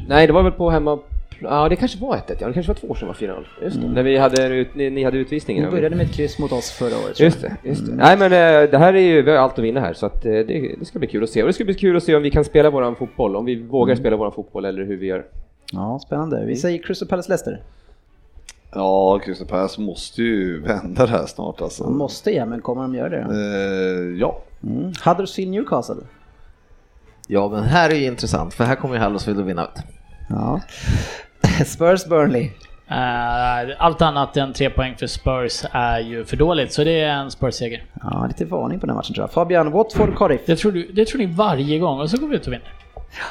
[0.08, 0.98] Nej, det var väl på hemma...
[1.40, 2.20] Ja, det kanske var 1-1.
[2.40, 3.44] Ja, det kanske var två år sedan var 4-0.
[3.62, 3.88] Just det.
[3.88, 5.64] När vi hade, ut- ni, ni hade utvisningen.
[5.64, 7.20] Ni började med ett kryss mot oss förra året.
[7.20, 7.92] Just det, just det.
[7.94, 10.24] Nej men eh, det här är ju, vi har allt att vinna här så att
[10.24, 11.42] eh, det, det ska bli kul att se.
[11.42, 13.62] Och det ska bli kul att se om vi kan spela våran fotboll, om vi
[13.62, 15.24] vågar spela våran fotboll eller hur vi gör.
[15.72, 16.44] Ja, spännande.
[16.46, 17.62] Vi säger Crystal Palace Leicester.
[18.74, 21.84] Ja, Crystal Palace måste ju vända det här snart alltså.
[21.84, 23.16] De måste ja, men kommer de göra det?
[23.18, 24.42] Eh, ja.
[24.62, 24.92] Mm.
[25.04, 25.96] Huddersfield Newcastle.
[27.26, 29.68] Ja, men här är ju intressant för här kommer ju Huddersfield att vinna.
[29.76, 29.82] du.
[30.34, 30.60] Ja.
[31.66, 32.50] Spurs Burnley.
[32.90, 37.08] Eh, allt annat än tre poäng för Spurs är ju för dåligt, så det är
[37.12, 37.84] en Spurs-seger.
[38.02, 39.32] Ja, lite varning på den här matchen tror jag.
[39.32, 40.40] Fabian, Watford Cardiff.
[40.46, 42.72] Det tror, du, det tror ni varje gång och så går vi ut och vinner.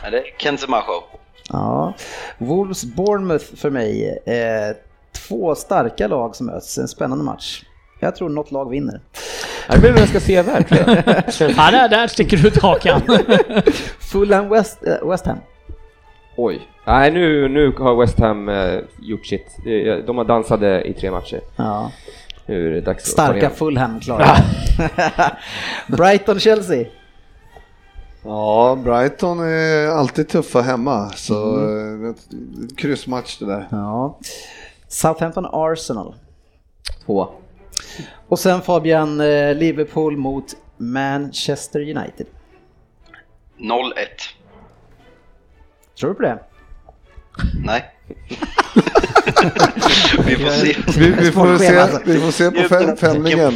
[0.01, 1.03] Nej, det är Kenzema show.
[1.49, 1.93] Ja.
[2.37, 4.19] Wolves Bournemouth för mig.
[4.25, 4.75] Eh,
[5.27, 6.77] två starka lag som möts.
[6.77, 7.63] En spännande match.
[7.99, 9.01] Jag tror något lag vinner.
[9.69, 10.71] Det blir ganska sevärt.
[11.57, 13.01] Ja, där, där sticker du ut hakan.
[13.99, 15.37] Fulham West, eh, West Ham.
[16.37, 16.67] Oj.
[16.85, 19.57] Nej, nu, nu har West Ham eh, gjort sitt.
[19.65, 21.41] Eh, De har dansade i tre matcher.
[21.55, 21.91] Ja.
[22.45, 23.49] Nu är det dags Starka.
[23.49, 24.37] Fulham klarar
[25.97, 26.85] Brighton Chelsea.
[28.23, 31.09] ja, Brighton är alltid tuffa hemma.
[31.09, 32.15] Så mm.
[32.77, 33.67] kryssmatch det där.
[33.71, 34.19] Ja.
[34.87, 36.15] Southampton Arsenal.
[37.05, 37.27] Två.
[38.27, 40.45] Och sen Fabian, eh, Liverpool mot
[40.77, 42.27] Manchester United.
[43.57, 43.93] 0-1.
[45.99, 46.39] Tror du på det?
[47.65, 47.93] Nej.
[50.25, 50.99] vi får se.
[50.99, 51.99] Vi, vi, får, se, alltså.
[52.05, 53.53] vi får se på fem, femlingen.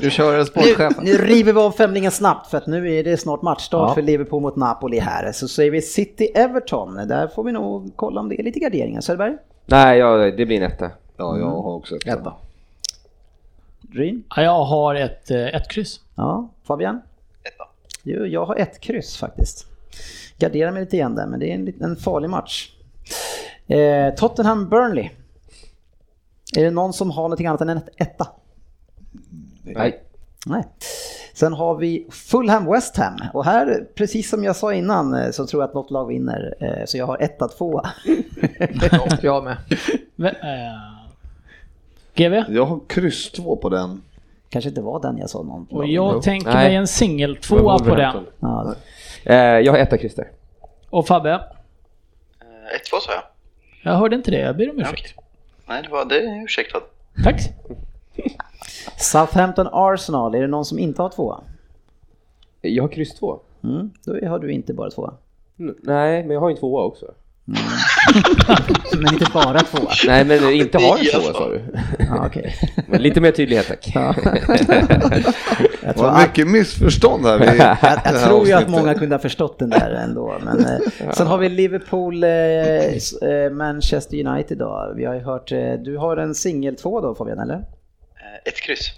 [0.00, 0.94] Du kör Nu, sportchefen.
[1.02, 3.94] nu river vi av femlingen snabbt för att nu är det snart matchstart Ja.
[3.94, 5.32] för Liverpool mot Napoli här.
[5.32, 6.94] Så säger vi City-Everton.
[7.08, 9.00] Där får vi nog kolla om det är lite garderingar.
[9.00, 9.36] Söderberg?
[9.66, 10.90] Nej, ja, det blir en etta.
[11.16, 12.06] Ja, jag har också ett.
[12.06, 12.32] Etta.
[13.80, 14.22] Dream?
[14.36, 16.00] Ja, jag har ett, eh, ett kryss.
[16.16, 16.48] Ja.
[16.66, 17.02] Fabian?
[17.44, 17.64] Etta.
[18.02, 19.66] Jo, jag har ett kryss faktiskt.
[20.40, 22.70] Garderar mig lite igen där, men det är en, liten- en farlig match.
[23.66, 25.08] Eh, Tottenham-Burnley.
[26.56, 28.28] Är det någon som har någonting annat än en etta?
[29.62, 30.02] Nej.
[30.46, 30.64] Nej.
[31.34, 35.46] Sen har vi Fulham West Ham och här, precis som jag sa innan, eh, så
[35.46, 36.54] tror jag att något lag vinner.
[36.60, 37.90] Eh, Så jag har etta, tvåa.
[39.22, 39.56] Jag med.
[40.16, 41.06] V- eh,
[42.14, 42.34] GV?
[42.54, 44.02] Jag har kryss två på den.
[44.50, 45.66] Kanske inte var den jag sa någon.
[45.70, 46.68] Och jag tänker Nej.
[46.68, 48.26] mig en singel tvåa på den.
[48.40, 48.74] Ja,
[49.24, 50.28] Eh, Jag har etta där.
[50.90, 51.30] Och Fabbe?
[51.30, 53.22] Eh, 1-2 sa jag.
[53.92, 55.14] Jag hörde inte det, jag ber om Ja, ursäkt.
[55.16, 55.24] okej.
[55.66, 56.80] Nej, det var det är ursäktad.
[57.24, 57.40] Tack.
[58.96, 61.40] Southampton Arsenal, är det någon som inte har tvåa?
[62.60, 63.40] Jag har kryss två.
[63.64, 65.14] Mm, då har du inte bara tvåa.
[65.82, 67.06] Nej, men jag har ju en tvåa också.
[68.98, 69.90] Men inte bara tvåa.
[70.06, 71.20] Nej, men inte har en Ja.
[71.20, 71.62] tvåa sa du.
[71.98, 72.30] Ja.
[72.88, 73.90] Men lite mer tydlighet tack.
[73.94, 74.14] Ja.
[74.24, 74.34] jag
[75.80, 77.38] Det tror, att, mycket missförstånd här.
[77.38, 80.38] vid jag, här jag tror ju att många kunde ha förstått den där ändå.
[80.44, 84.92] Men, eh, sen har vi Liverpool, eh, eh, Manchester United då.
[84.96, 87.64] Vi har ju hört, eh, du har en singel två då Fabian, eller?
[88.44, 88.90] Ett kryss.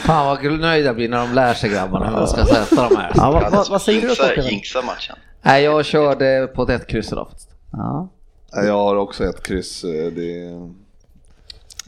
[0.00, 2.96] Fan vad nöjd jag blir när de lär sig grabbarna hur man ska sätta de
[2.96, 3.12] här.
[3.14, 5.16] Ja, vad, vad, vad säger du då jinxa matchen.
[5.42, 7.26] Nej, jag körde på ett kryss idag.
[7.28, 7.50] faktiskt.
[7.72, 8.08] Ja,
[8.52, 9.84] Ja, Jag har också ett kryss.
[9.84, 10.70] eh, Det är...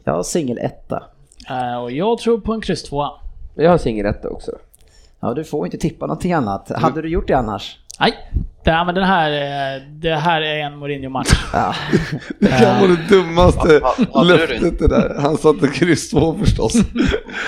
[0.05, 1.03] jag har singel etta.
[1.51, 3.11] Eh, Och jag tror på en kryss tvåa.
[3.55, 4.53] Jag har singeletta också.
[5.20, 6.69] Ja, du får inte tippa någonting annat.
[6.74, 7.79] Hade du gjort det annars?
[8.01, 8.12] Nej,
[8.64, 11.28] det, men den här, eh, det här är en Mourinho-match.
[11.52, 11.74] Ja.
[12.39, 13.80] Det kan vara det dummaste
[14.24, 15.16] löftet det där.
[15.20, 16.72] Han satte kryss två förstås.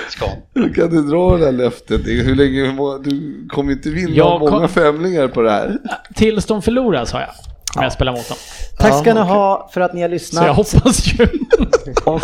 [0.09, 0.27] Ska.
[0.55, 2.01] Hur kan du dra det där löftet?
[2.07, 5.79] Hur länge, du kommer inte vinna Jag många kom- femlingar på det här.
[6.15, 7.31] Tills de förlorar sa jag.
[7.77, 8.37] Om jag spelar mot dem.
[8.79, 10.57] Tack ska ni ha för att ni har Så jag lyssnat.
[10.57, 11.25] hoppas ju.
[12.05, 12.15] Och,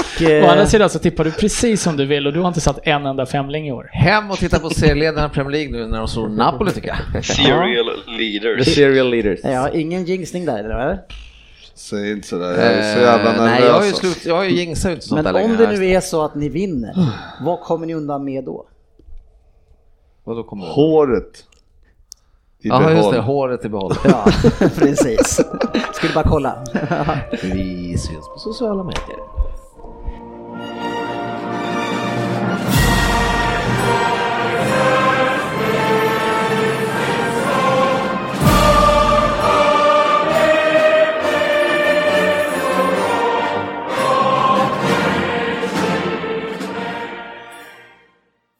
[0.47, 2.61] Å andra eh, sidan så tippar du precis som du vill och du har inte
[2.61, 3.89] satt en enda femling i år.
[3.93, 7.25] Hem och titta på serieledarna i Premier League nu när de slår Napoli tycker jag.
[7.25, 8.75] Serial The leaders.
[8.75, 9.41] serial leaders.
[9.43, 10.99] ja, ingen jinxning där eller?
[11.75, 13.59] Säg inte sådär, jag är så jävla Eh, nervös.
[13.61, 14.01] Nej, jag har ju, alltså.
[14.07, 16.35] slut, jag har ju jinxat inte sånt Men där om det nu är så att
[16.35, 16.95] ni vinner,
[17.41, 18.67] vad kommer ni undan med då?
[20.25, 20.67] Vadå kommer?
[20.67, 21.45] Håret.
[22.63, 23.21] Ja, just det.
[23.21, 23.95] Håret i behåll.
[24.05, 24.25] Ja,
[24.79, 25.41] precis.
[25.93, 26.55] Skulle bara kolla.
[27.43, 29.40] Vi syns på sociala medier.